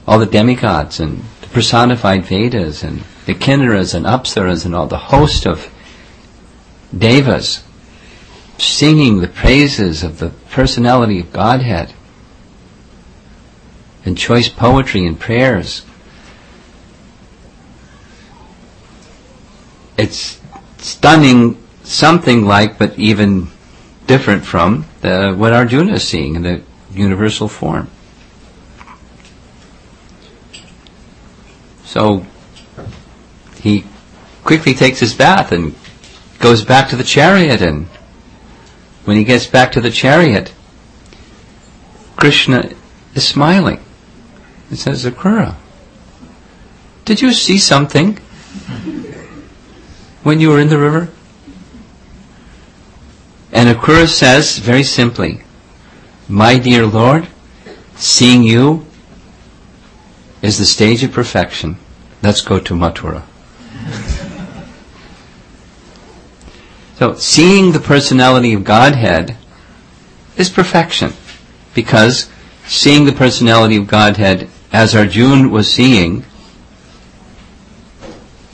all 0.04 0.18
the 0.18 0.26
demigods 0.26 0.98
and 0.98 1.22
the 1.42 1.46
personified 1.46 2.24
Vedas 2.24 2.82
and 2.82 3.04
the 3.26 3.34
Kinnaras 3.34 3.94
and 3.94 4.04
Apsaras 4.04 4.66
and 4.66 4.74
all 4.74 4.88
the 4.88 4.98
host 4.98 5.46
of 5.46 5.70
devas 6.96 7.62
singing 8.58 9.20
the 9.20 9.28
praises 9.28 10.02
of 10.02 10.18
the 10.18 10.30
personality 10.50 11.20
of 11.20 11.32
Godhead 11.32 11.94
and 14.04 14.18
choice 14.18 14.48
poetry 14.48 15.06
and 15.06 15.20
prayers. 15.20 15.84
It's 19.96 20.40
stunning, 20.78 21.62
something 21.82 22.44
like, 22.44 22.78
but 22.78 22.98
even 22.98 23.48
different 24.06 24.44
from 24.44 24.86
the, 25.00 25.34
what 25.34 25.52
Arjuna 25.52 25.94
is 25.94 26.06
seeing 26.06 26.36
in 26.36 26.42
the 26.42 26.62
universal 26.92 27.48
form. 27.48 27.88
So 31.84 32.26
he 33.60 33.84
quickly 34.42 34.74
takes 34.74 35.00
his 35.00 35.14
bath 35.14 35.52
and 35.52 35.74
goes 36.38 36.64
back 36.64 36.88
to 36.90 36.96
the 36.96 37.04
chariot 37.04 37.62
and 37.62 37.86
when 39.04 39.16
he 39.16 39.24
gets 39.24 39.46
back 39.46 39.72
to 39.72 39.80
the 39.80 39.90
chariot, 39.90 40.52
Krishna 42.16 42.70
is 43.14 43.26
smiling. 43.26 43.80
He 44.70 44.76
says, 44.76 45.04
Akrura, 45.04 45.56
did 47.04 47.20
you 47.20 47.32
see 47.32 47.58
something 47.58 48.18
when 50.24 50.40
you 50.40 50.48
were 50.48 50.58
in 50.58 50.68
the 50.68 50.78
river? 50.78 51.10
And 53.52 53.68
Akrura 53.68 54.08
says 54.08 54.58
very 54.58 54.82
simply, 54.82 55.42
My 56.26 56.58
dear 56.58 56.86
Lord, 56.86 57.28
seeing 57.94 58.42
you 58.42 58.84
is 60.42 60.58
the 60.58 60.64
stage 60.64 61.04
of 61.04 61.12
perfection. 61.12 61.76
Let's 62.20 62.40
go 62.40 62.58
to 62.58 62.74
Mathura. 62.74 63.22
so, 66.96 67.14
seeing 67.14 67.70
the 67.70 67.78
personality 67.78 68.54
of 68.54 68.64
Godhead 68.64 69.36
is 70.36 70.50
perfection. 70.50 71.12
Because 71.74 72.30
seeing 72.66 73.04
the 73.04 73.12
personality 73.12 73.76
of 73.76 73.86
Godhead 73.86 74.48
as 74.72 74.94
Arjuna 74.94 75.48
was 75.48 75.72
seeing 75.72 76.24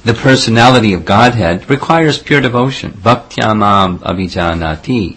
the 0.05 0.15
personality 0.15 0.95
of 0.95 1.05
Godhead 1.05 1.69
requires 1.69 2.19
pure 2.19 2.41
devotion. 2.41 2.93
Bhaktyamam 2.93 3.99
avijanati. 3.99 5.17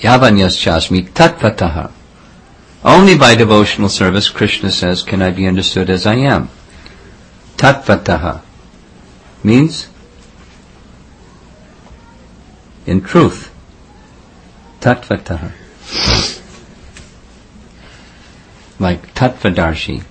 Yavanyaschasmi 0.00 1.10
tatvataha. 1.10 1.92
Only 2.84 3.18
by 3.18 3.34
devotional 3.34 3.88
service, 3.88 4.30
Krishna 4.30 4.70
says, 4.70 5.02
can 5.02 5.20
I 5.20 5.30
be 5.30 5.46
understood 5.46 5.90
as 5.90 6.06
I 6.06 6.14
am. 6.14 6.48
Tatvataha 7.56 8.40
means 9.42 9.88
in 12.86 13.02
truth. 13.02 13.52
Tatvataha. 14.80 15.52
Like 18.78 19.12
Tattvadarshi, 19.14 20.04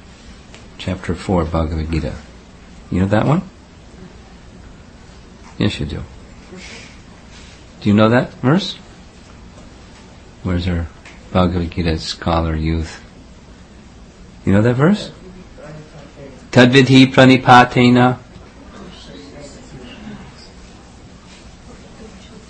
chapter 0.87 1.13
4, 1.13 1.43
Bhagavad 1.43 1.91
Gita. 1.91 2.15
You 2.89 3.01
know 3.01 3.07
that 3.07 3.25
one? 3.25 3.41
Yes, 5.57 5.81
you 5.81 5.85
do. 5.85 6.01
Do 7.81 7.89
you 7.89 7.93
know 7.93 8.07
that 8.07 8.31
verse? 8.35 8.75
Where's 10.43 10.65
our 10.69 10.87
Bhagavad 11.33 11.71
Gita 11.71 11.99
scholar 11.99 12.55
youth? 12.55 13.03
You 14.45 14.53
know 14.53 14.61
that 14.61 14.75
verse? 14.75 15.11
Tadvidhi 16.51 17.11
pranipatena 17.11 18.19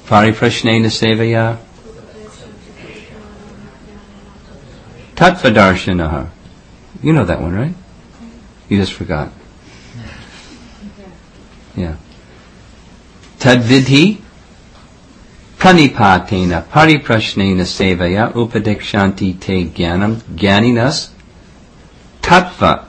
pariprashnena 0.06 0.92
sevaya 0.94 1.58
Tatvadarshanaha. 5.16 6.30
You 7.02 7.14
know 7.14 7.26
that 7.26 7.42
one, 7.42 7.56
right? 7.56 7.74
You 8.70 8.78
just 8.78 8.94
forgot. 8.94 9.32
Yeah. 11.76 11.96
Tadvidhi 13.40 14.22
pranipatena 15.58 16.64
pariprashnena 16.68 17.66
sevaya 17.66 18.34
upadikshanti 18.34 19.40
te 19.40 19.66
jnanam 19.66 20.16
jnaninas 20.36 21.10
tattva 22.22 22.86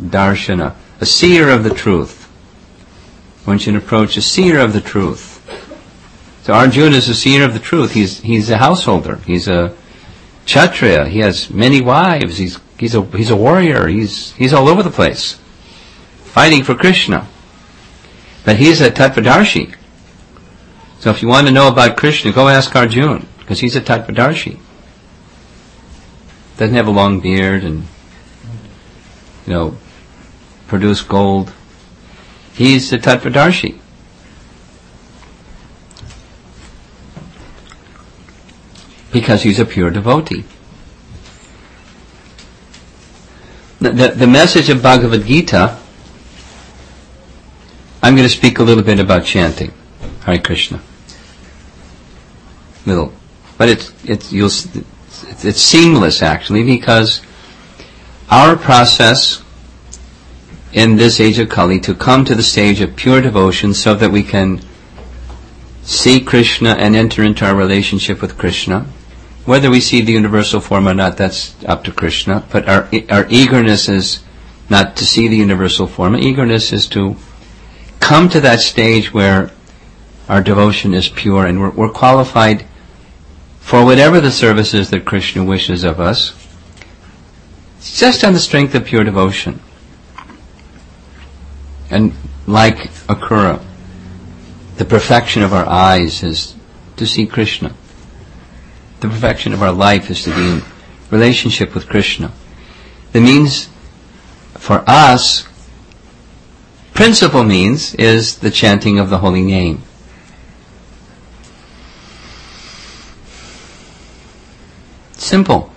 darshana. 0.00 0.74
A 1.00 1.06
seer 1.06 1.48
of 1.48 1.64
the 1.64 1.70
truth. 1.70 2.24
One 3.44 3.58
should 3.58 3.76
approach 3.76 4.16
a 4.16 4.22
seer 4.22 4.58
of 4.58 4.72
the 4.72 4.80
truth. 4.80 5.34
So 6.44 6.52
Arjuna 6.52 6.96
is 6.96 7.08
a 7.08 7.14
seer 7.14 7.44
of 7.44 7.52
the 7.54 7.58
truth. 7.58 7.92
He's, 7.92 8.20
he's 8.20 8.50
a 8.50 8.58
householder. 8.58 9.16
He's 9.26 9.48
a 9.48 9.74
Kshatriya. 10.44 11.06
He 11.08 11.20
has 11.20 11.50
many 11.50 11.80
wives. 11.80 12.36
He's, 12.36 12.58
he's, 12.78 12.94
a, 12.94 13.02
he's 13.02 13.30
a 13.30 13.36
warrior. 13.36 13.86
He's, 13.86 14.32
he's 14.32 14.52
all 14.52 14.68
over 14.68 14.82
the 14.82 14.90
place, 14.90 15.38
fighting 16.24 16.64
for 16.64 16.74
Krishna. 16.74 17.28
But 18.44 18.56
he's 18.56 18.80
a 18.80 18.90
Tattvadarshi. 18.90 19.74
So 21.00 21.10
if 21.10 21.22
you 21.22 21.28
want 21.28 21.46
to 21.46 21.52
know 21.52 21.68
about 21.68 21.96
Krishna, 21.96 22.32
go 22.32 22.48
ask 22.48 22.74
Arjuna, 22.74 23.24
because 23.38 23.60
he's 23.60 23.76
a 23.76 23.80
Tattvadarshi. 23.80 24.58
Doesn't 26.56 26.76
have 26.76 26.86
a 26.86 26.90
long 26.90 27.20
beard 27.20 27.64
and, 27.64 27.86
you 29.46 29.52
know, 29.52 29.76
produce 30.68 31.02
gold. 31.02 31.52
He's 32.54 32.92
a 32.92 32.98
Tatvadarshi. 32.98 33.80
because 39.14 39.44
he's 39.44 39.60
a 39.60 39.64
pure 39.64 39.90
devotee. 39.90 40.44
The, 43.84 44.14
the, 44.16 44.26
message 44.26 44.70
of 44.70 44.82
Bhagavad 44.82 45.26
Gita, 45.26 45.78
I'm 48.02 48.16
going 48.16 48.26
to 48.26 48.34
speak 48.34 48.58
a 48.58 48.62
little 48.62 48.82
bit 48.82 48.98
about 48.98 49.26
chanting 49.26 49.74
Hare 50.24 50.38
Krishna. 50.38 50.80
Little, 52.86 53.12
but 53.58 53.68
it's 53.68 53.92
it's 54.02 54.32
you'll 54.32 54.46
it's, 54.46 55.44
it's 55.44 55.60
seamless 55.60 56.22
actually 56.22 56.62
because 56.62 57.20
our 58.30 58.56
process 58.56 59.42
in 60.72 60.96
this 60.96 61.20
age 61.20 61.38
of 61.38 61.50
Kali 61.50 61.78
to 61.80 61.94
come 61.94 62.24
to 62.24 62.34
the 62.34 62.42
stage 62.42 62.80
of 62.80 62.96
pure 62.96 63.20
devotion 63.20 63.74
so 63.74 63.94
that 63.96 64.10
we 64.10 64.22
can 64.22 64.62
see 65.82 66.22
Krishna 66.22 66.70
and 66.70 66.96
enter 66.96 67.22
into 67.22 67.44
our 67.44 67.54
relationship 67.54 68.22
with 68.22 68.38
Krishna. 68.38 68.86
Whether 69.44 69.70
we 69.70 69.80
see 69.80 70.00
the 70.00 70.12
universal 70.12 70.60
form 70.60 70.88
or 70.88 70.94
not, 70.94 71.16
that's 71.18 71.54
up 71.64 71.84
to 71.84 71.92
Krishna. 71.92 72.44
But 72.50 72.68
our, 72.68 72.88
our 73.10 73.26
eagerness 73.28 73.88
is 73.88 74.22
not 74.70 74.96
to 74.96 75.04
see 75.04 75.28
the 75.28 75.36
universal 75.36 75.86
form. 75.86 76.14
Our 76.14 76.20
eagerness 76.20 76.72
is 76.72 76.86
to 76.88 77.16
come 78.00 78.28
to 78.30 78.40
that 78.40 78.60
stage 78.60 79.12
where 79.12 79.50
our 80.28 80.42
devotion 80.42 80.94
is 80.94 81.08
pure 81.08 81.46
and 81.46 81.60
we're, 81.60 81.70
we're 81.70 81.90
qualified 81.90 82.64
for 83.60 83.84
whatever 83.84 84.20
the 84.20 84.30
service 84.30 84.74
is 84.74 84.90
that 84.90 85.04
Krishna 85.04 85.44
wishes 85.44 85.84
of 85.84 86.00
us. 86.00 86.34
Just 87.82 88.24
on 88.24 88.32
the 88.32 88.40
strength 88.40 88.74
of 88.74 88.84
pure 88.84 89.04
devotion. 89.04 89.60
And 91.90 92.14
like 92.46 92.76
Akrura, 93.08 93.62
the 94.76 94.84
perfection 94.84 95.42
of 95.42 95.52
our 95.52 95.66
eyes 95.66 96.22
is 96.22 96.54
to 96.96 97.06
see 97.06 97.26
Krishna. 97.26 97.74
The 99.04 99.10
perfection 99.10 99.52
of 99.52 99.62
our 99.62 99.70
life 99.70 100.08
is 100.08 100.24
to 100.24 100.34
be 100.34 100.48
in 100.48 100.62
relationship 101.10 101.74
with 101.74 101.90
Krishna. 101.90 102.32
The 103.12 103.20
means 103.20 103.68
for 104.54 104.82
us, 104.86 105.46
principal 106.94 107.44
means, 107.44 107.94
is 107.96 108.38
the 108.38 108.50
chanting 108.50 108.98
of 108.98 109.10
the 109.10 109.18
holy 109.18 109.42
name. 109.42 109.82
Simple. 115.12 115.70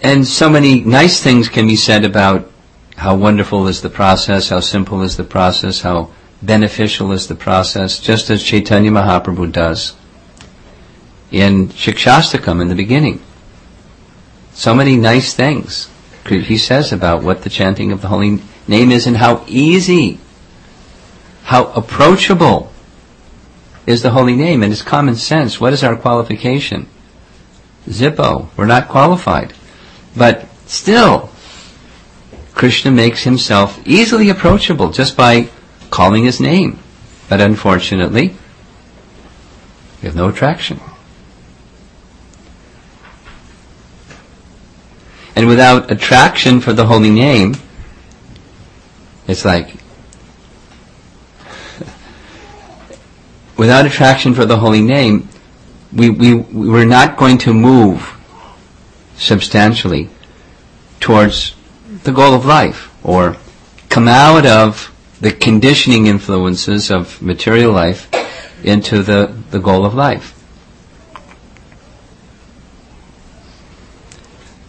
And 0.00 0.24
so 0.24 0.48
many 0.48 0.82
nice 0.82 1.20
things 1.20 1.48
can 1.48 1.66
be 1.66 1.74
said 1.74 2.04
about 2.04 2.48
how 2.96 3.16
wonderful 3.16 3.66
is 3.66 3.82
the 3.82 3.90
process, 3.90 4.50
how 4.50 4.60
simple 4.60 5.02
is 5.02 5.16
the 5.16 5.24
process, 5.24 5.80
how 5.80 6.12
beneficial 6.42 7.12
is 7.12 7.28
the 7.28 7.34
process, 7.34 7.98
just 7.98 8.30
as 8.30 8.42
Chaitanya 8.42 8.90
Mahaprabhu 8.90 9.50
does 9.52 9.94
in 11.30 11.68
Shikshastakam 11.68 12.60
in 12.60 12.68
the 12.68 12.74
beginning. 12.74 13.22
So 14.52 14.74
many 14.74 14.96
nice 14.96 15.32
things 15.32 15.88
he 16.28 16.58
says 16.58 16.92
about 16.92 17.22
what 17.22 17.42
the 17.42 17.50
chanting 17.50 17.92
of 17.92 18.00
the 18.00 18.08
holy 18.08 18.40
name 18.68 18.90
is 18.90 19.06
and 19.06 19.16
how 19.16 19.44
easy, 19.46 20.18
how 21.44 21.72
approachable 21.72 22.72
is 23.86 24.02
the 24.02 24.10
holy 24.10 24.36
name 24.36 24.62
and 24.62 24.72
it's 24.72 24.82
common 24.82 25.16
sense. 25.16 25.60
What 25.60 25.72
is 25.72 25.82
our 25.82 25.96
qualification? 25.96 26.88
Zippo. 27.88 28.48
We're 28.56 28.66
not 28.66 28.88
qualified. 28.88 29.52
But 30.16 30.46
still, 30.66 31.30
Krishna 32.54 32.90
makes 32.90 33.24
himself 33.24 33.80
easily 33.86 34.28
approachable 34.28 34.90
just 34.90 35.16
by 35.16 35.48
calling 35.92 36.24
his 36.24 36.40
name. 36.40 36.80
But 37.28 37.40
unfortunately, 37.40 38.34
we 40.00 40.06
have 40.06 40.16
no 40.16 40.28
attraction. 40.28 40.80
And 45.36 45.46
without 45.46 45.92
attraction 45.92 46.60
for 46.60 46.72
the 46.72 46.86
holy 46.86 47.10
name, 47.10 47.54
it's 49.28 49.44
like, 49.44 49.68
without 53.56 53.86
attraction 53.86 54.34
for 54.34 54.44
the 54.44 54.58
holy 54.58 54.82
name, 54.82 55.28
we, 55.92 56.10
we, 56.10 56.34
we're 56.34 56.84
not 56.84 57.16
going 57.16 57.38
to 57.38 57.54
move 57.54 58.18
substantially 59.16 60.08
towards 61.00 61.54
the 62.04 62.12
goal 62.12 62.34
of 62.34 62.44
life 62.44 62.90
or 63.04 63.36
come 63.88 64.08
out 64.08 64.46
of 64.46 64.91
the 65.22 65.30
conditioning 65.30 66.08
influences 66.08 66.90
of 66.90 67.22
material 67.22 67.70
life 67.72 68.10
into 68.64 69.04
the, 69.04 69.32
the 69.52 69.60
goal 69.60 69.86
of 69.86 69.94
life. 69.94 70.36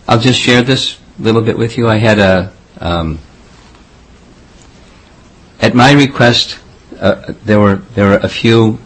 I'll 0.08 0.20
just 0.20 0.39
share 0.39 0.62
this 0.62 0.99
little 1.18 1.41
bit 1.41 1.58
with 1.58 1.76
you. 1.76 1.89
I 1.89 1.97
had 1.97 2.20
a, 2.20 2.54
um, 2.78 3.18
at 5.60 5.74
my 5.74 5.91
request, 5.93 6.60
uh, 6.99 7.34
there 7.43 7.60
were 7.60 7.78
there 7.95 8.10
were 8.10 8.18
a 8.18 8.30
few 8.30 8.78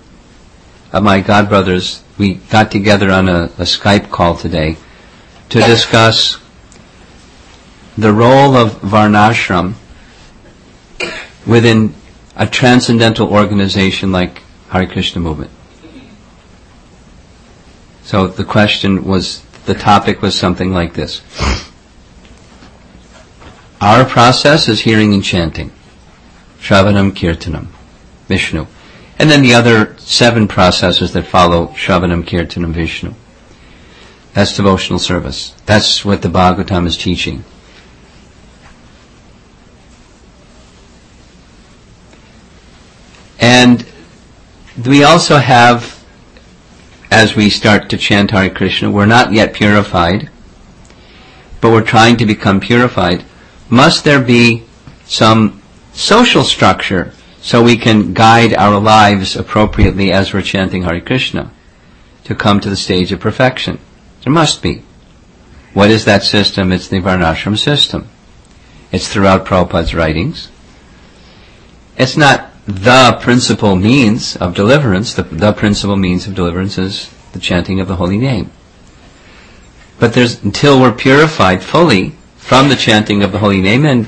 of 0.93 1.03
my 1.03 1.21
godbrothers. 1.21 2.01
We 2.17 2.35
got 2.35 2.71
together 2.71 3.11
on 3.11 3.27
a, 3.27 3.43
a 3.57 3.67
Skype 3.67 4.09
call 4.09 4.37
today 4.37 4.77
to 5.49 5.59
discuss 5.59 6.39
the 7.97 8.13
role 8.13 8.55
of 8.55 8.79
Varnashram 8.79 9.73
within 11.47 11.93
a 12.35 12.45
transcendental 12.45 13.31
organization 13.31 14.11
like 14.11 14.43
Hare 14.69 14.85
Krishna 14.85 15.21
movement. 15.21 15.51
So 18.03 18.27
the 18.27 18.45
question 18.45 19.05
was, 19.05 19.41
the 19.65 19.73
topic 19.73 20.21
was 20.21 20.37
something 20.37 20.71
like 20.71 20.93
this. 20.93 21.21
Our 23.81 24.05
process 24.05 24.69
is 24.69 24.81
hearing 24.81 25.13
and 25.13 25.23
chanting. 25.23 25.71
Shravanam 26.59 27.11
Kirtanam. 27.11 27.67
Vishnu. 28.27 28.65
And 29.19 29.29
then 29.29 29.41
the 29.41 29.53
other 29.53 29.97
seven 29.97 30.47
processes 30.47 31.13
that 31.13 31.27
follow 31.27 31.67
Shravanam 31.67 32.23
Kirtanam 32.23 32.71
Vishnu. 32.71 33.13
That's 34.33 34.55
devotional 34.55 34.99
service. 34.99 35.53
That's 35.65 36.05
what 36.05 36.21
the 36.21 36.29
Bhagavatam 36.29 36.85
is 36.85 36.97
teaching. 36.97 37.43
And 43.39 43.85
we 44.85 45.03
also 45.03 45.37
have, 45.37 46.03
as 47.11 47.35
we 47.35 47.49
start 47.49 47.89
to 47.89 47.97
chant 47.97 48.31
Hare 48.31 48.49
Krishna, 48.49 48.91
we're 48.91 49.05
not 49.05 49.33
yet 49.33 49.53
purified, 49.53 50.29
but 51.61 51.71
we're 51.71 51.81
trying 51.81 52.17
to 52.17 52.25
become 52.25 52.59
purified. 52.59 53.23
Must 53.69 54.03
there 54.03 54.21
be 54.21 54.63
some 55.05 55.61
social 55.93 56.43
structure 56.43 57.13
so 57.41 57.63
we 57.63 57.77
can 57.77 58.13
guide 58.13 58.53
our 58.53 58.79
lives 58.79 59.35
appropriately 59.35 60.11
as 60.11 60.33
we're 60.33 60.41
chanting 60.41 60.83
Hare 60.83 61.01
Krishna 61.01 61.51
to 62.23 62.35
come 62.35 62.59
to 62.59 62.69
the 62.69 62.75
stage 62.75 63.11
of 63.11 63.19
perfection? 63.19 63.79
There 64.23 64.33
must 64.33 64.61
be. 64.61 64.83
What 65.73 65.91
is 65.91 66.05
that 66.05 66.23
system? 66.23 66.71
It's 66.71 66.87
the 66.87 66.99
Varnashram 66.99 67.57
system. 67.57 68.09
It's 68.91 69.07
throughout 69.07 69.45
Prabhupada's 69.45 69.93
writings. 69.93 70.49
It's 71.97 72.17
not 72.17 72.51
the 72.67 73.17
principal 73.21 73.77
means 73.77 74.35
of 74.35 74.53
deliverance. 74.53 75.13
The, 75.13 75.23
the 75.23 75.53
principal 75.53 75.95
means 75.95 76.27
of 76.27 76.35
deliverance 76.35 76.77
is 76.77 77.09
the 77.31 77.39
chanting 77.39 77.79
of 77.79 77.87
the 77.87 77.95
holy 77.95 78.17
name. 78.17 78.51
But 79.99 80.13
there's, 80.13 80.43
until 80.43 80.79
we're 80.79 80.91
purified 80.91 81.63
fully 81.63 82.15
from 82.35 82.67
the 82.69 82.75
chanting 82.75 83.23
of 83.23 83.31
the 83.31 83.39
holy 83.39 83.61
name 83.61 83.85
and 83.85 84.07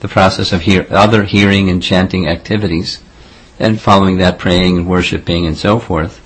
the 0.00 0.08
process 0.08 0.52
of 0.52 0.62
hear, 0.62 0.86
other 0.90 1.24
hearing 1.24 1.68
and 1.68 1.82
chanting 1.82 2.26
activities, 2.26 3.02
and 3.58 3.78
following 3.78 4.16
that 4.16 4.38
praying 4.38 4.78
and 4.78 4.88
worshiping 4.88 5.46
and 5.46 5.56
so 5.56 5.78
forth, 5.78 6.18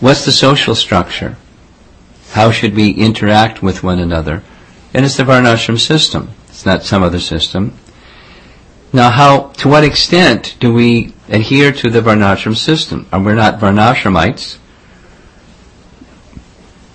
what's 0.00 0.24
the 0.24 0.32
social 0.32 0.74
structure? 0.74 1.36
How 2.32 2.50
should 2.50 2.74
we 2.74 2.90
interact 2.90 3.62
with 3.62 3.84
one 3.84 4.00
another? 4.00 4.42
And 4.92 5.04
it's 5.04 5.16
the 5.16 5.22
Varnashram 5.22 5.78
system. 5.78 6.30
It's 6.48 6.66
not 6.66 6.82
some 6.82 7.04
other 7.04 7.20
system. 7.20 7.78
Now, 8.94 9.10
how, 9.10 9.48
to 9.58 9.68
what 9.68 9.82
extent 9.82 10.54
do 10.60 10.72
we 10.72 11.14
adhere 11.28 11.72
to 11.72 11.90
the 11.90 12.00
Varnashram 12.00 12.56
system? 12.56 13.08
And 13.10 13.26
we're 13.26 13.34
not 13.34 13.58
Varnashramites. 13.58 14.58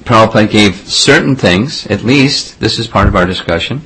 Prabhupada 0.05 0.49
gave 0.49 0.89
certain 0.89 1.35
things, 1.35 1.85
at 1.87 2.01
least, 2.01 2.61
this 2.61 2.79
is 2.79 2.87
part 2.87 3.09
of 3.09 3.17
our 3.17 3.25
discussion. 3.25 3.81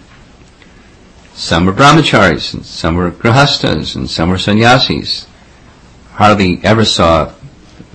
Some 1.33 1.65
were 1.65 1.73
brahmacharis, 1.73 2.53
and 2.53 2.63
some 2.63 2.97
were 2.97 3.09
grihastas, 3.09 3.95
and 3.95 4.07
some 4.07 4.29
were 4.29 4.37
sannyasis. 4.37 5.25
Hardly 6.11 6.59
ever 6.63 6.85
saw 6.85 7.33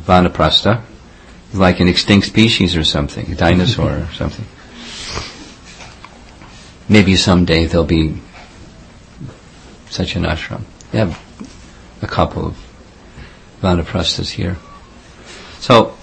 vanaprastha 0.02 0.82
like 1.54 1.78
an 1.78 1.86
extinct 1.86 2.26
species 2.26 2.74
or 2.74 2.82
something, 2.82 3.30
a 3.30 3.36
dinosaur 3.36 4.00
or 4.00 4.08
something. 4.14 4.44
Maybe 6.88 7.14
someday 7.14 7.66
there'll 7.66 7.86
be 7.86 8.20
such 9.91 10.16
an 10.16 10.24
ashram. 10.24 10.62
We 10.93 10.99
have 10.99 11.20
a 12.03 12.07
couple 12.07 12.47
of 12.47 12.68
Vanaprastha 13.61 14.20
is 14.20 14.30
here. 14.30 14.57
So, 15.59 15.97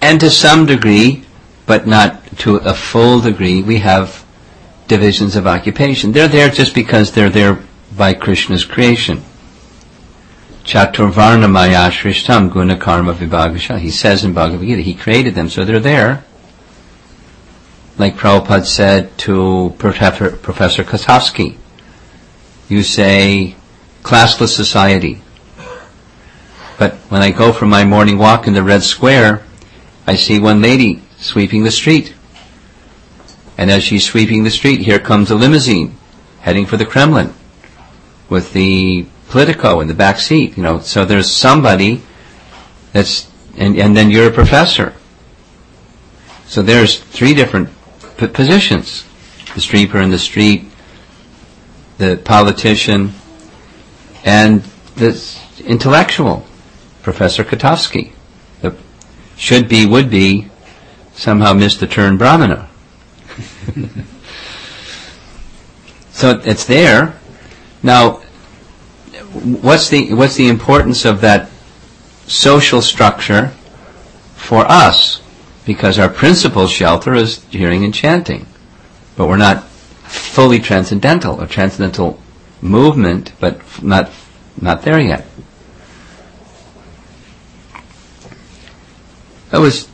and 0.00 0.18
to 0.20 0.30
some 0.30 0.66
degree, 0.66 1.24
but 1.66 1.86
not 1.86 2.38
to 2.38 2.56
a 2.56 2.74
full 2.74 3.20
degree, 3.20 3.62
we 3.62 3.78
have 3.78 4.24
divisions 4.88 5.36
of 5.36 5.46
occupation. 5.46 6.12
They're 6.12 6.28
there 6.28 6.48
just 6.48 6.74
because 6.74 7.12
they're 7.12 7.30
there 7.30 7.62
by 7.96 8.14
Krishna's 8.14 8.64
creation. 8.64 9.22
Chaturvarna 10.64 11.46
Mayashrishtam 11.46 12.50
Guna 12.50 12.78
Karma 12.78 13.12
Vibhagasha. 13.12 13.78
He 13.78 13.90
says 13.90 14.24
in 14.24 14.32
Bhagavad 14.32 14.66
Gita, 14.66 14.80
he 14.80 14.94
created 14.94 15.34
them, 15.34 15.50
so 15.50 15.64
they're 15.64 15.78
there. 15.78 16.24
Like 17.96 18.16
Prabhupada 18.16 18.66
said 18.66 19.16
to 19.18 19.74
Professor, 19.78 20.30
Professor 20.30 20.82
you 22.68 22.82
say 22.82 23.54
classless 24.02 24.48
society. 24.48 25.20
But 26.78 26.94
when 27.08 27.22
I 27.22 27.30
go 27.30 27.52
for 27.52 27.66
my 27.66 27.84
morning 27.84 28.18
walk 28.18 28.46
in 28.46 28.54
the 28.54 28.62
Red 28.62 28.82
Square, 28.82 29.44
I 30.06 30.16
see 30.16 30.40
one 30.40 30.60
lady 30.60 31.02
sweeping 31.18 31.62
the 31.62 31.70
street. 31.70 32.14
And 33.56 33.70
as 33.70 33.84
she's 33.84 34.04
sweeping 34.04 34.42
the 34.42 34.50
street, 34.50 34.80
here 34.80 34.98
comes 34.98 35.30
a 35.30 35.36
limousine 35.36 35.96
heading 36.40 36.66
for 36.66 36.76
the 36.76 36.84
Kremlin 36.84 37.32
with 38.28 38.52
the 38.52 39.06
Politico 39.28 39.80
in 39.80 39.88
the 39.88 39.94
back 39.94 40.18
seat. 40.18 40.56
You 40.56 40.62
know, 40.62 40.80
so 40.80 41.04
there's 41.04 41.30
somebody 41.30 42.02
that's, 42.92 43.30
and, 43.56 43.78
and 43.78 43.96
then 43.96 44.10
you're 44.10 44.28
a 44.28 44.32
professor. 44.32 44.94
So 46.46 46.60
there's 46.62 46.98
three 46.98 47.34
different 47.34 47.68
p- 48.16 48.26
positions: 48.28 49.04
the 49.54 49.60
sweeper 49.60 50.00
in 50.00 50.10
the 50.10 50.18
street, 50.18 50.64
the 51.98 52.16
politician, 52.24 53.12
and 54.24 54.62
the 54.96 55.38
intellectual, 55.64 56.46
Professor 57.02 57.44
Kotovsky. 57.44 58.12
The 58.60 58.76
should 59.36 59.68
be, 59.68 59.86
would 59.86 60.10
be, 60.10 60.48
somehow 61.14 61.52
missed 61.52 61.80
the 61.80 61.86
turn 61.86 62.16
Brahmana. 62.16 62.68
so 66.12 66.40
it's 66.44 66.64
there. 66.64 67.18
Now, 67.82 68.22
what's 69.42 69.88
the 69.88 70.14
what's 70.14 70.36
the 70.36 70.48
importance 70.48 71.04
of 71.04 71.20
that 71.20 71.50
social 72.26 72.80
structure 72.80 73.48
for 74.36 74.64
us? 74.66 75.20
Because 75.66 75.98
our 75.98 76.08
principal 76.08 76.66
shelter 76.66 77.14
is 77.14 77.42
hearing 77.44 77.84
and 77.84 77.94
chanting, 77.94 78.46
but 79.16 79.28
we're 79.28 79.36
not 79.36 79.64
fully 79.64 80.58
transcendental, 80.58 81.40
a 81.40 81.46
transcendental 81.46 82.20
movement, 82.60 83.32
but 83.40 83.60
not 83.82 84.10
not 84.60 84.82
there 84.82 85.00
yet. 85.00 85.26
That 89.50 89.60
was 89.60 89.88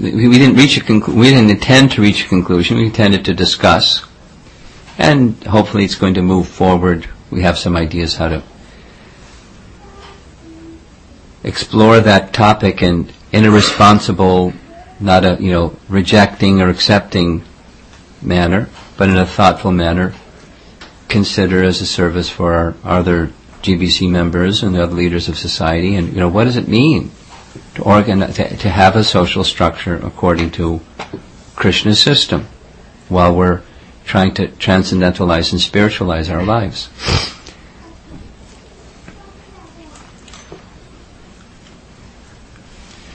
we, 0.00 0.38
didn't 0.38 0.56
reach 0.56 0.78
a 0.78 0.80
conclu- 0.80 1.14
we 1.14 1.30
didn't 1.30 1.50
intend 1.50 1.92
to 1.92 2.02
reach 2.02 2.24
a 2.24 2.28
conclusion. 2.28 2.78
We 2.78 2.86
intended 2.86 3.24
to 3.26 3.34
discuss, 3.34 4.02
and 4.96 5.42
hopefully 5.44 5.84
it's 5.84 5.94
going 5.94 6.14
to 6.14 6.22
move 6.22 6.48
forward. 6.48 7.08
We 7.30 7.42
have 7.42 7.58
some 7.58 7.76
ideas 7.76 8.16
how 8.16 8.28
to 8.28 8.42
explore 11.44 12.00
that 12.00 12.32
topic 12.32 12.82
and 12.82 13.12
in 13.32 13.44
a 13.44 13.50
responsible, 13.50 14.52
not 15.00 15.24
a 15.24 15.36
you 15.40 15.50
know 15.50 15.76
rejecting 15.88 16.60
or 16.60 16.68
accepting 16.68 17.42
manner, 18.22 18.68
but 18.96 19.08
in 19.08 19.16
a 19.16 19.26
thoughtful 19.26 19.72
manner. 19.72 20.14
Consider 21.08 21.64
as 21.64 21.80
a 21.80 21.86
service 21.86 22.28
for 22.28 22.54
our 22.54 22.74
other 22.84 23.32
GBC 23.62 24.08
members 24.08 24.62
and 24.62 24.74
the 24.74 24.82
other 24.82 24.94
leaders 24.94 25.28
of 25.28 25.36
society, 25.36 25.96
and 25.96 26.12
you 26.12 26.20
know 26.20 26.28
what 26.28 26.44
does 26.44 26.56
it 26.56 26.68
mean 26.68 27.10
to 27.74 27.82
organize 27.82 28.36
to, 28.36 28.56
to 28.56 28.68
have 28.68 28.94
a 28.94 29.02
social 29.02 29.42
structure 29.42 29.96
according 29.96 30.50
to 30.52 30.80
Krishna's 31.56 32.00
system, 32.00 32.46
while 33.08 33.34
we're 33.34 33.62
trying 34.04 34.34
to 34.34 34.48
transcendentalize 34.48 35.52
and 35.52 35.60
spiritualize 35.60 36.28
our 36.28 36.44
lives. 36.44 36.88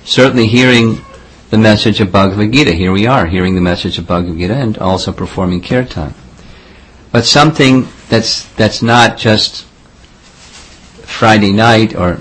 Certainly 0.04 0.48
hearing 0.48 1.04
the 1.50 1.58
message 1.58 2.02
of 2.02 2.12
Bhagavad 2.12 2.52
Gita, 2.52 2.74
here 2.74 2.91
we 2.91 3.06
are, 3.06 3.28
hearing 3.28 3.56
the 3.56 3.62
message 3.62 3.98
of 3.98 4.08
Bhagavad 4.08 4.38
Gita 4.38 4.56
and 4.56 4.78
also 4.78 5.12
performing 5.12 5.62
kirtan. 5.62 6.14
But 7.12 7.26
something 7.26 7.88
that's, 8.10 8.46
that's 8.56 8.82
not 8.82 9.18
just 9.18 9.66
Friday 11.04 11.54
night 11.54 11.96
or 11.96 12.16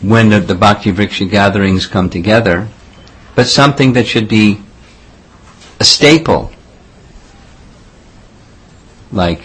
when 0.00 0.28
the, 0.28 0.40
the 0.40 0.54
Bhakti 0.54 0.92
Vriksha 0.92 1.30
gatherings 1.30 1.86
come 1.86 2.10
together, 2.10 2.68
but 3.34 3.46
something 3.46 3.94
that 3.94 4.06
should 4.06 4.28
be 4.28 4.60
a 5.80 5.84
staple, 5.84 6.52
like 9.10 9.40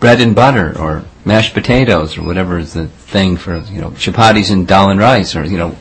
bread 0.00 0.20
and 0.20 0.34
butter 0.34 0.78
or 0.78 1.04
mashed 1.24 1.54
potatoes 1.54 2.18
or 2.18 2.22
whatever 2.22 2.58
is 2.58 2.72
the 2.72 2.88
thing 2.88 3.36
for, 3.36 3.58
you 3.58 3.80
know, 3.80 3.90
chapatis 3.90 4.50
and 4.50 4.66
dal 4.66 4.90
and 4.90 5.00
rice 5.00 5.34
or, 5.36 5.44
you 5.44 5.58
know, 5.58 5.76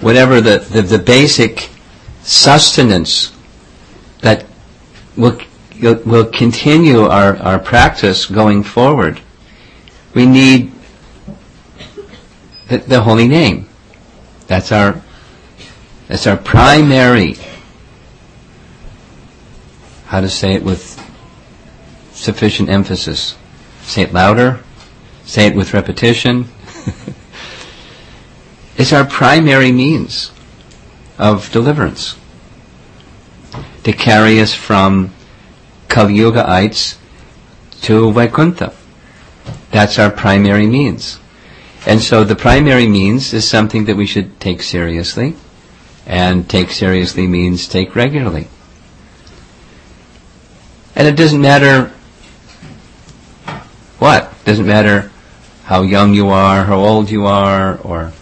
whatever 0.00 0.40
the, 0.40 0.58
the, 0.58 0.82
the 0.82 0.98
basic 0.98 1.70
sustenance 2.22 3.32
that 4.20 4.46
will, 5.16 5.38
will 5.80 6.26
continue 6.26 7.02
our, 7.02 7.36
our 7.36 7.58
practice 7.58 8.26
going 8.26 8.62
forward. 8.62 9.20
We 10.14 10.26
need 10.26 10.72
the, 12.68 12.78
the 12.78 13.00
holy 13.02 13.28
name. 13.28 13.68
That's 14.46 14.72
our 14.72 15.02
that's 16.08 16.26
our 16.26 16.36
primary 16.36 17.36
how 20.06 20.20
to 20.20 20.28
say 20.28 20.54
it 20.54 20.64
with 20.64 21.00
sufficient 22.12 22.68
emphasis. 22.68 23.36
Say 23.82 24.02
it 24.02 24.12
louder. 24.12 24.60
Say 25.24 25.46
it 25.46 25.54
with 25.54 25.72
repetition. 25.72 26.48
it's 28.80 28.92
our 28.92 29.04
primary 29.04 29.72
means 29.72 30.30
of 31.18 31.50
deliverance. 31.52 32.16
To 33.84 33.92
carry 33.92 34.40
us 34.40 34.54
from 34.54 35.12
Kali 35.88 36.14
Yuga-ites 36.14 36.98
to 37.82 38.12
Vaikuntha. 38.12 38.72
That's 39.70 39.98
our 39.98 40.10
primary 40.10 40.66
means. 40.66 41.18
And 41.86 42.00
so 42.00 42.24
the 42.24 42.36
primary 42.36 42.86
means 42.86 43.32
is 43.32 43.48
something 43.48 43.86
that 43.86 43.96
we 43.96 44.06
should 44.06 44.38
take 44.40 44.62
seriously, 44.62 45.34
and 46.06 46.48
take 46.48 46.70
seriously 46.70 47.26
means 47.26 47.68
take 47.68 47.96
regularly. 47.96 48.48
And 50.94 51.08
it 51.08 51.16
doesn't 51.16 51.40
matter 51.40 51.92
what. 53.98 54.24
It 54.24 54.44
doesn't 54.44 54.66
matter 54.66 55.10
how 55.64 55.82
young 55.82 56.14
you 56.14 56.28
are, 56.28 56.64
how 56.64 56.78
old 56.78 57.10
you 57.10 57.26
are, 57.26 57.78
or 57.78 58.12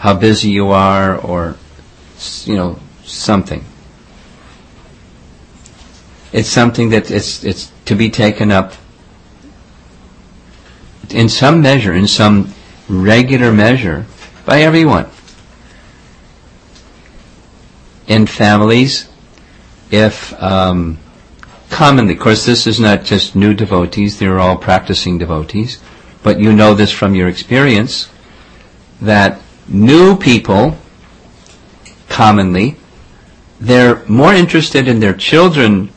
how 0.00 0.14
busy 0.14 0.48
you 0.48 0.68
are, 0.70 1.14
or, 1.14 1.56
you 2.44 2.56
know, 2.56 2.78
something. 3.04 3.62
It's 6.32 6.48
something 6.48 6.88
that 6.88 7.10
it's, 7.10 7.44
it's 7.44 7.70
to 7.84 7.94
be 7.94 8.08
taken 8.08 8.50
up 8.50 8.72
in 11.10 11.28
some 11.28 11.60
measure, 11.60 11.92
in 11.92 12.06
some 12.06 12.54
regular 12.88 13.52
measure, 13.52 14.06
by 14.46 14.62
everyone. 14.62 15.04
In 18.06 18.26
families, 18.26 19.06
if 19.90 20.32
um, 20.42 20.96
commonly, 21.68 22.14
of 22.14 22.20
course, 22.20 22.46
this 22.46 22.66
is 22.66 22.80
not 22.80 23.04
just 23.04 23.36
new 23.36 23.52
devotees, 23.52 24.18
they're 24.18 24.40
all 24.40 24.56
practicing 24.56 25.18
devotees, 25.18 25.78
but 26.22 26.40
you 26.40 26.54
know 26.54 26.72
this 26.72 26.90
from 26.90 27.14
your 27.14 27.28
experience, 27.28 28.08
that 29.02 29.38
new 29.70 30.16
people, 30.16 30.76
commonly, 32.08 32.76
they're 33.60 34.04
more 34.06 34.34
interested 34.34 34.88
in 34.88 35.00
their 35.00 35.14
children 35.14 35.90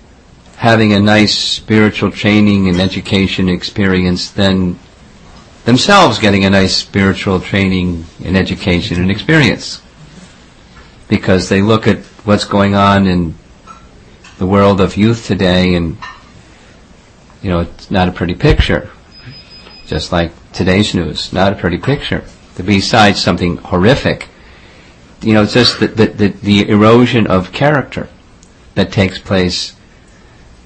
having 0.58 0.94
a 0.94 1.00
nice 1.00 1.38
spiritual 1.38 2.12
training 2.12 2.70
and 2.70 2.80
education 2.80 3.50
experience 3.50 4.32
than 4.32 4.78
themselves 5.66 6.20
getting 6.20 6.46
a 6.46 6.50
nice 6.50 6.76
spiritual 6.76 7.40
training 7.40 8.06
and 8.24 8.38
education 8.38 9.02
and 9.02 9.10
experience. 9.10 9.82
Because 11.08 11.50
they 11.50 11.62
look 11.62 11.88
at 11.88 12.00
what's 12.26 12.46
going 12.46 12.76
on 12.76 13.08
in 13.08 13.36
the 14.38 14.46
world 14.48 14.82
of 14.82 14.98
youth 14.98 15.26
today 15.26 15.76
and, 15.76 15.98
you 17.42 17.50
know, 17.50 17.62
it's 17.62 17.92
not 17.92 18.08
a 18.08 18.12
pretty 18.12 18.36
picture. 18.36 18.90
Just 19.86 20.12
like 20.12 20.32
today's 20.54 20.94
news, 20.94 21.34
not 21.34 21.54
a 21.54 21.56
pretty 21.56 21.78
picture. 21.78 22.24
Besides 22.58 23.22
something 23.22 23.58
horrific, 23.58 24.30
you 25.22 25.34
know, 25.34 25.44
it's 25.44 25.54
just 25.54 25.80
the, 25.80 25.88
the, 25.88 26.28
the, 26.28 26.70
erosion 26.70 27.28
of 27.28 27.52
character 27.52 28.10
that 28.76 28.92
takes 28.92 29.18
place 29.18 29.76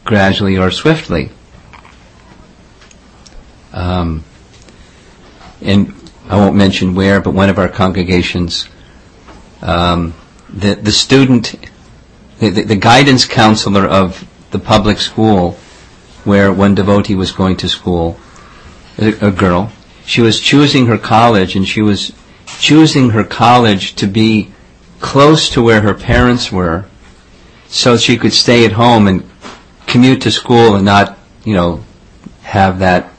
gradually 0.03 0.57
or 0.57 0.71
swiftly. 0.71 1.29
Um, 3.71 4.23
and 5.61 5.93
I 6.27 6.35
won't 6.37 6.55
mention 6.55 6.95
where, 6.95 7.21
but 7.21 7.31
one 7.31 7.49
of 7.49 7.59
our 7.59 7.69
congregations, 7.69 8.67
um, 9.61 10.13
the 10.49 10.75
the 10.75 10.91
student, 10.91 11.55
the, 12.39 12.49
the, 12.49 12.63
the 12.63 12.75
guidance 12.75 13.25
counselor 13.25 13.85
of 13.85 14.27
the 14.51 14.59
public 14.59 14.97
school, 14.97 15.51
where 16.23 16.51
one 16.51 16.75
devotee 16.75 17.15
was 17.15 17.31
going 17.31 17.57
to 17.57 17.69
school, 17.69 18.19
a, 18.97 19.27
a 19.27 19.31
girl, 19.31 19.71
she 20.07 20.21
was 20.21 20.39
choosing 20.39 20.85
her 20.85 20.97
college, 20.97 21.57
and 21.57 21.67
she 21.67 21.81
was 21.81 22.13
choosing 22.59 23.09
her 23.09 23.25
college 23.25 23.93
to 23.95 24.07
be 24.07 24.49
close 25.01 25.49
to 25.49 25.61
where 25.61 25.81
her 25.81 25.93
parents 25.93 26.49
were, 26.49 26.85
so 27.67 27.97
she 27.97 28.17
could 28.17 28.31
stay 28.31 28.65
at 28.65 28.71
home 28.71 29.05
and 29.09 29.29
commute 29.85 30.21
to 30.21 30.31
school 30.31 30.75
and 30.75 30.85
not, 30.85 31.17
you 31.43 31.53
know, 31.53 31.83
have 32.43 32.79
that 32.79 33.11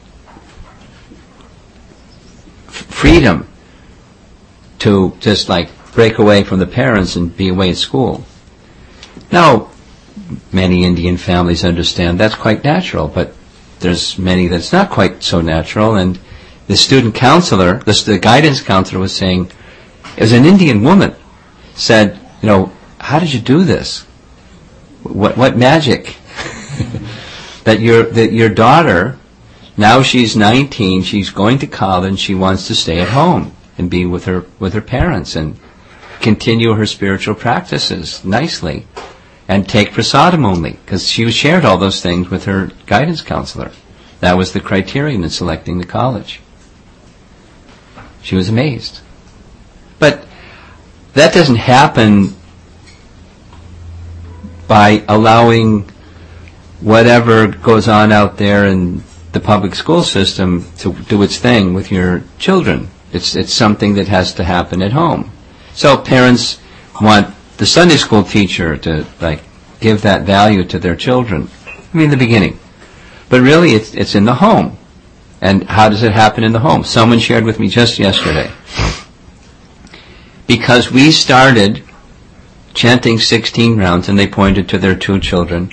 freedom 2.69 3.47
to 4.79 5.15
just 5.21 5.51
like 5.51 5.69
break 5.93 6.19
away 6.19 6.43
from 6.43 6.59
the 6.59 6.67
parents 6.67 7.17
and 7.17 7.37
be 7.37 7.49
away 7.49 7.69
at 7.69 7.77
school. 7.77 8.25
Now, 9.31 9.71
many 10.51 10.85
Indian 10.85 11.19
families 11.19 11.67
understand 11.67 12.19
that's 12.19 12.35
quite 12.35 12.65
natural, 12.65 13.09
but 13.09 13.35
there's 13.81 14.19
many 14.19 14.49
that's 14.49 14.73
not 14.73 14.89
quite 14.89 15.23
so 15.23 15.43
natural. 15.43 15.97
And 15.97 16.19
the 16.69 16.77
student 16.77 17.15
counselor, 17.15 17.79
the, 17.79 18.03
the 18.07 18.19
guidance 18.19 18.61
counselor 18.61 19.01
was 19.01 19.17
saying, 19.17 19.51
as 20.17 20.33
an 20.33 20.45
Indian 20.45 20.83
woman, 20.83 21.15
said, 21.75 22.21
you 22.43 22.47
know, 22.47 22.73
how 23.01 23.19
did 23.19 23.33
you 23.33 23.41
do 23.41 23.65
this? 23.65 24.03
What, 25.03 25.37
what 25.37 25.57
magic? 25.57 26.17
that 27.65 27.81
your, 27.81 28.05
that 28.05 28.33
your 28.33 28.51
daughter, 28.51 29.19
now 29.77 30.03
she's 30.03 30.37
19, 30.37 31.03
she's 31.03 31.31
going 31.31 31.59
to 31.61 31.67
college, 31.67 32.19
she 32.19 32.35
wants 32.35 32.67
to 32.67 32.75
stay 32.75 33.01
at 33.01 33.09
home 33.09 33.55
and 33.79 33.91
be 33.91 34.05
with 34.05 34.27
her, 34.27 34.45
with 34.59 34.75
her 34.75 34.83
parents 34.83 35.37
and 35.37 35.59
continue 36.21 36.75
her 36.75 36.87
spiritual 36.87 37.35
practices 37.35 38.25
nicely 38.25 38.87
and 39.47 39.67
take 39.67 39.93
prasadam 39.93 40.45
only 40.45 40.73
because 40.73 41.09
she 41.09 41.31
shared 41.31 41.65
all 41.65 41.79
those 41.79 42.03
things 42.03 42.29
with 42.29 42.45
her 42.45 42.71
guidance 42.85 43.23
counselor. 43.23 43.73
That 44.21 44.37
was 44.37 44.53
the 44.53 44.61
criterion 44.61 45.25
in 45.25 45.31
selecting 45.31 45.79
the 45.79 45.87
college. 45.87 46.43
She 48.23 48.37
was 48.37 48.49
amazed. 48.49 49.01
But 49.99 50.27
that 51.15 51.35
doesn't 51.35 51.57
happen 51.57 52.35
by 54.67 55.05
allowing 55.09 55.91
whatever 56.81 57.49
goes 57.49 57.89
on 57.89 58.13
out 58.13 58.37
there 58.37 58.67
in 58.67 59.03
the 59.33 59.41
public 59.41 59.75
school 59.75 60.03
system 60.03 60.67
to 60.79 60.93
do 60.93 61.23
its 61.23 61.39
thing 61.39 61.75
with 61.75 61.91
your 61.91 62.23
children. 62.39 62.89
It's, 63.13 63.35
it's 63.35 63.53
something 63.53 63.95
that 63.95 64.09
has 64.09 64.35
to 64.35 64.45
happen 64.45 64.83
at 64.83 64.93
home. 64.93 65.33
So 65.73 65.97
parents 65.97 66.61
want 67.01 67.35
the 67.57 67.67
Sunday 67.67 67.97
school 67.97 68.23
teacher 68.23 68.77
to 68.79 69.07
like 69.21 69.41
give 69.81 70.03
that 70.03 70.23
value 70.23 70.65
to 70.65 70.79
their 70.79 70.97
children. 70.97 71.49
I 71.67 71.97
mean, 71.97 72.11
the 72.11 72.17
beginning. 72.17 72.59
But 73.29 73.41
really, 73.41 73.73
it's, 73.73 73.95
it's 73.95 74.15
in 74.15 74.25
the 74.25 74.35
home. 74.35 74.78
And 75.41 75.65
how 75.65 75.89
does 75.89 76.03
it 76.03 76.13
happen 76.13 76.45
in 76.45 76.53
the 76.53 76.59
home? 76.59 76.85
Someone 76.85 77.19
shared 77.21 77.45
with 77.45 77.61
me 77.61 77.69
just 77.69 77.99
yesterday. 77.99 78.51
Because 80.47 80.91
we 80.91 81.13
started 81.13 81.83
chanting 82.75 83.19
16 83.19 83.77
rounds, 83.77 84.09
and 84.09 84.19
they 84.19 84.27
pointed 84.27 84.69
to 84.71 84.79
their 84.79 84.97
two 84.97 85.21
children. 85.21 85.73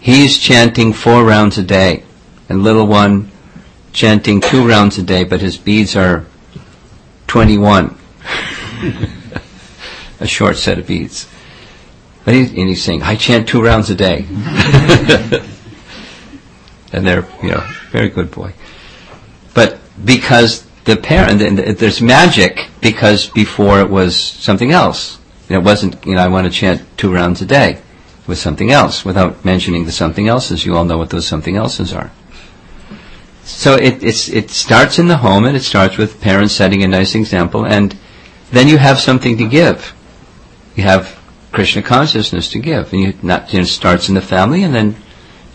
He's 0.00 0.38
chanting 0.38 0.92
four 0.92 1.24
rounds 1.24 1.58
a 1.58 1.62
day, 1.62 2.04
and 2.48 2.62
little 2.62 2.86
one 2.86 3.30
chanting 3.92 4.40
two 4.40 4.66
rounds 4.66 4.98
a 4.98 5.02
day, 5.02 5.24
but 5.24 5.40
his 5.40 5.56
beads 5.56 5.96
are 5.96 6.26
21. 7.26 7.96
a 10.20 10.26
short 10.26 10.56
set 10.56 10.78
of 10.78 10.86
beads. 10.86 11.26
But 12.24 12.34
he, 12.34 12.40
and 12.40 12.68
he's 12.68 12.82
saying, 12.82 13.02
I 13.02 13.14
chant 13.14 13.48
two 13.48 13.62
rounds 13.62 13.88
a 13.90 13.94
day. 13.94 14.26
and 16.92 17.06
they're, 17.06 17.26
you 17.42 17.50
know, 17.50 17.64
very 17.90 18.08
good 18.08 18.30
boy. 18.30 18.52
But 19.56 19.78
because 20.04 20.66
the 20.84 20.96
parent, 20.96 21.78
there's 21.78 22.02
magic 22.02 22.68
because 22.82 23.26
before 23.30 23.80
it 23.80 23.90
was 23.90 24.14
something 24.14 24.70
else. 24.70 25.18
it 25.48 25.58
wasn't, 25.58 26.04
you 26.04 26.14
know, 26.14 26.20
I 26.20 26.28
want 26.28 26.46
to 26.46 26.52
chant 26.52 26.82
two 26.98 27.12
rounds 27.12 27.40
a 27.40 27.46
day. 27.46 27.80
with 28.26 28.38
something 28.38 28.72
else 28.72 29.04
without 29.04 29.44
mentioning 29.44 29.84
the 29.86 29.92
something 29.92 30.26
else's. 30.28 30.66
You 30.66 30.76
all 30.76 30.84
know 30.84 30.98
what 30.98 31.10
those 31.10 31.26
something 31.26 31.56
else's 31.56 31.92
are. 31.92 32.10
So 33.44 33.76
it, 33.76 34.02
it 34.02 34.50
starts 34.50 34.98
in 34.98 35.06
the 35.06 35.18
home 35.18 35.44
and 35.44 35.56
it 35.56 35.62
starts 35.62 35.96
with 35.96 36.20
parents 36.20 36.52
setting 36.52 36.82
a 36.82 36.88
nice 36.88 37.14
example 37.14 37.64
and 37.64 37.96
then 38.50 38.66
you 38.68 38.78
have 38.78 38.98
something 38.98 39.38
to 39.38 39.48
give. 39.48 39.94
You 40.74 40.82
have 40.82 41.18
Krishna 41.52 41.82
consciousness 41.82 42.50
to 42.50 42.58
give. 42.58 42.92
And 42.92 43.02
you, 43.02 43.14
not, 43.22 43.52
you 43.52 43.60
know, 43.60 43.62
it 43.62 43.68
starts 43.68 44.08
in 44.08 44.16
the 44.16 44.20
family 44.20 44.62
and 44.64 44.74
then 44.74 44.96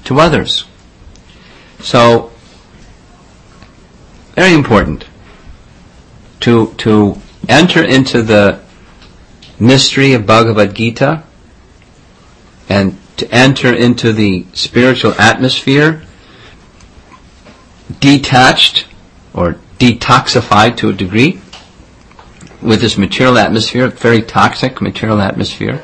to 0.06 0.20
others. 0.20 0.66
So, 1.80 2.31
very 4.36 4.54
important 4.54 5.06
to, 6.42 6.74
to 6.76 7.18
enter 7.50 7.84
into 7.84 8.22
the 8.22 8.60
mystery 9.60 10.14
of 10.14 10.26
Bhagavad 10.26 10.74
Gita 10.74 11.24
and 12.70 12.98
to 13.18 13.32
enter 13.32 13.74
into 13.74 14.14
the 14.14 14.46
spiritual 14.54 15.14
atmosphere 15.20 16.04
detached 18.00 18.88
or 19.34 19.58
detoxified 19.78 20.78
to 20.78 20.90
a 20.90 20.94
degree 20.94 21.42
with 22.62 22.80
this 22.82 22.98
material 22.98 23.38
atmosphere, 23.38 23.88
very 23.88 24.22
toxic 24.22 24.82
material 24.82 25.22
atmosphere, 25.22 25.84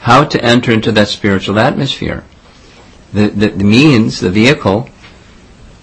how 0.00 0.24
to 0.24 0.42
enter 0.42 0.72
into 0.72 0.92
that 0.92 1.08
spiritual 1.08 1.58
atmosphere. 1.58 2.24
The, 3.12 3.28
the, 3.28 3.48
the 3.48 3.64
means, 3.64 4.20
the 4.20 4.30
vehicle, 4.30 4.88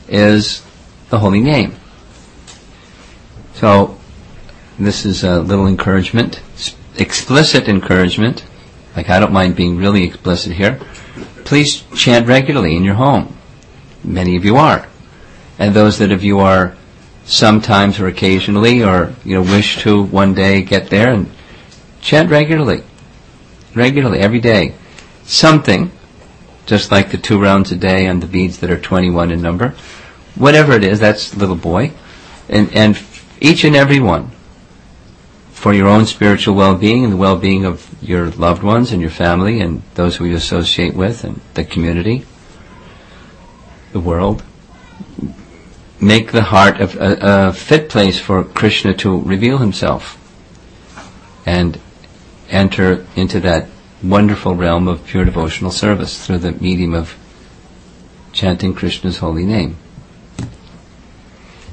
is 0.08 0.64
the 1.10 1.20
holy 1.20 1.42
name. 1.42 1.76
So, 3.56 3.98
this 4.80 5.06
is 5.06 5.24
a 5.24 5.40
little 5.40 5.68
encouragement, 5.68 6.42
explicit 6.98 7.68
encouragement, 7.68 8.44
like 8.96 9.10
I 9.10 9.20
don't 9.20 9.34
mind 9.34 9.56
being 9.56 9.78
really 9.78 10.04
explicit 10.04 10.54
here. 10.54 10.80
Please 11.46 11.84
chant 11.96 12.28
regularly 12.28 12.76
in 12.76 12.84
your 12.84 12.96
home. 12.96 13.38
Many 14.04 14.36
of 14.36 14.46
you 14.46 14.58
are. 14.58 14.88
And 15.60 15.74
those 15.74 16.00
that 16.00 16.12
of 16.12 16.24
you 16.24 16.40
are 16.40 16.76
sometimes 17.26 18.00
or 18.00 18.08
occasionally 18.08 18.84
or 18.84 19.14
you 19.24 19.36
know 19.36 19.42
wish 19.42 19.82
to 19.82 20.04
one 20.04 20.34
day 20.34 20.62
get 20.62 20.90
there 20.90 21.14
and 21.14 21.32
chant 22.02 22.30
regularly 22.30 22.84
regularly 23.74 24.20
every 24.20 24.42
day 24.42 24.76
something 25.24 25.90
just 26.66 26.92
like 26.92 27.12
the 27.12 27.18
two 27.18 27.42
rounds 27.42 27.72
a 27.72 27.76
day 27.78 28.08
on 28.08 28.20
the 28.20 28.28
beads 28.28 28.60
that 28.60 28.70
are 28.70 28.80
21 28.80 29.32
in 29.32 29.42
number 29.42 29.74
whatever 30.36 30.74
it 30.74 30.84
is 30.84 31.00
that's 31.00 31.34
little 31.36 31.56
boy 31.56 31.90
and 32.50 32.74
and 32.76 32.98
each 33.44 33.64
and 33.66 33.76
every 33.76 34.00
one 34.00 34.32
for 35.52 35.74
your 35.74 35.88
own 35.88 36.06
spiritual 36.06 36.56
well-being 36.56 37.04
and 37.04 37.14
the 37.14 37.18
well-being 37.18 37.66
of 37.66 37.88
your 38.02 38.32
loved 38.32 38.64
ones 38.64 38.92
and 38.92 39.02
your 39.02 39.12
family 39.12 39.60
and 39.60 39.84
those 39.94 40.16
who 40.16 40.26
you 40.26 40.36
associate 40.36 40.96
with 40.96 41.24
and 41.24 41.40
the 41.54 41.64
community 41.64 42.26
the 43.92 44.00
world 44.00 44.44
make 46.00 46.32
the 46.32 46.42
heart 46.42 46.80
a, 46.82 47.48
a, 47.50 47.54
fit 47.54 47.90
place 47.90 48.20
for 48.20 48.44
Krishna 48.44 48.94
to 48.96 49.22
reveal 49.22 49.58
himself 49.58 50.18
and 51.46 51.80
enter 52.50 53.06
into 53.16 53.40
that 53.42 53.68
wonderful 54.02 54.56
realm 54.56 54.88
of 54.88 55.06
pure 55.06 55.26
devotional 55.26 55.72
service 55.72 56.26
through 56.26 56.40
the 56.40 56.52
medium 56.54 56.94
of 56.94 57.16
chanting 58.32 58.74
Krishna's 58.74 59.18
holy 59.18 59.46
name. 59.46 59.78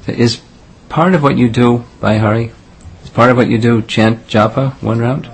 Is 0.07 0.41
part 0.91 1.15
of 1.15 1.23
what 1.23 1.37
you 1.37 1.47
do, 1.49 1.85
by 2.01 2.17
Hari? 2.17 2.51
Is 3.01 3.09
part 3.09 3.31
of 3.31 3.37
what 3.37 3.47
you 3.47 3.57
do 3.57 3.81
chant 3.81 4.27
japa 4.27 4.73
one 4.83 4.99
round? 4.99 5.31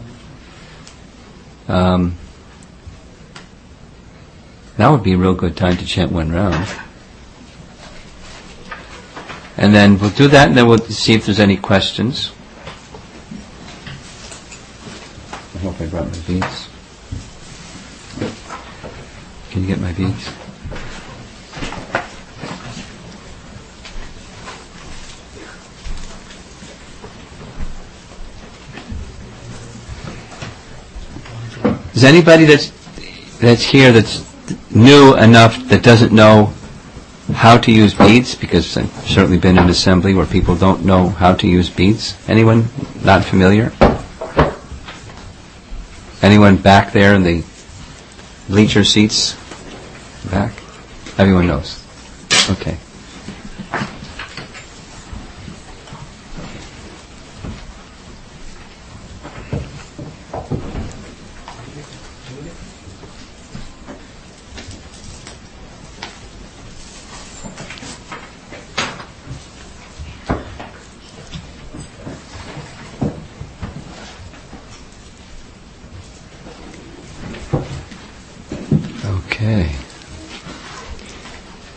Um, 1.68 2.16
that 4.78 4.88
would 4.90 5.02
be 5.02 5.14
a 5.14 5.18
real 5.18 5.34
good 5.34 5.58
time 5.58 5.76
to 5.78 5.86
chant 5.86 6.12
one 6.12 6.32
round. 6.32 6.70
And 9.58 9.74
then 9.74 9.98
we'll 9.98 10.12
do 10.12 10.28
that, 10.28 10.48
and 10.48 10.56
then 10.56 10.68
we'll 10.68 10.78
see 10.78 11.14
if 11.14 11.26
there's 11.26 11.40
any 11.40 11.58
questions. 11.58 12.32
I 15.56 15.58
hope 15.58 15.82
I 15.82 15.88
brought 15.88 16.06
my 16.06 16.20
beads. 16.28 16.70
Can 19.50 19.62
you 19.64 19.68
get 19.68 19.82
my 19.82 19.92
beads? 19.94 20.30
Is 31.98 32.04
anybody 32.04 32.46
that's 32.46 32.70
that's 33.40 33.64
here 33.64 33.92
that's 33.92 34.24
new 34.70 35.16
enough 35.16 35.58
that 35.70 35.82
doesn't 35.82 36.12
know 36.12 36.54
how 37.34 37.58
to 37.58 37.72
use 37.72 37.96
beads 37.96 38.36
because 38.36 38.78
I've 38.78 38.92
certainly 39.08 39.40
been 39.40 39.58
in 39.58 39.68
assembly 39.68 40.14
where 40.14 40.28
people 40.28 40.56
don't 40.56 40.86
know 40.86 41.10
how 41.10 41.34
to 41.34 41.48
use 41.48 41.72
beads. 41.72 42.16
Anyone 42.28 42.68
not 43.04 43.26
familiar? 43.26 43.72
Anyone 46.22 46.58
back 46.58 46.94
there 46.94 47.16
in 47.16 47.24
the 47.24 47.44
bleacher 48.48 48.84
seats? 48.84 49.34
Back? 50.30 50.54
Everyone 51.18 51.48
knows. 51.48 51.84
Okay. 52.52 52.78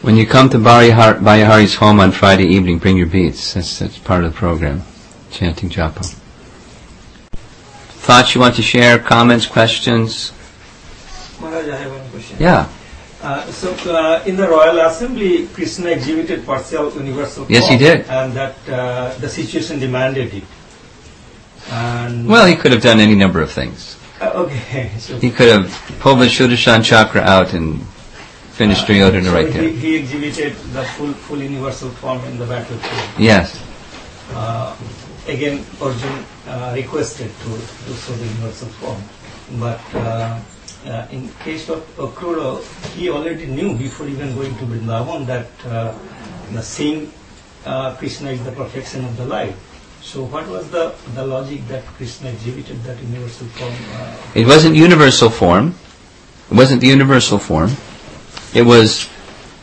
When 0.02 0.09
you 0.20 0.26
come 0.26 0.48
to 0.50 0.58
Bayahar- 0.58 1.18
Bayahari's 1.20 1.74
home 1.74 1.98
on 2.00 2.12
Friday 2.12 2.44
evening, 2.44 2.78
bring 2.78 2.96
your 2.96 3.06
beads. 3.06 3.54
That's, 3.54 3.78
that's 3.78 3.98
part 3.98 4.22
of 4.24 4.32
the 4.32 4.36
program. 4.38 4.82
Chanting 5.30 5.70
japa. 5.70 6.04
Thoughts 8.06 8.34
you 8.34 8.40
want 8.40 8.54
to 8.56 8.62
share? 8.62 8.98
Comments? 8.98 9.44
Questions? 9.46 10.32
Maharaj, 11.40 11.68
I 11.68 11.76
have 11.76 11.90
one 11.92 12.10
question. 12.10 12.36
Yeah. 12.40 12.68
Uh, 13.22 13.44
so, 13.52 13.72
uh, 13.92 14.22
in 14.26 14.36
the 14.36 14.48
Royal 14.48 14.78
Assembly, 14.80 15.46
Krishna 15.48 15.90
exhibited 15.90 16.44
partial 16.46 16.90
universal 16.92 17.46
Yes, 17.48 17.68
he 17.68 17.76
did. 17.76 18.06
and 18.08 18.32
that 18.32 18.56
uh, 18.68 19.14
the 19.18 19.28
situation 19.28 19.78
demanded 19.78 20.32
it. 20.34 20.44
And 21.70 22.26
Well, 22.26 22.46
he 22.46 22.56
could 22.56 22.72
have 22.72 22.82
done 22.82 22.98
any 23.00 23.14
number 23.14 23.40
of 23.40 23.52
things. 23.52 23.96
uh, 24.20 24.30
okay, 24.34 24.90
so 24.98 25.18
He 25.18 25.30
could 25.30 25.48
have 25.48 25.70
pulled 26.00 26.20
the 26.20 26.26
Sudarshan 26.26 26.82
chakra 26.84 27.20
out 27.20 27.52
and 27.52 27.80
finished 28.60 28.86
so 28.86 28.92
right 29.32 29.48
he, 29.48 29.52
there. 29.52 29.68
he 29.70 29.96
exhibited 29.96 30.52
the 30.76 30.84
full 30.94 31.12
full 31.24 31.40
universal 31.40 31.88
form 32.00 32.20
in 32.28 32.36
the 32.36 32.44
battlefield. 32.44 33.08
Yes. 33.16 33.56
Uh, 34.36 34.76
again, 35.26 35.64
Arjun 35.80 36.16
uh, 36.46 36.72
requested 36.76 37.32
to, 37.42 37.50
to 37.56 37.90
show 37.96 38.12
the 38.20 38.26
universal 38.36 38.68
form, 38.84 39.00
but 39.58 39.80
uh, 39.96 40.36
uh, 40.84 41.06
in 41.10 41.28
case 41.40 41.70
of 41.72 41.80
Akrura, 41.96 42.60
he 42.96 43.08
already 43.08 43.46
knew 43.46 43.72
before 43.76 44.06
even 44.06 44.34
going 44.36 44.54
to 44.60 44.64
Vrindavan 44.68 45.24
that 45.26 45.48
uh, 45.64 45.96
the 46.52 46.62
same 46.62 47.10
uh, 47.64 47.96
Krishna 47.96 48.30
is 48.30 48.44
the 48.44 48.52
perfection 48.52 49.04
of 49.08 49.16
the 49.16 49.24
life. 49.24 49.56
So, 50.02 50.24
what 50.24 50.48
was 50.48 50.68
the, 50.70 50.94
the 51.14 51.24
logic 51.24 51.66
that 51.68 51.84
Krishna 51.96 52.30
exhibited 52.30 52.82
that 52.84 53.00
universal 53.02 53.46
form? 53.56 53.72
Uh, 53.72 54.16
It 54.34 54.46
wasn't 54.46 54.76
universal 54.76 55.28
form. 55.28 55.74
It 56.50 56.56
wasn't 56.56 56.80
the 56.80 56.88
universal 56.88 57.38
form. 57.38 57.70
It 58.54 58.62
was 58.62 59.08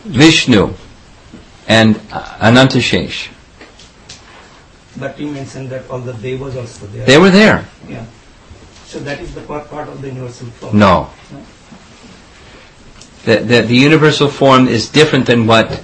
Vishnu 0.06 0.74
and 1.68 1.96
Anantashesh. 2.42 3.30
but 4.98 5.20
you 5.20 5.28
mentioned 5.32 5.70
that 5.70 5.90
all 5.90 6.00
the 6.00 6.14
devas 6.14 6.56
also 6.56 6.88
there. 6.88 7.06
They 7.06 7.18
were 7.18 7.30
there. 7.30 7.68
Yeah. 7.88 8.06
So 8.86 9.00
that 9.00 9.20
is 9.20 9.36
the 9.36 9.42
part, 9.42 9.70
part 9.70 9.90
of 9.90 10.02
the 10.02 10.08
universal 10.08 10.48
form. 10.48 10.80
No. 10.80 11.10
No? 11.32 11.44
The, 13.26 13.44
the, 13.44 13.62
the 13.64 13.76
universal 13.76 14.30
form 14.30 14.68
is 14.68 14.88
different 14.90 15.26
than 15.26 15.46
what 15.46 15.84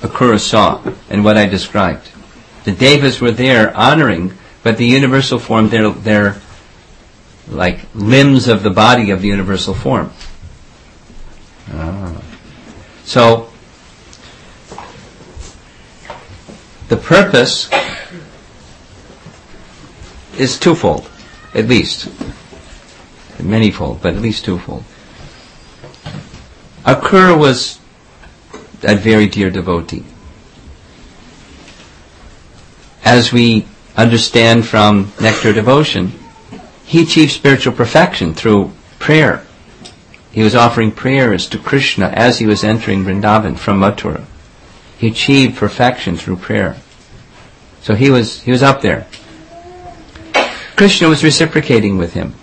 Akrura 0.00 0.38
saw 0.38 0.80
and 1.10 1.24
what 1.24 1.36
I 1.36 1.46
described. 1.46 2.08
The 2.64 2.70
devas 2.70 3.20
were 3.20 3.32
there 3.32 3.76
honoring, 3.76 4.34
but 4.62 4.76
the 4.76 4.86
universal 4.86 5.40
form, 5.40 5.68
they're, 5.68 5.90
they're 5.90 6.36
like 7.48 7.80
limbs 7.94 8.46
of 8.46 8.62
the 8.62 8.70
body 8.70 9.10
of 9.10 9.20
the 9.20 9.28
universal 9.28 9.74
form. 9.74 10.12
Ah. 11.74 12.22
So, 13.04 13.50
the 16.88 16.96
purpose 16.96 17.70
is 20.38 20.58
twofold, 20.58 21.08
at 21.54 21.66
least. 21.66 22.08
Manyfold, 23.38 24.00
but 24.00 24.14
at 24.14 24.22
least 24.22 24.44
twofold. 24.44 24.84
Akur 26.84 27.38
was 27.38 27.78
a 28.82 28.94
very 28.94 29.26
dear 29.26 29.50
devotee. 29.50 30.04
As 33.04 33.32
we 33.32 33.66
understand 33.96 34.66
from 34.66 35.12
Nectar 35.20 35.52
Devotion, 35.52 36.12
he 36.84 37.02
achieved 37.02 37.32
spiritual 37.32 37.72
perfection 37.72 38.34
through 38.34 38.72
prayer. 38.98 39.44
He 40.32 40.42
was 40.42 40.54
offering 40.54 40.92
prayers 40.92 41.46
to 41.48 41.58
Krishna 41.58 42.08
as 42.08 42.38
he 42.38 42.46
was 42.46 42.64
entering 42.64 43.04
Vrindavan 43.04 43.58
from 43.58 43.80
Mathura. 43.80 44.24
He 44.96 45.08
achieved 45.08 45.58
perfection 45.58 46.16
through 46.16 46.36
prayer. 46.36 46.76
So 47.82 47.94
he 47.94 48.10
was, 48.10 48.42
he 48.42 48.50
was 48.50 48.62
up 48.62 48.80
there. 48.80 49.06
Krishna 50.74 51.08
was 51.08 51.22
reciprocating 51.22 51.98
with 51.98 52.14
him. 52.14 52.34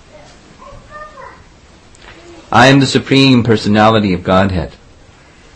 I 2.51 2.67
am 2.67 2.79
the 2.79 2.85
Supreme 2.85 3.43
Personality 3.43 4.13
of 4.13 4.23
Godhead. 4.23 4.73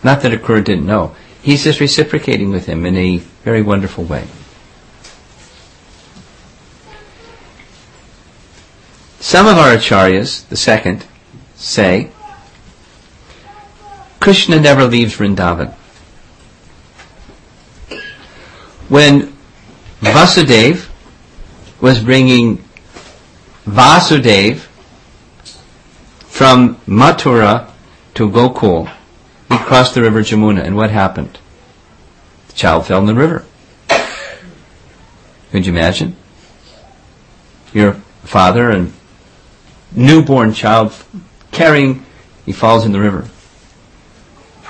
Not 0.04 0.22
that 0.22 0.32
Akur 0.32 0.64
didn't 0.64 0.86
know. 0.86 1.16
He's 1.42 1.64
just 1.64 1.80
reciprocating 1.80 2.50
with 2.50 2.66
him 2.66 2.86
in 2.86 2.98
a 2.98 3.18
very 3.44 3.62
wonderful 3.62 4.06
way. 4.06 4.28
Some 9.20 9.48
of 9.48 9.58
our 9.58 9.76
acharyas, 9.76 10.48
the 10.50 10.58
second, 10.58 11.06
say 11.56 12.10
Krishna 14.24 14.58
never 14.58 14.86
leaves 14.86 15.18
Vrindavan. 15.18 15.74
When 18.88 19.36
Vasudev 20.00 20.88
was 21.82 22.02
bringing 22.02 22.64
Vasudev 23.66 24.60
from 26.22 26.76
Mathura 26.88 27.70
to 28.14 28.30
Gokul, 28.30 28.90
he 29.50 29.58
crossed 29.58 29.94
the 29.94 30.02
river 30.02 30.22
Jamuna, 30.22 30.64
and 30.64 30.78
what 30.78 30.90
happened? 30.90 31.38
The 32.48 32.54
child 32.54 32.88
fell 32.88 33.00
in 33.00 33.08
the 33.08 33.16
river. 33.16 33.44
Could 35.52 35.66
you 35.66 35.74
imagine? 35.74 36.16
Your 37.74 37.96
father 38.24 38.70
and 38.70 38.94
newborn 39.92 40.54
child 40.54 40.94
carrying, 41.52 42.06
he 42.46 42.54
falls 42.54 42.86
in 42.86 42.94
the 42.94 43.02
river. 43.02 43.28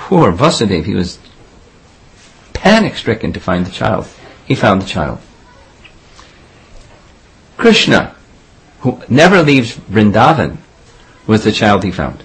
Poor 0.04 0.32
Vasudev, 0.32 0.84
he 0.84 0.94
was 0.94 1.18
panic 2.52 2.94
stricken 2.94 3.32
to 3.32 3.40
find 3.40 3.64
the 3.64 3.70
child. 3.70 4.06
He 4.44 4.54
found 4.54 4.82
the 4.82 4.86
child. 4.86 5.18
Krishna, 7.56 8.14
who 8.80 9.00
never 9.08 9.42
leaves 9.42 9.74
Vrindavan, 9.74 10.58
was 11.26 11.42
the 11.42 11.52
child 11.52 11.84
he 11.84 11.90
found. 11.90 12.22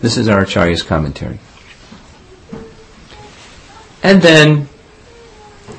This 0.00 0.18
is 0.18 0.28
our 0.28 0.44
Acharya's 0.44 0.82
commentary. 0.82 1.38
And 4.02 4.20
then 4.20 4.68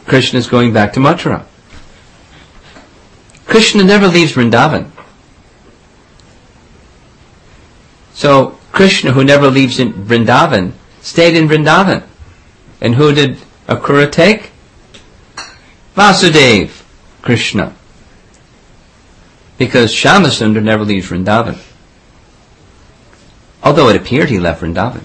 Krishna 0.07 0.39
is 0.39 0.47
going 0.47 0.73
back 0.73 0.93
to 0.93 0.99
Mathura. 0.99 1.45
Krishna 3.45 3.83
never 3.83 4.07
leaves 4.07 4.33
Vrindavan. 4.33 4.89
So 8.15 8.58
Krishna, 8.79 9.11
who 9.11 9.25
never 9.25 9.49
leaves 9.49 9.77
in 9.77 9.91
Vrindavan, 9.91 10.71
stayed 11.01 11.35
in 11.35 11.49
Vrindavan. 11.49 12.01
And 12.79 12.95
who 12.95 13.13
did 13.13 13.37
Akrura 13.67 14.09
take? 14.09 14.51
Vasudev, 15.97 16.81
Krishna. 17.21 17.75
Because 19.57 19.93
Shyamasundar 19.93 20.63
never 20.63 20.85
leaves 20.85 21.09
Vrindavan. 21.09 21.61
Although 23.61 23.89
it 23.89 23.97
appeared 23.97 24.29
he 24.29 24.39
left 24.39 24.61
Vrindavan. 24.61 25.03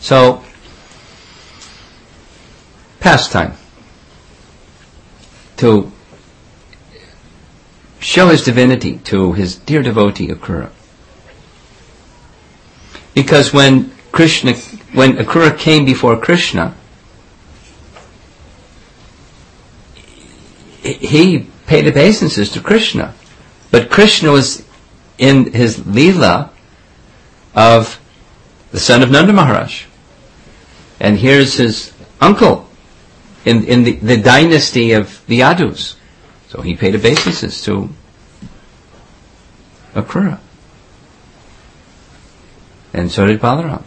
So, 0.00 0.42
pastime. 2.98 3.54
To 5.58 5.92
show 7.98 8.28
his 8.28 8.44
divinity 8.44 8.98
to 9.04 9.32
his 9.32 9.56
dear 9.56 9.82
devotee 9.82 10.28
Akrura. 10.28 10.70
Because 13.14 13.52
when 13.52 13.92
Krishna, 14.12 14.54
when 14.92 15.16
Akrura 15.16 15.56
came 15.56 15.84
before 15.84 16.16
Krishna, 16.18 16.74
he 20.82 21.46
paid 21.66 21.86
obeisances 21.86 22.50
to 22.52 22.60
Krishna. 22.60 23.14
But 23.70 23.90
Krishna 23.90 24.30
was 24.30 24.64
in 25.18 25.52
his 25.52 25.78
Leela 25.78 26.50
of 27.54 28.00
the 28.70 28.78
son 28.78 29.02
of 29.02 29.10
Nanda 29.10 29.32
Maharaj. 29.32 29.86
And 31.00 31.18
here's 31.18 31.54
his 31.54 31.92
uncle 32.20 32.68
in, 33.44 33.64
in 33.64 33.84
the, 33.84 33.92
the 33.92 34.16
dynasty 34.16 34.92
of 34.92 35.24
the 35.26 35.40
Yadus. 35.40 35.95
So 36.56 36.62
he 36.62 36.74
paid 36.74 36.94
obeisances 36.94 37.62
to 37.64 37.90
Akrura. 39.94 40.40
And 42.94 43.12
so 43.12 43.26
did 43.26 43.40
Balaram. 43.40 43.82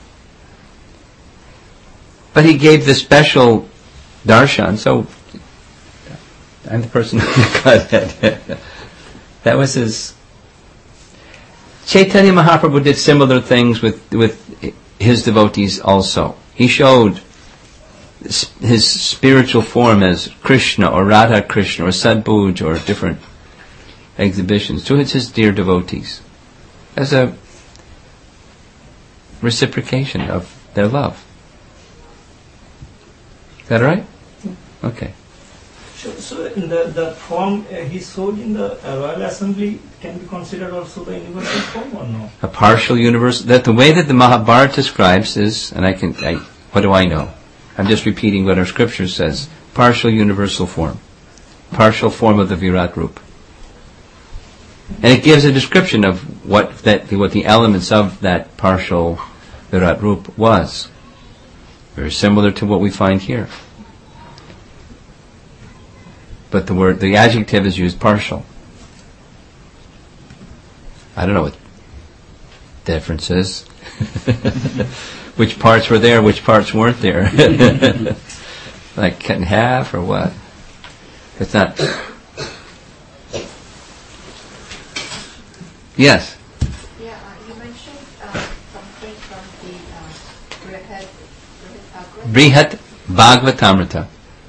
But 2.31 2.45
he 2.45 2.59
gave 2.59 2.85
the 2.85 2.93
special 2.93 3.67
darshan, 4.23 4.77
so 4.77 5.07
I'm 6.69 6.83
the 6.83 6.87
person 6.87 7.17
who 7.23 7.63
got 7.63 7.89
that. 7.89 8.59
that 9.43 9.57
was 9.57 9.73
his. 9.73 10.13
Chaitanya 11.87 12.33
Mahaprabhu 12.33 12.83
did 12.83 12.97
similar 12.97 13.41
things 13.41 13.81
with, 13.81 14.13
with 14.13 14.37
his 14.99 15.23
devotees 15.23 15.79
also. 15.79 16.35
He 16.53 16.67
showed 16.67 17.19
his 18.21 18.89
spiritual 18.89 19.61
form 19.61 20.03
as 20.03 20.27
Krishna 20.43 20.91
or 20.91 21.05
Radha 21.05 21.41
Krishna 21.41 21.85
or 21.85 21.89
Shadbhuj 21.89 22.65
or 22.65 22.77
different 22.85 23.19
exhibitions 24.17 24.83
to 24.85 24.95
his 24.95 25.31
dear 25.31 25.51
devotees 25.51 26.21
as 26.97 27.13
a 27.13 27.33
reciprocation 29.41 30.21
of 30.29 30.53
their 30.73 30.87
love. 30.87 31.25
Is 33.61 33.69
that 33.69 33.81
right? 33.81 34.05
Okay. 34.83 35.13
So, 35.95 36.11
so 36.11 36.45
in 36.45 36.69
the, 36.69 36.85
the 36.85 37.11
form 37.11 37.65
uh, 37.71 37.75
he 37.75 37.99
showed 37.99 38.39
in 38.39 38.53
the 38.53 38.79
uh, 38.87 38.97
Royal 38.99 39.21
Assembly 39.23 39.79
can 39.99 40.17
be 40.17 40.25
considered 40.27 40.73
also 40.73 41.03
the 41.03 41.19
universal 41.19 41.61
form 41.61 41.97
or 41.97 42.07
no? 42.07 42.29
A 42.41 42.47
partial 42.47 42.97
universe. 42.97 43.41
That 43.41 43.65
the 43.65 43.73
way 43.73 43.91
that 43.91 44.07
the 44.07 44.13
Mahabharata 44.13 44.75
describes 44.75 45.35
is, 45.35 45.73
and 45.73 45.85
I 45.85 45.93
can, 45.93 46.15
I, 46.23 46.35
what 46.71 46.81
do 46.81 46.93
I 46.93 47.03
know? 47.03 47.33
I'm 47.79 47.87
just 47.87 48.05
repeating 48.05 48.43
what 48.43 48.59
our 48.59 48.65
scripture 48.65 49.07
says. 49.07 49.47
Partial 49.73 50.09
universal 50.09 50.67
form. 50.67 50.99
Partial 51.71 52.09
form 52.09 52.37
of 52.37 52.49
the 52.49 52.57
Virat 52.57 52.97
Rup. 52.97 53.21
And 54.95 55.05
it 55.17 55.23
gives 55.23 55.45
a 55.45 55.51
description 55.53 56.03
of 56.03 56.45
what 56.45 56.79
that 56.79 57.09
what 57.13 57.31
the 57.31 57.45
elements 57.45 57.89
of 57.89 58.19
that 58.19 58.57
partial 58.57 59.21
Virat 59.71 60.01
Rup 60.01 60.37
was. 60.37 60.89
Very 61.95 62.11
similar 62.11 62.51
to 62.51 62.65
what 62.65 62.81
we 62.81 62.89
find 62.89 63.21
here. 63.21 63.47
But 66.51 66.67
the 66.67 66.73
word 66.73 66.99
the 66.99 67.15
adjective 67.15 67.65
is 67.65 67.77
used 67.77 67.97
partial. 67.97 68.45
I 71.15 71.25
don't 71.25 71.33
know 71.33 71.43
what 71.43 71.57
difference 72.83 73.31
is. 73.31 73.65
which 75.39 75.57
parts 75.57 75.89
were 75.89 75.99
there, 75.99 76.21
which 76.21 76.43
parts 76.43 76.73
weren't 76.73 76.99
there. 76.99 77.23
like 78.97 79.21
cut 79.21 79.37
in 79.37 79.43
half 79.43 79.93
or 79.93 80.01
what? 80.01 80.33
It's 81.39 81.53
not 81.53 81.79
Yes. 85.95 86.35
Yeah, 86.99 87.15
uh, 87.15 87.47
you 87.47 87.55
mentioned 87.55 87.99
uh, 88.21 88.33
something 88.73 89.15
from 89.27 89.43
the 89.63 89.75
uh, 89.95 90.11
Brihat, 90.67 91.07
Brihat. 92.33 92.79
Bhagavatamrita. 93.07 94.07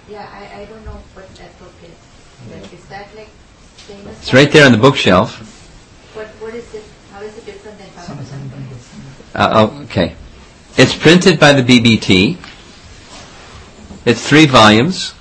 Yeah, 0.09 0.29
I, 0.33 0.63
I 0.63 0.65
don't 0.67 0.85
know 0.85 1.01
what 1.15 1.29
that 1.37 1.59
book 1.61 1.73
is. 1.85 1.91
But 2.51 2.73
is 2.73 2.85
that 2.87 3.09
like 3.17 3.31
famous? 3.87 4.19
It's 4.23 4.35
right 4.35 4.51
there 4.51 4.67
on 4.67 4.73
the 4.73 4.79
bookshelf. 4.79 5.39
What, 6.15 6.27
what 6.43 6.55
is 6.55 6.75
it? 6.75 6.85
How 7.13 7.23
is 7.23 7.37
it 7.39 7.47
different 7.47 7.79
than 7.79 7.89
Bhagavatam? 7.91 8.51
Uh, 9.35 9.51
oh, 9.55 9.83
okay. 9.85 10.17
It's 10.83 10.97
printed 10.97 11.39
by 11.39 11.53
the 11.53 11.63
BBT. 11.63 12.39
It's 14.07 14.27
three 14.27 14.47
volumes, 14.47 15.13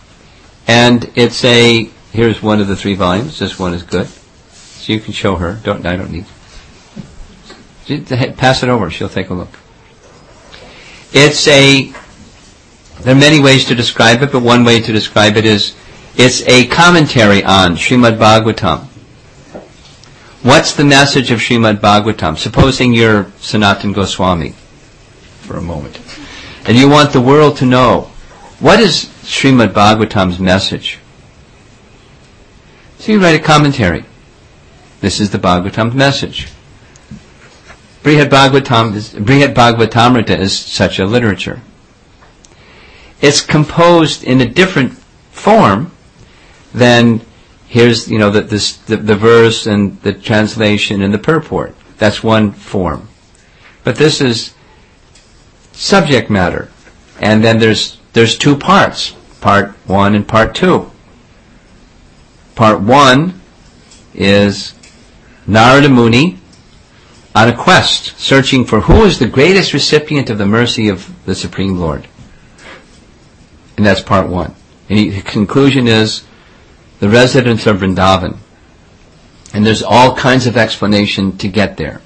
and 0.69 1.11
it's 1.15 1.43
a. 1.43 1.89
Here's 2.13 2.41
one 2.41 2.61
of 2.61 2.69
the 2.69 2.77
three 2.77 2.95
volumes. 2.95 3.39
This 3.39 3.59
one 3.59 3.73
is 3.73 3.83
good, 3.83 4.07
so 4.07 4.93
you 4.93 5.01
can 5.01 5.11
show 5.11 5.35
her. 5.35 5.59
Don't 5.61 5.85
I 5.85 5.97
don't 5.97 6.11
need. 6.11 6.25
Pass 8.37 8.63
it 8.63 8.69
over. 8.69 8.89
She'll 8.89 9.09
take 9.09 9.31
a 9.31 9.33
look. 9.33 9.49
It's 11.11 11.45
a. 11.49 11.91
There 13.01 13.13
are 13.13 13.19
many 13.19 13.41
ways 13.41 13.65
to 13.65 13.75
describe 13.75 14.23
it, 14.23 14.31
but 14.31 14.41
one 14.41 14.63
way 14.63 14.79
to 14.79 14.93
describe 14.93 15.35
it 15.35 15.45
is 15.45 15.75
it's 16.15 16.41
a 16.47 16.67
commentary 16.67 17.43
on 17.43 17.73
Srimad 17.73 18.17
Bhagavatam. 18.17 18.85
What's 20.41 20.75
the 20.75 20.85
message 20.85 21.31
of 21.31 21.39
Srimad 21.39 21.81
Bhagavatam? 21.81 22.37
Supposing 22.37 22.93
you're 22.93 23.29
Sanatan 23.39 23.91
Goswami 23.91 24.55
for 25.49 25.57
a 25.57 25.61
moment, 25.63 25.99
and 26.67 26.77
you 26.77 26.87
want 26.87 27.11
the 27.11 27.19
world 27.19 27.57
to 27.57 27.65
know 27.65 28.01
what 28.59 28.79
is 28.79 29.05
Srimad 29.23 29.73
Bhagavatam's 29.73 30.39
message. 30.39 30.99
So 32.99 33.13
you 33.13 33.19
write 33.19 33.33
a 33.33 33.43
commentary. 33.43 34.05
This 35.01 35.19
is 35.19 35.31
the 35.31 35.39
Bhagavatam's 35.39 35.95
message. 35.95 36.49
Brihad 38.03 38.29
Bhagavatam 38.29 38.93
is, 38.93 39.09
Brihad 39.13 39.55
Bhagavatamrita 39.55 40.37
is 40.37 40.57
such 40.57 40.99
a 40.99 41.05
literature. 41.05 41.63
It's 43.19 43.41
composed 43.41 44.23
in 44.23 44.41
a 44.41 44.45
different 44.45 44.93
form 45.31 45.91
than 46.75 47.21
here's 47.67 48.07
you 48.07 48.19
know 48.19 48.29
the, 48.29 48.41
this, 48.41 48.77
the 48.77 48.97
the 48.97 49.15
verse 49.15 49.65
and 49.65 49.99
the 50.03 50.13
translation 50.13 51.01
and 51.01 51.11
the 51.11 51.17
purport. 51.17 51.75
That's 51.97 52.21
one 52.21 52.51
form, 52.51 53.09
but 53.83 53.95
this 53.95 54.21
is 54.21 54.53
subject 55.79 56.29
matter, 56.29 56.69
and 57.21 57.43
then 57.43 57.57
there's 57.57 57.97
there's 58.13 58.37
two 58.37 58.57
parts, 58.57 59.15
part 59.39 59.71
one 59.87 60.13
and 60.13 60.27
part 60.27 60.53
two. 60.53 60.91
Part 62.55 62.81
one 62.81 63.39
is 64.13 64.73
Narada 65.47 65.89
Muni 65.89 66.37
on 67.33 67.47
a 67.47 67.55
quest, 67.55 68.19
searching 68.19 68.65
for 68.65 68.81
who 68.81 69.05
is 69.05 69.19
the 69.19 69.27
greatest 69.27 69.73
recipient 69.73 70.29
of 70.29 70.37
the 70.37 70.45
mercy 70.45 70.89
of 70.89 71.25
the 71.25 71.35
Supreme 71.35 71.79
Lord. 71.79 72.07
And 73.77 73.85
that's 73.85 74.01
part 74.01 74.27
one. 74.27 74.53
And 74.89 74.99
he, 74.99 75.09
the 75.09 75.21
conclusion 75.21 75.87
is 75.87 76.23
the 76.99 77.07
residents 77.07 77.65
of 77.65 77.77
Vrindavan. 77.77 78.37
And 79.53 79.65
there's 79.65 79.83
all 79.83 80.15
kinds 80.15 80.47
of 80.47 80.57
explanation 80.57 81.37
to 81.37 81.47
get 81.47 81.77
there. 81.77 82.01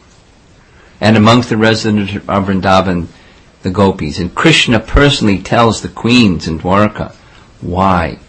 And 1.02 1.18
amongst 1.18 1.50
the 1.50 1.58
residents 1.58 2.16
of 2.16 2.46
Vrindavan, 2.46 3.08
the 3.64 3.72
gopis. 3.72 4.20
And 4.20 4.34
Krishna 4.34 4.80
personally 4.80 5.39
tells 5.39 5.82
the 5.82 5.89
queens 5.89 6.47
in 6.47 6.59
Dwarka 6.59 7.14
why 7.61 8.20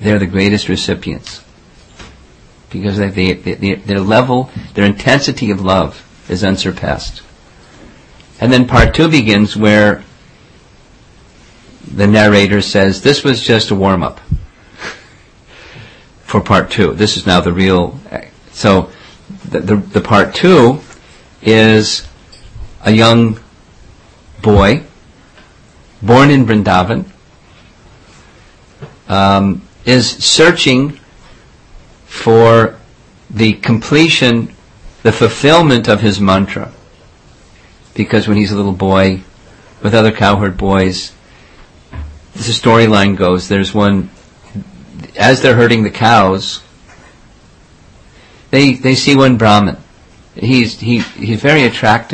they're 0.00 0.18
the 0.18 0.26
greatest 0.26 0.68
recipients. 0.68 1.42
Because 2.70 2.98
they, 2.98 3.08
they, 3.08 3.32
they, 3.32 3.74
their 3.74 4.00
level, 4.00 4.50
their 4.74 4.84
intensity 4.84 5.50
of 5.50 5.60
love 5.60 6.04
is 6.28 6.42
unsurpassed. 6.44 7.22
And 8.40 8.52
then 8.52 8.66
part 8.66 8.94
two 8.94 9.08
begins 9.08 9.56
where 9.56 10.02
the 11.94 12.06
narrator 12.06 12.60
says, 12.60 13.02
this 13.02 13.22
was 13.22 13.42
just 13.42 13.70
a 13.70 13.74
warm 13.74 14.02
up 14.02 14.20
for 16.24 16.40
part 16.40 16.70
two. 16.70 16.94
This 16.94 17.16
is 17.16 17.26
now 17.26 17.40
the 17.40 17.52
real. 17.52 18.00
So 18.52 18.90
the, 19.48 19.60
the, 19.60 19.76
the 19.76 20.00
part 20.00 20.34
two 20.34 20.80
is 21.42 22.08
a 22.84 22.90
young 22.90 23.38
boy 24.42 24.82
born 26.02 26.30
in 26.30 26.44
Vrindavan 26.44 27.06
um, 29.08 29.62
is 29.84 30.10
searching 30.10 30.98
for 32.06 32.78
the 33.30 33.54
completion, 33.54 34.54
the 35.02 35.12
fulfillment 35.12 35.88
of 35.88 36.00
his 36.00 36.20
mantra. 36.20 36.72
Because 37.94 38.26
when 38.26 38.36
he's 38.36 38.52
a 38.52 38.56
little 38.56 38.72
boy 38.72 39.22
with 39.82 39.94
other 39.94 40.12
cowherd 40.12 40.56
boys, 40.56 41.12
the 42.32 42.40
storyline 42.40 43.16
goes, 43.16 43.48
there's 43.48 43.74
one, 43.74 44.10
as 45.18 45.42
they're 45.42 45.56
herding 45.56 45.82
the 45.82 45.90
cows, 45.90 46.62
they, 48.50 48.74
they 48.74 48.94
see 48.94 49.16
one 49.16 49.36
Brahmin. 49.36 49.76
He's, 50.34 50.78
he, 50.80 51.00
he's 51.00 51.40
very 51.42 51.64
attractive. 51.64 52.10